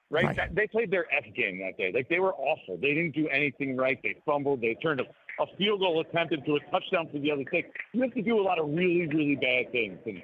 right? 0.09 0.25
Right. 0.25 0.35
That- 0.35 0.55
They 0.55 0.67
played 0.67 0.89
their 0.91 1.05
F 1.13 1.25
game 1.35 1.59
that 1.59 1.77
day. 1.77 1.91
Like 1.93 2.07
they 2.09 2.19
were 2.19 2.33
awful. 2.33 2.77
They 2.77 2.93
didn't 2.93 3.13
do 3.13 3.27
anything 3.29 3.75
right. 3.77 3.99
They 4.03 4.15
fumbled. 4.25 4.61
They 4.61 4.75
turned 4.75 5.01
a, 5.01 5.03
a 5.39 5.45
field 5.57 5.79
goal 5.79 6.01
attempt 6.01 6.33
into 6.33 6.55
a 6.55 6.59
touchdown 6.71 7.07
for 7.11 7.19
the 7.19 7.31
other 7.31 7.43
team. 7.45 7.63
You 7.93 8.01
have 8.01 8.13
to 8.13 8.21
do 8.21 8.39
a 8.39 8.43
lot 8.43 8.59
of 8.59 8.69
really, 8.69 9.07
really 9.07 9.35
bad 9.35 9.71
things, 9.71 9.97
and 10.05 10.21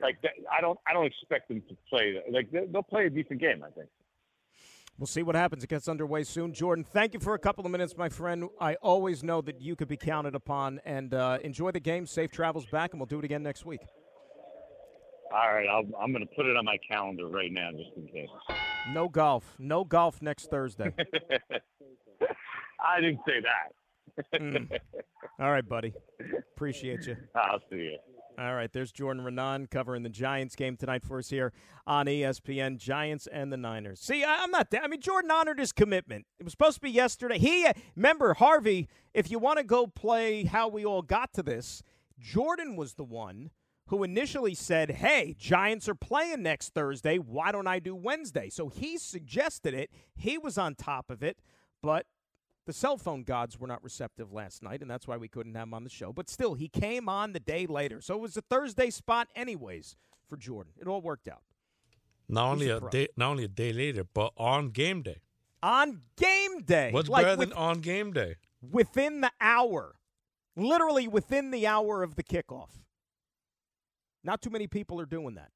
like 0.00 0.20
that, 0.22 0.32
I 0.56 0.60
don't, 0.60 0.78
I 0.86 0.92
don't 0.92 1.06
expect 1.06 1.48
them 1.48 1.62
to 1.68 1.76
play. 1.88 2.22
Like 2.30 2.50
they- 2.50 2.66
they'll 2.66 2.82
play 2.82 3.06
a 3.06 3.10
decent 3.10 3.40
game, 3.40 3.62
I 3.66 3.70
think. 3.70 3.88
We'll 4.98 5.06
see 5.06 5.22
what 5.22 5.36
happens. 5.36 5.62
It 5.62 5.70
gets 5.70 5.86
underway 5.88 6.24
soon. 6.24 6.52
Jordan, 6.52 6.82
thank 6.84 7.14
you 7.14 7.20
for 7.20 7.34
a 7.34 7.38
couple 7.38 7.64
of 7.64 7.70
minutes, 7.70 7.96
my 7.96 8.08
friend. 8.08 8.48
I 8.60 8.74
always 8.76 9.22
know 9.22 9.40
that 9.42 9.60
you 9.60 9.76
could 9.76 9.86
be 9.86 9.96
counted 9.96 10.34
upon, 10.34 10.80
and 10.84 11.14
uh, 11.14 11.38
enjoy 11.44 11.70
the 11.70 11.78
game. 11.80 12.04
Safe 12.04 12.32
travels 12.32 12.66
back, 12.66 12.92
and 12.92 13.00
we'll 13.00 13.06
do 13.06 13.20
it 13.20 13.24
again 13.24 13.44
next 13.44 13.64
week. 13.64 13.80
All 15.32 15.52
right, 15.52 15.68
I'll, 15.68 15.84
I'm 16.02 16.10
going 16.12 16.26
to 16.26 16.34
put 16.34 16.46
it 16.46 16.56
on 16.56 16.64
my 16.64 16.78
calendar 16.90 17.28
right 17.28 17.52
now 17.52 17.70
just 17.72 17.90
in 17.96 18.08
case. 18.08 18.28
No 18.92 19.08
golf. 19.08 19.54
No 19.58 19.84
golf 19.84 20.20
next 20.22 20.50
Thursday. 20.50 20.92
I 22.80 23.00
didn't 23.00 23.20
say 23.26 23.40
that. 23.42 23.72
Mm. 24.34 24.68
All 25.40 25.50
right, 25.50 25.68
buddy. 25.68 25.94
Appreciate 26.56 27.06
you. 27.06 27.16
I'll 27.34 27.60
see 27.70 27.76
you. 27.76 27.98
All 28.38 28.54
right, 28.54 28.72
there's 28.72 28.92
Jordan 28.92 29.24
Raanan 29.24 29.68
covering 29.68 30.04
the 30.04 30.08
Giants 30.08 30.54
game 30.54 30.76
tonight 30.76 31.04
for 31.04 31.18
us 31.18 31.28
here 31.28 31.52
on 31.88 32.06
ESPN. 32.06 32.76
Giants 32.78 33.26
and 33.26 33.52
the 33.52 33.56
Niners. 33.56 33.98
See, 34.00 34.24
I'm 34.24 34.52
not. 34.52 34.70
that. 34.70 34.84
I 34.84 34.86
mean, 34.86 35.00
Jordan 35.00 35.32
honored 35.32 35.58
his 35.58 35.72
commitment. 35.72 36.24
It 36.38 36.44
was 36.44 36.52
supposed 36.52 36.76
to 36.76 36.80
be 36.80 36.90
yesterday. 36.90 37.38
He 37.38 37.66
remember 37.96 38.34
Harvey. 38.34 38.88
If 39.12 39.28
you 39.28 39.40
want 39.40 39.58
to 39.58 39.64
go 39.64 39.88
play 39.88 40.44
how 40.44 40.68
we 40.68 40.84
all 40.84 41.02
got 41.02 41.32
to 41.34 41.42
this, 41.42 41.82
Jordan 42.20 42.76
was 42.76 42.94
the 42.94 43.02
one 43.02 43.50
who 43.88 44.04
initially 44.04 44.54
said, 44.54 44.92
"Hey, 44.92 45.34
Giants 45.36 45.88
are 45.88 45.96
playing 45.96 46.42
next 46.42 46.74
Thursday. 46.74 47.18
Why 47.18 47.50
don't 47.50 47.66
I 47.66 47.80
do 47.80 47.96
Wednesday?" 47.96 48.50
So 48.50 48.68
he 48.68 48.98
suggested 48.98 49.74
it. 49.74 49.90
He 50.14 50.38
was 50.38 50.56
on 50.56 50.76
top 50.76 51.10
of 51.10 51.24
it, 51.24 51.38
but 51.82 52.06
the 52.68 52.74
cell 52.74 52.98
phone 52.98 53.22
gods 53.22 53.58
were 53.58 53.66
not 53.66 53.82
receptive 53.82 54.30
last 54.30 54.62
night, 54.62 54.82
and 54.82 54.90
that's 54.90 55.08
why 55.08 55.16
we 55.16 55.26
couldn't 55.26 55.54
have 55.54 55.68
him 55.68 55.72
on 55.72 55.84
the 55.84 55.90
show. 55.90 56.12
But 56.12 56.28
still, 56.28 56.52
he 56.52 56.68
came 56.68 57.08
on 57.08 57.32
the 57.32 57.40
day 57.40 57.66
later. 57.66 58.02
So 58.02 58.14
it 58.14 58.20
was 58.20 58.36
a 58.36 58.42
Thursday 58.42 58.90
spot, 58.90 59.28
anyways, 59.34 59.96
for 60.28 60.36
Jordan. 60.36 60.74
It 60.78 60.86
all 60.86 61.00
worked 61.00 61.28
out. 61.28 61.40
Not 62.28 62.44
He's 62.44 62.52
only 62.52 62.68
a 62.68 62.76
a 62.76 62.90
day, 62.90 63.08
not 63.16 63.30
only 63.30 63.44
a 63.44 63.48
day 63.48 63.72
later, 63.72 64.04
but 64.04 64.34
on 64.36 64.68
game 64.68 65.00
day. 65.00 65.22
On 65.62 66.02
game 66.18 66.60
day. 66.60 66.90
What's 66.92 67.08
like 67.08 67.24
better 67.24 67.38
with- 67.38 67.48
than 67.48 67.58
on 67.58 67.80
game 67.80 68.12
day? 68.12 68.36
within 68.60 69.22
the 69.22 69.30
hour, 69.40 69.94
literally 70.54 71.08
within 71.08 71.50
the 71.50 71.66
hour 71.66 72.02
of 72.02 72.16
the 72.16 72.22
kickoff. 72.22 72.70
Not 74.22 74.42
too 74.42 74.50
many 74.50 74.66
people 74.66 75.00
are 75.00 75.06
doing 75.06 75.36
that. 75.36 75.52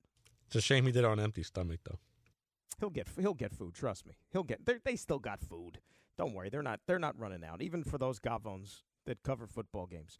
It's 0.46 0.56
a 0.56 0.62
shame 0.62 0.86
he 0.86 0.92
did 0.92 1.00
it 1.00 1.04
on 1.04 1.20
empty 1.20 1.42
stomach, 1.42 1.80
though. 1.84 1.98
He'll 2.80 2.88
get 2.88 3.06
he'll 3.20 3.34
get 3.34 3.52
food. 3.52 3.74
Trust 3.74 4.06
me. 4.06 4.14
He'll 4.32 4.44
get. 4.44 4.60
They 4.82 4.96
still 4.96 5.18
got 5.18 5.42
food. 5.42 5.78
Don't 6.18 6.34
worry. 6.34 6.50
They're 6.50 6.62
not. 6.62 6.80
They're 6.86 6.98
not 6.98 7.18
running 7.18 7.44
out. 7.44 7.62
Even 7.62 7.84
for 7.84 7.98
those 7.98 8.20
gavones 8.20 8.82
that 9.06 9.22
cover 9.22 9.46
football 9.46 9.86
games. 9.86 10.18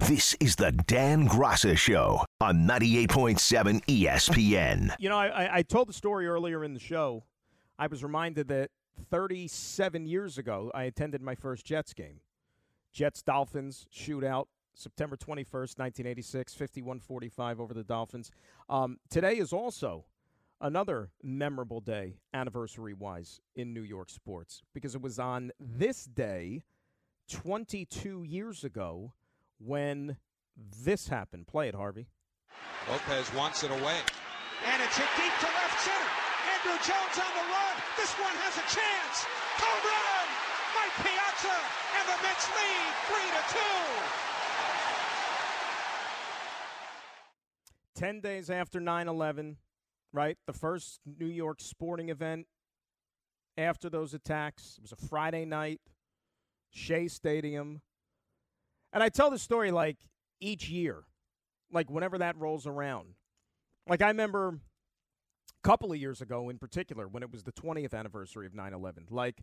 This 0.00 0.34
is 0.40 0.56
the 0.56 0.72
Dan 0.72 1.28
Graca 1.28 1.76
Show 1.76 2.24
on 2.40 2.66
98.7 2.66 3.84
ESPN. 3.84 4.94
You 4.98 5.08
know, 5.08 5.16
I, 5.16 5.28
I, 5.28 5.56
I 5.58 5.62
told 5.62 5.88
the 5.88 5.92
story 5.92 6.26
earlier 6.26 6.64
in 6.64 6.74
the 6.74 6.80
show. 6.80 7.24
I 7.78 7.86
was 7.86 8.02
reminded 8.02 8.48
that 8.48 8.70
37 9.10 10.06
years 10.06 10.38
ago, 10.38 10.72
I 10.74 10.84
attended 10.84 11.22
my 11.22 11.34
first 11.34 11.64
Jets 11.64 11.94
game. 11.94 12.20
Jets 12.92 13.22
Dolphins 13.22 13.86
shootout, 13.94 14.46
September 14.74 15.16
21st, 15.16 15.78
1986, 15.78 16.54
51 16.54 17.00
45 17.00 17.60
over 17.60 17.72
the 17.72 17.84
Dolphins. 17.84 18.30
Um, 18.68 18.98
today 19.08 19.34
is 19.34 19.52
also 19.52 20.04
another 20.62 21.10
memorable 21.22 21.80
day, 21.80 22.14
anniversary 22.32 22.94
wise, 22.94 23.40
in 23.56 23.74
New 23.74 23.82
York 23.82 24.08
sports, 24.08 24.62
because 24.72 24.94
it 24.94 25.02
was 25.02 25.18
on 25.18 25.50
this 25.60 26.04
day 26.04 26.62
22 27.28 28.22
years 28.22 28.64
ago 28.64 29.12
when 29.58 30.16
this 30.84 31.08
happened. 31.08 31.46
Play 31.46 31.68
it, 31.68 31.74
Harvey. 31.74 32.06
Lopez 32.88 33.32
wants 33.34 33.64
it 33.64 33.70
away. 33.70 33.98
And 34.70 34.80
it's 34.82 34.96
hit 34.96 35.08
deep 35.18 35.34
to 35.40 35.46
left 35.46 35.80
center. 35.82 36.10
Andruw 36.54 36.78
Jones 36.86 37.18
on 37.18 37.32
the 37.34 37.46
run. 37.50 37.74
This 37.98 38.14
one 38.22 38.34
has 38.46 38.54
a 38.56 38.66
chance. 38.70 39.26
Home 39.58 39.82
run! 39.82 40.28
Mike 40.78 40.96
Piazza 41.02 41.58
and 41.98 42.04
the 42.06 42.16
Mets 42.22 42.46
lead 42.54 42.94
three 43.10 43.28
to 43.34 43.42
two. 43.50 43.82
10 47.94 48.20
days 48.20 48.50
after 48.50 48.80
9 48.80 49.08
11, 49.08 49.56
right? 50.12 50.36
The 50.46 50.52
first 50.52 51.00
New 51.18 51.26
York 51.26 51.60
sporting 51.60 52.08
event 52.08 52.46
after 53.56 53.88
those 53.88 54.14
attacks. 54.14 54.76
It 54.78 54.82
was 54.82 54.92
a 54.92 55.06
Friday 55.08 55.44
night, 55.44 55.80
Shea 56.70 57.08
Stadium. 57.08 57.80
And 58.92 59.02
I 59.02 59.08
tell 59.08 59.30
the 59.30 59.38
story 59.38 59.70
like 59.70 59.96
each 60.40 60.68
year, 60.68 61.04
like 61.72 61.90
whenever 61.90 62.18
that 62.18 62.36
rolls 62.36 62.66
around. 62.66 63.14
Like 63.88 64.02
I 64.02 64.08
remember 64.08 64.48
a 64.48 65.68
couple 65.68 65.92
of 65.92 65.98
years 65.98 66.20
ago 66.20 66.48
in 66.50 66.58
particular 66.58 67.08
when 67.08 67.22
it 67.22 67.32
was 67.32 67.42
the 67.42 67.52
20th 67.52 67.94
anniversary 67.94 68.46
of 68.46 68.54
9 68.54 68.74
11. 68.74 69.06
Like, 69.10 69.42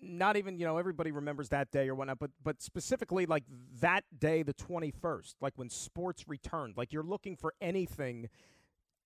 not 0.00 0.36
even 0.36 0.58
you 0.58 0.64
know 0.64 0.78
everybody 0.78 1.10
remembers 1.10 1.48
that 1.48 1.70
day 1.70 1.88
or 1.88 1.94
whatnot, 1.94 2.18
but 2.20 2.30
but 2.42 2.62
specifically 2.62 3.26
like 3.26 3.42
that 3.80 4.04
day, 4.16 4.42
the 4.42 4.52
twenty 4.52 4.90
first, 4.90 5.36
like 5.40 5.54
when 5.56 5.68
sports 5.68 6.28
returned, 6.28 6.76
like 6.76 6.92
you're 6.92 7.02
looking 7.02 7.36
for 7.36 7.52
anything 7.60 8.28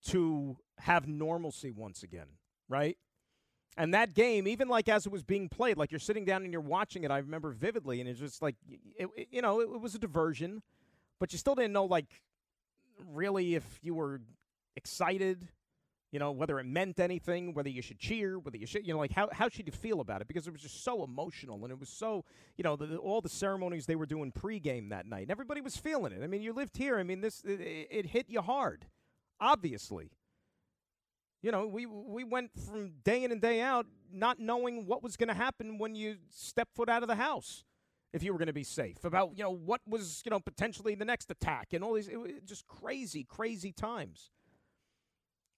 to 0.07 0.57
have 0.79 1.07
normalcy 1.07 1.71
once 1.71 2.03
again, 2.03 2.27
right? 2.69 2.97
And 3.77 3.93
that 3.93 4.13
game, 4.13 4.47
even 4.47 4.67
like 4.67 4.89
as 4.89 5.05
it 5.05 5.11
was 5.11 5.23
being 5.23 5.49
played, 5.49 5.77
like 5.77 5.91
you're 5.91 5.99
sitting 5.99 6.25
down 6.25 6.43
and 6.43 6.51
you're 6.53 6.61
watching 6.61 7.03
it, 7.03 7.11
I 7.11 7.19
remember 7.19 7.51
vividly, 7.51 8.01
and 8.01 8.09
it's 8.09 8.19
just 8.19 8.41
like 8.41 8.55
it, 8.97 9.09
it- 9.17 9.27
you 9.31 9.41
know 9.41 9.61
it, 9.61 9.65
it 9.65 9.81
was 9.81 9.95
a 9.95 9.99
diversion, 9.99 10.61
but 11.19 11.33
you 11.33 11.39
still 11.39 11.55
didn't 11.55 11.73
know 11.73 11.85
like 11.85 12.21
really 13.11 13.55
if 13.55 13.79
you 13.81 13.93
were 13.95 14.21
excited 14.75 15.49
you 16.11 16.19
know, 16.19 16.31
whether 16.31 16.59
it 16.59 16.65
meant 16.65 16.99
anything, 16.99 17.53
whether 17.53 17.69
you 17.69 17.81
should 17.81 17.99
cheer, 17.99 18.39
whether 18.39 18.57
you 18.57 18.67
should, 18.67 18.87
you 18.87 18.93
know, 18.93 18.99
like 18.99 19.11
how, 19.11 19.29
how 19.33 19.49
should 19.49 19.67
you 19.67 19.73
feel 19.73 19.99
about 19.99 20.21
it? 20.21 20.27
Because 20.27 20.47
it 20.47 20.53
was 20.53 20.61
just 20.61 20.83
so 20.83 21.03
emotional 21.03 21.63
and 21.63 21.71
it 21.71 21.79
was 21.79 21.89
so, 21.89 22.23
you 22.57 22.63
know, 22.63 22.75
the, 22.75 22.97
all 22.97 23.21
the 23.21 23.29
ceremonies 23.29 23.85
they 23.87 23.95
were 23.95 24.05
doing 24.05 24.31
pregame 24.31 24.89
that 24.91 25.07
night. 25.07 25.23
And 25.23 25.31
everybody 25.31 25.61
was 25.61 25.75
feeling 25.77 26.13
it. 26.13 26.23
I 26.23 26.27
mean, 26.27 26.41
you 26.41 26.53
lived 26.53 26.77
here. 26.77 26.99
I 26.99 27.03
mean, 27.03 27.21
this, 27.21 27.41
it, 27.43 27.61
it 27.91 28.05
hit 28.07 28.27
you 28.29 28.41
hard, 28.41 28.85
obviously. 29.43 30.09
You 31.41 31.51
know, 31.51 31.67
we, 31.67 31.85
we 31.85 32.23
went 32.23 32.51
from 32.57 32.93
day 33.03 33.23
in 33.25 33.31
and 33.33 33.41
day 33.41 33.59
out 33.59 33.85
not 34.11 34.39
knowing 34.39 34.87
what 34.87 35.03
was 35.03 35.17
going 35.17 35.27
to 35.27 35.33
happen 35.33 35.77
when 35.77 35.93
you 35.93 36.15
step 36.29 36.69
foot 36.73 36.87
out 36.87 37.03
of 37.03 37.09
the 37.09 37.15
house. 37.15 37.65
If 38.13 38.23
you 38.23 38.31
were 38.31 38.37
going 38.37 38.47
to 38.47 38.53
be 38.53 38.63
safe, 38.63 39.03
about 39.05 39.31
you 39.35 39.43
know 39.43 39.49
what 39.49 39.81
was 39.87 40.21
you 40.23 40.29
know 40.29 40.39
potentially 40.39 40.93
the 40.93 41.03
next 41.03 41.31
attack 41.31 41.73
and 41.73 41.83
all 41.83 41.93
these 41.93 42.07
it, 42.07 42.45
just 42.45 42.67
crazy, 42.67 43.23
crazy 43.23 43.71
times. 43.71 44.29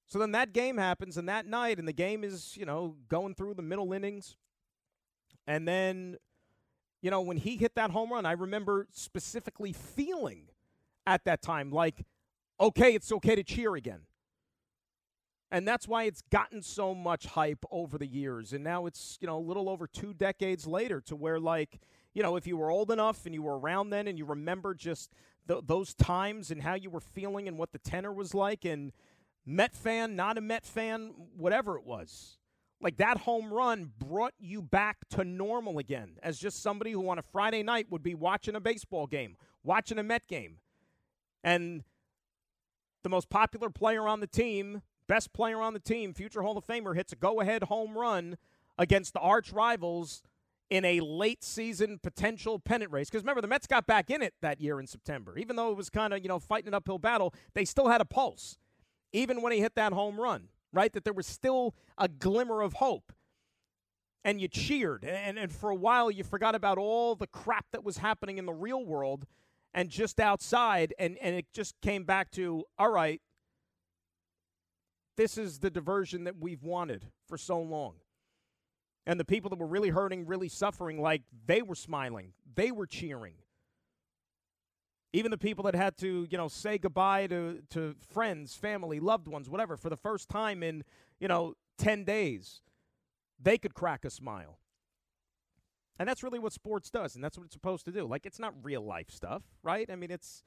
So 0.07 0.19
then 0.19 0.31
that 0.31 0.53
game 0.53 0.77
happens, 0.77 1.17
and 1.17 1.27
that 1.27 1.45
night, 1.45 1.79
and 1.79 1.87
the 1.87 1.93
game 1.93 2.23
is, 2.23 2.55
you 2.55 2.65
know, 2.65 2.95
going 3.09 3.35
through 3.35 3.55
the 3.55 3.61
middle 3.61 3.91
innings. 3.91 4.37
And 5.47 5.67
then, 5.67 6.17
you 7.01 7.11
know, 7.11 7.21
when 7.21 7.37
he 7.37 7.57
hit 7.57 7.75
that 7.75 7.91
home 7.91 8.11
run, 8.11 8.25
I 8.25 8.33
remember 8.33 8.87
specifically 8.91 9.73
feeling 9.73 10.47
at 11.07 11.25
that 11.25 11.41
time 11.41 11.71
like, 11.71 12.05
okay, 12.59 12.93
it's 12.93 13.11
okay 13.11 13.35
to 13.35 13.43
cheer 13.43 13.75
again. 13.75 14.01
And 15.51 15.67
that's 15.67 15.87
why 15.87 16.03
it's 16.03 16.21
gotten 16.31 16.61
so 16.61 16.93
much 16.95 17.27
hype 17.27 17.63
over 17.71 17.97
the 17.97 18.07
years. 18.07 18.51
And 18.51 18.63
now 18.63 18.87
it's, 18.87 19.17
you 19.21 19.27
know, 19.27 19.37
a 19.37 19.39
little 19.39 19.69
over 19.69 19.87
two 19.87 20.13
decades 20.13 20.65
later 20.65 20.99
to 21.01 21.15
where, 21.15 21.39
like, 21.39 21.79
you 22.13 22.23
know, 22.23 22.35
if 22.35 22.47
you 22.47 22.57
were 22.57 22.71
old 22.71 22.91
enough 22.91 23.25
and 23.25 23.35
you 23.35 23.43
were 23.43 23.57
around 23.57 23.89
then 23.89 24.07
and 24.07 24.17
you 24.17 24.25
remember 24.25 24.73
just 24.73 25.13
th- 25.47 25.61
those 25.65 25.93
times 25.93 26.49
and 26.49 26.63
how 26.63 26.73
you 26.73 26.89
were 26.89 26.99
feeling 26.99 27.47
and 27.47 27.57
what 27.57 27.71
the 27.71 27.79
tenor 27.79 28.11
was 28.11 28.33
like, 28.33 28.65
and 28.65 28.91
Met 29.45 29.75
fan, 29.75 30.15
not 30.15 30.37
a 30.37 30.41
Met 30.41 30.65
fan, 30.65 31.13
whatever 31.37 31.77
it 31.77 31.85
was. 31.85 32.37
Like 32.81 32.97
that 32.97 33.19
home 33.19 33.53
run 33.53 33.91
brought 33.97 34.33
you 34.39 34.61
back 34.61 34.97
to 35.11 35.23
normal 35.23 35.77
again 35.77 36.17
as 36.23 36.39
just 36.39 36.61
somebody 36.61 36.91
who 36.91 37.07
on 37.09 37.19
a 37.19 37.21
Friday 37.21 37.63
night 37.63 37.87
would 37.89 38.03
be 38.03 38.15
watching 38.15 38.55
a 38.55 38.59
baseball 38.59 39.07
game, 39.07 39.37
watching 39.63 39.99
a 39.99 40.03
Met 40.03 40.27
game. 40.27 40.57
And 41.43 41.83
the 43.05 43.09
most 43.09 43.29
popular 43.29 43.69
player 43.69 44.07
on 44.07 44.19
the 44.19 44.27
team, 44.27 44.81
best 45.07 45.31
player 45.31 45.61
on 45.61 45.73
the 45.73 45.79
team, 45.79 46.11
future 46.11 46.41
Hall 46.41 46.57
of 46.57 46.65
Famer, 46.65 46.95
hits 46.95 47.13
a 47.13 47.15
go 47.15 47.39
ahead 47.39 47.63
home 47.63 47.95
run 47.95 48.35
against 48.79 49.13
the 49.13 49.19
arch 49.19 49.53
rivals 49.53 50.23
in 50.71 50.83
a 50.83 50.99
late 50.99 51.43
season 51.43 51.99
potential 52.01 52.57
pennant 52.57 52.91
race. 52.91 53.07
Because 53.07 53.21
remember, 53.21 53.41
the 53.41 53.47
Mets 53.47 53.67
got 53.67 53.85
back 53.85 54.09
in 54.09 54.23
it 54.23 54.33
that 54.41 54.59
year 54.59 54.79
in 54.79 54.87
September. 54.87 55.37
Even 55.37 55.55
though 55.55 55.69
it 55.69 55.77
was 55.77 55.91
kind 55.91 56.15
of, 56.15 56.23
you 56.23 56.27
know, 56.27 56.39
fighting 56.39 56.67
an 56.67 56.73
uphill 56.73 56.97
battle, 56.97 57.31
they 57.53 57.63
still 57.63 57.89
had 57.89 58.01
a 58.01 58.05
pulse 58.05 58.57
even 59.13 59.41
when 59.41 59.53
he 59.53 59.59
hit 59.59 59.75
that 59.75 59.93
home 59.93 60.19
run, 60.19 60.49
right? 60.73 60.91
That 60.91 61.03
there 61.03 61.13
was 61.13 61.27
still 61.27 61.75
a 61.97 62.07
glimmer 62.07 62.61
of 62.61 62.73
hope. 62.73 63.13
And 64.23 64.41
you 64.41 64.47
cheered. 64.47 65.05
And, 65.05 65.37
and 65.37 65.51
for 65.51 65.69
a 65.69 65.75
while, 65.75 66.09
you 66.09 66.23
forgot 66.23 66.55
about 66.55 66.79
all 66.79 67.15
the 67.15 67.27
crap 67.27 67.67
that 67.71 67.83
was 67.83 67.97
happening 67.97 68.39
in 68.39 68.47
the 68.47 68.53
real 68.53 68.83
world 68.83 69.25
and 69.75 69.89
just 69.89 70.19
outside. 70.19 70.95
And, 70.97 71.17
and 71.21 71.35
it 71.35 71.45
just 71.53 71.75
came 71.81 72.05
back 72.05 72.31
to, 72.31 72.63
all 72.79 72.89
right, 72.89 73.21
this 75.17 75.37
is 75.37 75.59
the 75.59 75.69
diversion 75.69 76.23
that 76.23 76.37
we've 76.39 76.63
wanted 76.63 77.05
for 77.27 77.37
so 77.37 77.59
long. 77.59 77.95
And 79.05 79.19
the 79.19 79.25
people 79.25 79.51
that 79.51 79.59
were 79.59 79.67
really 79.67 79.89
hurting, 79.89 80.25
really 80.25 80.49
suffering, 80.49 80.99
like 80.99 81.21
they 81.45 81.61
were 81.61 81.75
smiling, 81.75 82.33
they 82.55 82.71
were 82.71 82.87
cheering 82.87 83.35
even 85.13 85.31
the 85.31 85.37
people 85.37 85.63
that 85.63 85.75
had 85.75 85.97
to 85.97 86.27
you 86.29 86.37
know 86.37 86.49
say 86.49 86.77
goodbye 86.77 87.25
to 87.25 87.61
to 87.69 87.95
friends 88.11 88.53
family 88.53 88.99
loved 88.99 89.29
ones 89.29 89.49
whatever 89.49 89.77
for 89.77 89.89
the 89.89 89.95
first 89.95 90.27
time 90.27 90.61
in 90.61 90.83
you 91.21 91.27
know 91.29 91.53
10 91.77 92.03
days 92.03 92.59
they 93.41 93.57
could 93.57 93.73
crack 93.73 94.03
a 94.03 94.09
smile 94.09 94.59
and 95.99 96.07
that's 96.09 96.23
really 96.23 96.39
what 96.39 96.53
sports 96.53 96.89
does 96.89 97.15
and 97.15 97.23
that's 97.23 97.37
what 97.37 97.45
it's 97.45 97.53
supposed 97.53 97.85
to 97.85 97.91
do 97.91 98.05
like 98.05 98.25
it's 98.25 98.39
not 98.39 98.53
real 98.63 98.81
life 98.83 99.09
stuff 99.09 99.43
right 99.63 99.89
i 99.91 99.95
mean 99.95 100.11
it's 100.11 100.43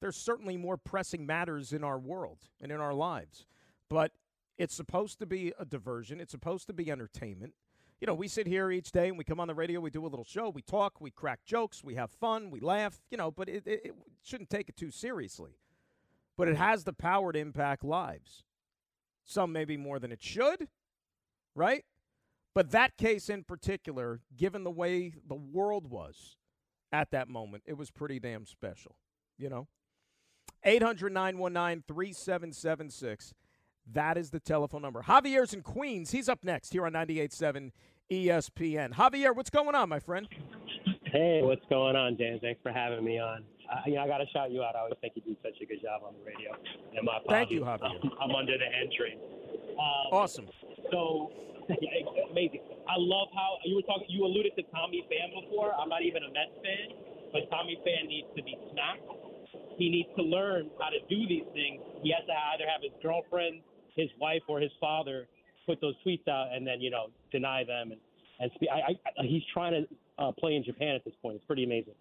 There's 0.00 0.16
certainly 0.16 0.56
more 0.56 0.76
pressing 0.76 1.24
matters 1.26 1.72
in 1.72 1.82
our 1.82 1.98
world 1.98 2.38
and 2.60 2.70
in 2.70 2.80
our 2.80 2.92
lives. 2.94 3.46
But 3.88 4.12
it's 4.58 4.74
supposed 4.74 5.18
to 5.20 5.26
be 5.26 5.52
a 5.58 5.64
diversion, 5.64 6.20
it's 6.20 6.32
supposed 6.32 6.66
to 6.66 6.72
be 6.74 6.90
entertainment. 6.90 7.54
You 8.00 8.06
know, 8.06 8.14
we 8.14 8.28
sit 8.28 8.46
here 8.46 8.70
each 8.70 8.92
day 8.92 9.08
and 9.08 9.16
we 9.16 9.24
come 9.24 9.40
on 9.40 9.48
the 9.48 9.54
radio, 9.54 9.80
we 9.80 9.90
do 9.90 10.04
a 10.04 10.08
little 10.08 10.24
show, 10.24 10.50
we 10.50 10.60
talk, 10.62 11.00
we 11.00 11.10
crack 11.10 11.40
jokes, 11.46 11.82
we 11.82 11.94
have 11.94 12.10
fun, 12.10 12.50
we 12.50 12.60
laugh, 12.60 13.00
you 13.10 13.16
know, 13.16 13.30
but 13.30 13.48
it, 13.48 13.66
it, 13.66 13.80
it 13.86 13.94
shouldn't 14.22 14.50
take 14.50 14.68
it 14.68 14.76
too 14.76 14.90
seriously. 14.90 15.52
But 16.36 16.48
it 16.48 16.56
has 16.56 16.84
the 16.84 16.92
power 16.92 17.32
to 17.32 17.38
impact 17.38 17.82
lives. 17.82 18.44
Some 19.24 19.50
maybe 19.52 19.78
more 19.78 19.98
than 19.98 20.12
it 20.12 20.22
should, 20.22 20.68
right? 21.54 21.84
But 22.56 22.70
that 22.70 22.96
case 22.96 23.28
in 23.28 23.44
particular, 23.44 24.22
given 24.34 24.64
the 24.64 24.70
way 24.70 25.12
the 25.28 25.34
world 25.34 25.90
was 25.90 26.38
at 26.90 27.10
that 27.10 27.28
moment, 27.28 27.64
it 27.66 27.76
was 27.76 27.90
pretty 27.90 28.18
damn 28.18 28.46
special, 28.46 28.96
you 29.36 29.50
know? 29.50 29.68
800 30.64 31.12
919 31.12 31.84
3776. 31.86 33.34
That 33.92 34.16
is 34.16 34.30
the 34.30 34.40
telephone 34.40 34.80
number. 34.80 35.02
Javier's 35.02 35.52
in 35.52 35.60
Queens. 35.60 36.12
He's 36.12 36.30
up 36.30 36.38
next 36.42 36.72
here 36.72 36.86
on 36.86 36.94
98.7 36.94 37.72
ESPN. 38.10 38.94
Javier, 38.94 39.36
what's 39.36 39.50
going 39.50 39.74
on, 39.74 39.90
my 39.90 40.00
friend? 40.00 40.26
Hey, 41.04 41.42
what's 41.42 41.66
going 41.68 41.94
on, 41.94 42.16
Dan? 42.16 42.38
Thanks 42.40 42.62
for 42.62 42.72
having 42.72 43.04
me 43.04 43.18
on. 43.18 43.44
Uh, 43.70 43.80
you 43.84 43.96
know, 43.96 44.04
I 44.04 44.06
got 44.06 44.18
to 44.18 44.26
shout 44.32 44.50
you 44.50 44.62
out. 44.62 44.74
I 44.74 44.78
always 44.78 44.94
think 45.02 45.12
you 45.14 45.20
do 45.20 45.36
such 45.42 45.60
a 45.60 45.66
good 45.66 45.82
job 45.82 46.00
on 46.06 46.14
the 46.14 46.24
radio. 46.24 46.52
And 46.96 47.04
my 47.04 47.18
Thank 47.28 47.50
you. 47.50 47.60
Javier. 47.60 47.82
I'm, 47.82 48.10
I'm 48.30 48.34
under 48.34 48.56
the 48.56 48.64
entry. 48.64 49.18
Um, 49.78 50.10
Awesome. 50.10 50.46
So, 50.90 51.30
yeah, 51.68 52.06
amazing. 52.30 52.62
I 52.86 52.96
love 52.96 53.28
how 53.34 53.58
you 53.64 53.76
were 53.76 53.86
talking. 53.86 54.06
You 54.08 54.24
alluded 54.24 54.54
to 54.56 54.62
Tommy 54.70 55.04
Pham 55.10 55.34
before. 55.42 55.74
I'm 55.74 55.88
not 55.88 56.02
even 56.02 56.22
a 56.22 56.30
Mets 56.30 56.54
fan, 56.62 56.96
but 57.32 57.50
Tommy 57.50 57.78
Pham 57.82 58.08
needs 58.08 58.28
to 58.36 58.42
be 58.42 58.56
smacked. 58.72 59.06
He 59.78 59.90
needs 59.90 60.08
to 60.16 60.22
learn 60.22 60.70
how 60.80 60.88
to 60.88 61.00
do 61.08 61.26
these 61.28 61.44
things. 61.52 61.82
He 62.02 62.12
has 62.16 62.24
to 62.26 62.36
either 62.54 62.64
have 62.64 62.80
his 62.80 62.92
girlfriend, 63.02 63.60
his 63.94 64.08
wife, 64.20 64.42
or 64.48 64.60
his 64.60 64.72
father 64.80 65.28
put 65.66 65.80
those 65.80 65.94
tweets 66.06 66.26
out 66.28 66.54
and 66.54 66.64
then 66.64 66.80
you 66.80 66.90
know 66.90 67.08
deny 67.32 67.64
them 67.64 67.90
and 67.90 68.00
and 68.38 68.50
I, 68.70 68.92
I, 68.92 69.22
he's 69.24 69.42
trying 69.52 69.72
to 69.72 70.22
uh, 70.22 70.32
play 70.32 70.56
in 70.56 70.64
Japan 70.64 70.94
at 70.94 71.04
this 71.04 71.14
point. 71.22 71.36
It's 71.36 71.44
pretty 71.46 71.64
amazing. 71.64 71.94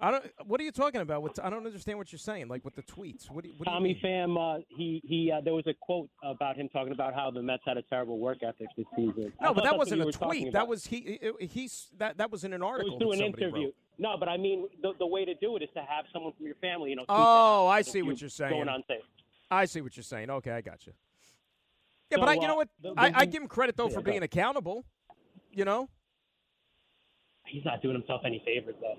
I 0.00 0.12
don't. 0.12 0.24
What 0.44 0.60
are 0.60 0.64
you 0.64 0.70
talking 0.70 1.00
about? 1.00 1.22
With, 1.22 1.40
I 1.42 1.50
don't 1.50 1.66
understand 1.66 1.98
what 1.98 2.12
you're 2.12 2.20
saying. 2.20 2.46
Like 2.46 2.64
with 2.64 2.76
the 2.76 2.82
tweets. 2.82 3.28
What 3.30 3.42
do 3.42 3.50
you, 3.50 3.56
what 3.56 3.64
do 3.66 3.70
Tommy 3.72 3.94
mean? 3.94 4.02
Pham, 4.02 4.58
uh, 4.58 4.62
he 4.68 5.02
he. 5.04 5.32
Uh, 5.32 5.40
there 5.40 5.54
was 5.54 5.66
a 5.66 5.74
quote 5.74 6.08
about 6.22 6.56
him 6.56 6.68
talking 6.68 6.92
about 6.92 7.14
how 7.14 7.32
the 7.32 7.42
Mets 7.42 7.64
had 7.66 7.76
a 7.76 7.82
terrible 7.82 8.18
work 8.18 8.38
ethic 8.42 8.68
this 8.76 8.86
season. 8.94 9.32
I 9.40 9.46
No, 9.46 9.54
but 9.54 9.64
that 9.64 9.76
wasn't 9.76 10.02
a 10.02 10.12
tweet. 10.12 10.52
That 10.52 10.68
was 10.68 10.86
he. 10.86 11.18
He's 11.40 11.88
that. 11.98 12.18
That 12.18 12.30
was 12.30 12.44
in 12.44 12.52
an 12.52 12.62
article. 12.62 12.92
It 12.92 13.04
was 13.04 13.16
through 13.18 13.26
an 13.26 13.34
interview. 13.34 13.66
wrote. 13.66 13.74
No, 13.98 14.16
but 14.16 14.28
I 14.28 14.36
mean, 14.36 14.68
the, 14.80 14.92
the 15.00 15.06
way 15.06 15.24
to 15.24 15.34
do 15.34 15.56
it 15.56 15.62
is 15.64 15.68
to 15.74 15.80
have 15.80 16.04
someone 16.12 16.32
from 16.36 16.46
your 16.46 16.54
family, 16.56 16.90
you 16.90 16.96
know. 16.96 17.04
Oh, 17.08 17.66
I 17.66 17.82
see 17.82 18.02
what 18.02 18.20
you 18.20 18.24
you're 18.24 18.30
saying. 18.30 18.52
Going 18.52 18.68
on 18.68 18.84
tape. 18.84 19.02
I 19.50 19.64
see 19.64 19.80
what 19.80 19.96
you're 19.96 20.04
saying. 20.04 20.30
Okay, 20.30 20.52
I 20.52 20.60
got 20.60 20.86
you. 20.86 20.92
Yeah, 22.10 22.18
So, 22.18 22.20
but 22.20 22.28
I, 22.28 22.34
you 22.34 22.42
uh, 22.42 22.46
know 22.46 22.54
what? 22.54 22.68
the- 22.80 22.94
I, 22.96 23.10
the- 23.10 23.18
I 23.18 23.24
give 23.24 23.42
him 23.42 23.48
credit 23.48 23.76
though 23.76 23.88
Yeah, 23.88 23.94
for 23.94 24.02
being 24.02 24.22
accountable. 24.22 24.84
You 25.50 25.64
know. 25.64 25.88
He's 27.46 27.64
not 27.64 27.82
doing 27.82 27.96
himself 27.96 28.22
any 28.24 28.40
favors 28.44 28.76
though. 28.80 28.96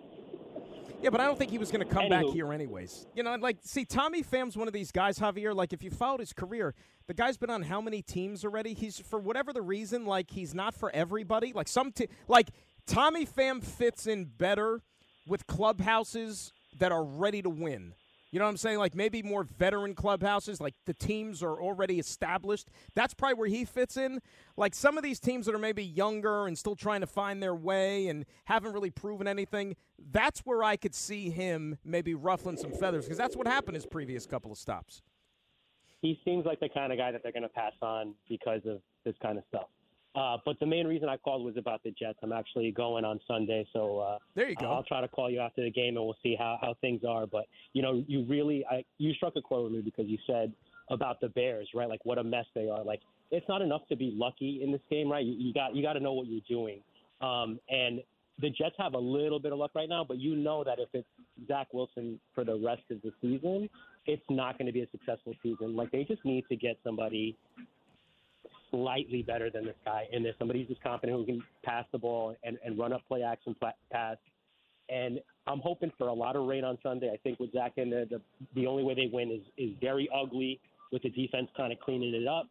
Yeah, 1.02 1.10
but 1.12 1.22
I 1.22 1.26
don't 1.26 1.38
think 1.38 1.52
he 1.52 1.58
was 1.58 1.72
going 1.72 1.88
to 1.88 1.94
come 1.94 2.10
back 2.10 2.26
here 2.26 2.52
anyways. 2.52 3.08
You 3.16 3.24
know, 3.24 3.34
like, 3.36 3.58
see, 3.62 3.86
Tommy 3.86 4.22
Pham's 4.22 4.58
one 4.58 4.68
of 4.68 4.74
these 4.74 4.92
guys, 4.92 5.18
Javier. 5.18 5.56
Like, 5.56 5.72
if 5.72 5.82
you 5.82 5.92
followed 5.92 6.20
his 6.20 6.34
career, 6.34 6.76
the 7.08 7.14
guy's 7.14 7.38
been 7.38 7.50
on 7.50 7.64
how 7.64 7.80
many 7.80 8.02
teams 8.02 8.44
already? 8.44 8.74
He's 8.74 9.00
for 9.00 9.18
whatever 9.18 9.54
the 9.54 9.62
reason, 9.62 10.06
like, 10.06 10.32
he's 10.32 10.54
not 10.54 10.76
for 10.76 10.92
everybody. 10.94 11.54
Like 11.54 11.70
some, 11.70 11.94
like 12.28 12.50
Tommy 12.86 13.26
Pham 13.26 13.64
fits 13.64 14.08
in 14.08 14.26
better 14.26 14.82
with 15.26 15.48
clubhouses 15.48 16.52
that 16.78 16.92
are 16.92 17.04
ready 17.04 17.42
to 17.42 17.50
win. 17.50 17.94
You 18.32 18.38
know 18.38 18.46
what 18.46 18.52
I'm 18.52 18.58
saying? 18.58 18.78
Like 18.78 18.94
maybe 18.94 19.24
more 19.24 19.44
veteran 19.44 19.96
clubhouses, 19.96 20.62
like 20.62 20.76
the 20.86 20.94
teams 20.94 21.42
are 21.42 21.60
already 21.60 21.98
established. 21.98 22.70
That's 22.94 23.14
probably 23.14 23.36
where 23.36 23.48
he 23.48 23.66
fits 23.66 23.98
in. 23.98 24.22
Like 24.56 24.76
some 24.76 24.98
of 24.98 25.04
these 25.04 25.20
teams 25.20 25.48
that 25.48 25.56
are 25.56 25.60
maybe 25.60 25.84
younger 25.84 26.46
and 26.46 26.58
still 26.58 26.76
trying 26.76 27.02
to 27.02 27.08
find 27.08 27.42
their 27.42 27.56
way 27.56 28.08
and 28.08 28.26
haven't 28.46 28.74
really 28.74 28.92
proven 28.92 29.28
anything, 29.28 29.76
that's 30.12 30.42
where 30.42 30.64
I 30.64 30.78
could 30.78 30.94
see 30.94 31.32
him 31.32 31.80
maybe 31.84 32.14
ruffling 32.14 32.58
some 32.58 32.72
feathers 32.72 33.06
because 33.06 33.18
that's 33.18 33.36
what 33.36 33.48
happened 33.48 33.76
his 33.76 33.88
previous 33.88 34.28
couple 34.28 34.52
of 34.52 34.58
stops. 34.60 35.02
He 36.02 36.20
seems 36.24 36.46
like 36.46 36.60
the 36.60 36.70
kind 36.70 36.94
of 36.94 37.00
guy 37.00 37.12
that 37.12 37.24
they're 37.24 37.32
going 37.32 37.44
to 37.44 37.50
pass 37.50 37.74
on 37.82 38.14
because 38.30 38.62
of 38.66 38.82
this 39.06 39.16
kind 39.22 39.38
of 39.38 39.44
stuff. 39.50 39.68
Uh, 40.16 40.38
but 40.44 40.60
the 40.60 40.66
main 40.66 40.88
reason 40.88 41.08
I 41.08 41.18
called 41.18 41.46
was 41.46 41.56
about 41.56 41.84
the 41.84 41.92
Jets. 41.92 42.18
I'm 42.24 42.34
actually 42.34 42.72
going 42.72 43.06
on 43.06 43.20
Sunday, 43.28 43.68
so 43.72 44.00
uh, 44.00 44.18
There 44.36 44.50
you 44.50 44.56
go. 44.56 44.72
I'll 44.72 44.84
try 44.84 45.02
to 45.02 45.08
call 45.08 45.30
you 45.30 45.40
after 45.40 45.64
the 45.64 45.70
game, 45.70 45.98
and 45.98 46.06
we'll 46.06 46.18
see 46.24 46.36
how, 46.38 46.58
how 46.62 46.76
things 46.82 47.02
are. 47.08 47.28
But 47.28 47.46
you 47.74 47.82
know, 47.82 48.04
you 48.08 48.26
really 48.26 48.66
I, 48.70 48.84
you 48.98 49.14
struck 49.14 49.34
a 49.36 49.42
chord 49.42 49.66
with 49.66 49.74
me 49.74 49.82
because 49.82 50.08
you 50.08 50.18
said 50.26 50.52
about 50.90 51.22
the 51.22 51.30
Bears, 51.30 51.70
right? 51.76 51.88
Like 51.88 52.04
what 52.06 52.18
a 52.18 52.24
mess 52.24 52.46
they 52.56 52.70
are. 52.70 52.84
Like 52.84 53.02
it's 53.30 53.48
not 53.48 53.62
enough 53.62 53.82
to 53.90 53.96
be 53.96 54.12
lucky 54.16 54.62
in 54.64 54.72
this 54.72 54.82
game, 54.90 55.12
right? 55.12 55.24
You, 55.24 55.34
you 55.34 55.54
got 55.54 55.76
you 55.76 55.84
got 55.84 55.94
to 55.94 56.00
know 56.00 56.14
what 56.14 56.28
you're 56.28 56.42
doing. 56.50 56.82
Um, 57.22 57.60
and 57.70 58.02
the 58.42 58.50
Jets 58.50 58.76
have 58.78 58.94
a 58.94 59.00
little 59.00 59.40
bit 59.40 59.52
of 59.52 59.60
luck 59.60 59.72
right 59.76 59.90
now, 59.90 60.06
but 60.08 60.18
you 60.18 60.36
know 60.36 60.64
that 60.64 60.80
if 60.80 60.90
it's 60.94 61.08
Zach 61.48 61.68
Wilson 61.74 62.20
for 62.34 62.44
the 62.44 62.56
rest 62.56 62.84
of 62.90 63.02
the 63.02 63.12
season, 63.22 63.70
it's 64.06 64.24
not 64.30 64.58
going 64.58 64.68
to 64.68 64.72
be 64.72 64.82
a 64.82 64.90
successful 64.92 65.34
season. 65.44 65.76
Like 65.76 65.92
they 65.92 66.04
just 66.04 66.24
need 66.24 66.46
to 66.50 66.56
get 66.56 66.78
somebody 66.84 67.38
slightly 68.72 69.22
better 69.22 69.50
than 69.50 69.66
this 69.66 69.76
guy 69.86 70.08
in 70.12 70.24
there. 70.24 70.34
Somebody 70.38 70.60
who's 70.60 70.70
just 70.70 70.84
confident 70.84 71.18
who 71.18 71.26
can 71.26 71.44
pass 71.64 71.86
the 71.92 71.98
ball 71.98 72.36
and, 72.44 72.58
and 72.64 72.78
run 72.78 72.94
up 72.94 73.02
play 73.08 73.24
action 73.24 73.56
pass. 73.92 74.18
And 74.90 75.20
I'm 75.48 75.60
hoping 75.60 75.92
for 75.98 76.08
a 76.08 76.14
lot 76.14 76.36
of 76.36 76.48
rain 76.48 76.64
on 76.64 76.78
Sunday. 76.82 77.12
I 77.14 77.18
think 77.18 77.40
with 77.40 77.52
Zach 77.52 77.74
in 77.78 77.90
there, 77.90 78.06
the 78.06 78.22
the 78.56 78.66
only 78.66 78.84
way 78.84 78.96
they 78.96 79.10
win 79.12 79.32
is 79.32 79.42
is 79.58 79.76
very 79.80 80.10
ugly 80.14 80.60
with 80.92 81.04
the 81.04 81.10
defense 81.10 81.48
kind 81.56 81.72
of 81.72 81.80
cleaning 81.80 82.14
it 82.14 82.28
up. 82.28 82.48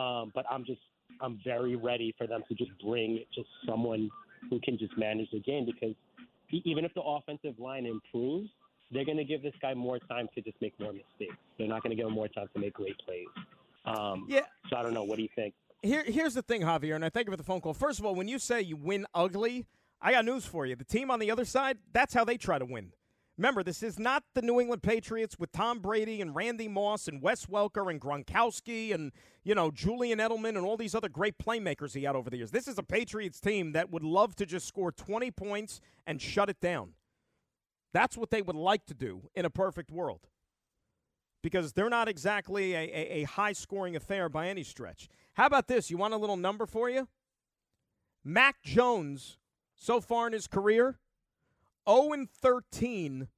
Um, 0.00 0.32
but 0.34 0.44
I'm 0.50 0.64
just 0.64 0.80
I'm 1.20 1.40
very 1.44 1.76
ready 1.76 2.14
for 2.16 2.26
them 2.26 2.42
to 2.48 2.54
just 2.54 2.70
bring 2.84 3.24
just 3.34 3.48
someone 3.66 4.10
who 4.48 4.60
can 4.60 4.78
just 4.78 4.96
manage 4.96 5.30
the 5.32 5.40
game 5.40 5.66
because 5.66 5.94
even 6.50 6.84
if 6.84 6.92
the 6.94 7.02
offensive 7.02 7.58
line 7.58 7.86
improves, 7.86 8.48
they're 8.90 9.04
going 9.04 9.16
to 9.16 9.24
give 9.24 9.42
this 9.42 9.54
guy 9.60 9.74
more 9.74 9.98
time 10.00 10.28
to 10.34 10.42
just 10.42 10.60
make 10.60 10.78
more 10.78 10.92
mistakes. 10.92 11.36
They're 11.58 11.68
not 11.68 11.82
going 11.82 11.90
to 11.90 11.96
give 11.96 12.06
him 12.06 12.12
more 12.12 12.28
time 12.28 12.48
to 12.54 12.60
make 12.60 12.74
great 12.74 12.96
plays. 13.04 13.26
Um, 13.84 14.26
Yeah. 14.28 14.46
So 14.70 14.76
I 14.76 14.82
don't 14.82 14.94
know. 14.94 15.04
What 15.04 15.16
do 15.16 15.22
you 15.22 15.28
think? 15.34 15.54
Here, 15.82 16.04
here's 16.06 16.34
the 16.34 16.42
thing, 16.42 16.62
Javier, 16.62 16.94
and 16.94 17.04
I 17.04 17.08
thank 17.08 17.26
you 17.26 17.32
for 17.32 17.36
the 17.36 17.42
phone 17.42 17.60
call. 17.60 17.74
First 17.74 17.98
of 17.98 18.06
all, 18.06 18.14
when 18.14 18.28
you 18.28 18.38
say 18.38 18.60
you 18.60 18.76
win 18.76 19.04
ugly, 19.14 19.66
I 20.00 20.12
got 20.12 20.24
news 20.24 20.46
for 20.46 20.64
you. 20.64 20.76
The 20.76 20.84
team 20.84 21.10
on 21.10 21.18
the 21.18 21.30
other 21.30 21.44
side, 21.44 21.78
that's 21.92 22.14
how 22.14 22.24
they 22.24 22.36
try 22.36 22.58
to 22.58 22.64
win. 22.64 22.92
Remember, 23.38 23.62
this 23.62 23.82
is 23.82 23.98
not 23.98 24.22
the 24.34 24.42
New 24.42 24.60
England 24.60 24.82
Patriots 24.82 25.38
with 25.38 25.50
Tom 25.52 25.80
Brady 25.80 26.20
and 26.20 26.34
Randy 26.36 26.68
Moss 26.68 27.08
and 27.08 27.20
Wes 27.22 27.46
Welker 27.46 27.90
and 27.90 28.00
Gronkowski 28.00 28.94
and, 28.94 29.10
you 29.42 29.54
know, 29.54 29.70
Julian 29.70 30.18
Edelman 30.18 30.50
and 30.50 30.58
all 30.58 30.76
these 30.76 30.94
other 30.94 31.08
great 31.08 31.38
playmakers 31.38 31.94
he 31.94 32.04
had 32.04 32.14
over 32.14 32.30
the 32.30 32.36
years. 32.36 32.50
This 32.50 32.68
is 32.68 32.78
a 32.78 32.82
Patriots 32.82 33.40
team 33.40 33.72
that 33.72 33.90
would 33.90 34.04
love 34.04 34.36
to 34.36 34.46
just 34.46 34.68
score 34.68 34.92
20 34.92 35.30
points 35.30 35.80
and 36.06 36.20
shut 36.20 36.50
it 36.50 36.60
down. 36.60 36.92
That's 37.94 38.16
what 38.16 38.30
they 38.30 38.42
would 38.42 38.56
like 38.56 38.86
to 38.86 38.94
do 38.94 39.22
in 39.34 39.44
a 39.44 39.50
perfect 39.50 39.90
world 39.90 40.28
because 41.42 41.72
they're 41.72 41.90
not 41.90 42.08
exactly 42.08 42.74
a, 42.74 42.78
a, 42.78 43.22
a 43.22 43.22
high 43.24 43.52
scoring 43.52 43.96
affair 43.96 44.28
by 44.28 44.48
any 44.48 44.62
stretch. 44.62 45.08
How 45.34 45.46
about 45.46 45.68
this? 45.68 45.90
You 45.90 45.96
want 45.96 46.14
a 46.14 46.18
little 46.18 46.36
number 46.36 46.66
for 46.66 46.88
you? 46.88 47.08
Mac 48.24 48.62
Jones, 48.62 49.38
so 49.74 50.00
far 50.00 50.26
in 50.26 50.32
his 50.32 50.46
career, 50.46 50.98
0 51.88 52.12
and 52.12 52.30
13 52.30 53.28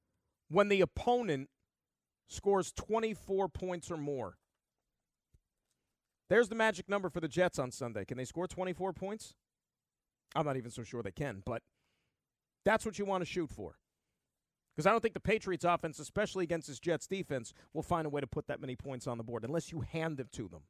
when 0.49 0.69
the 0.69 0.81
opponent 0.81 1.49
scores 2.27 2.71
24 2.71 3.49
points 3.49 3.89
or 3.89 3.97
more. 3.97 4.37
There's 6.29 6.49
the 6.49 6.55
magic 6.55 6.89
number 6.89 7.09
for 7.09 7.19
the 7.19 7.27
Jets 7.27 7.59
on 7.59 7.71
Sunday. 7.71 8.05
Can 8.05 8.17
they 8.17 8.25
score 8.25 8.47
24 8.47 8.93
points? 8.93 9.35
I'm 10.35 10.45
not 10.45 10.57
even 10.57 10.71
so 10.71 10.83
sure 10.83 11.01
they 11.01 11.11
can, 11.11 11.41
but 11.45 11.61
that's 12.63 12.85
what 12.85 12.97
you 12.99 13.05
want 13.05 13.21
to 13.21 13.25
shoot 13.25 13.49
for. 13.49 13.75
Because 14.75 14.87
I 14.87 14.91
don't 14.91 15.01
think 15.01 15.13
the 15.13 15.21
Patriots 15.21 15.63
offense, 15.63 15.99
especially 15.99 16.43
against 16.43 16.67
this 16.67 16.79
Jets 16.79 17.07
defense, 17.07 17.53
will 17.73 17.83
find 17.83 18.05
a 18.05 18.09
way 18.09 18.19
to 18.19 18.27
put 18.27 18.47
that 18.47 18.59
many 18.59 18.75
points 18.75 19.07
on 19.07 19.17
the 19.17 19.23
board 19.23 19.45
unless 19.45 19.71
you 19.71 19.81
hand 19.81 20.19
it 20.19 20.31
to 20.33 20.49
them. 20.49 20.61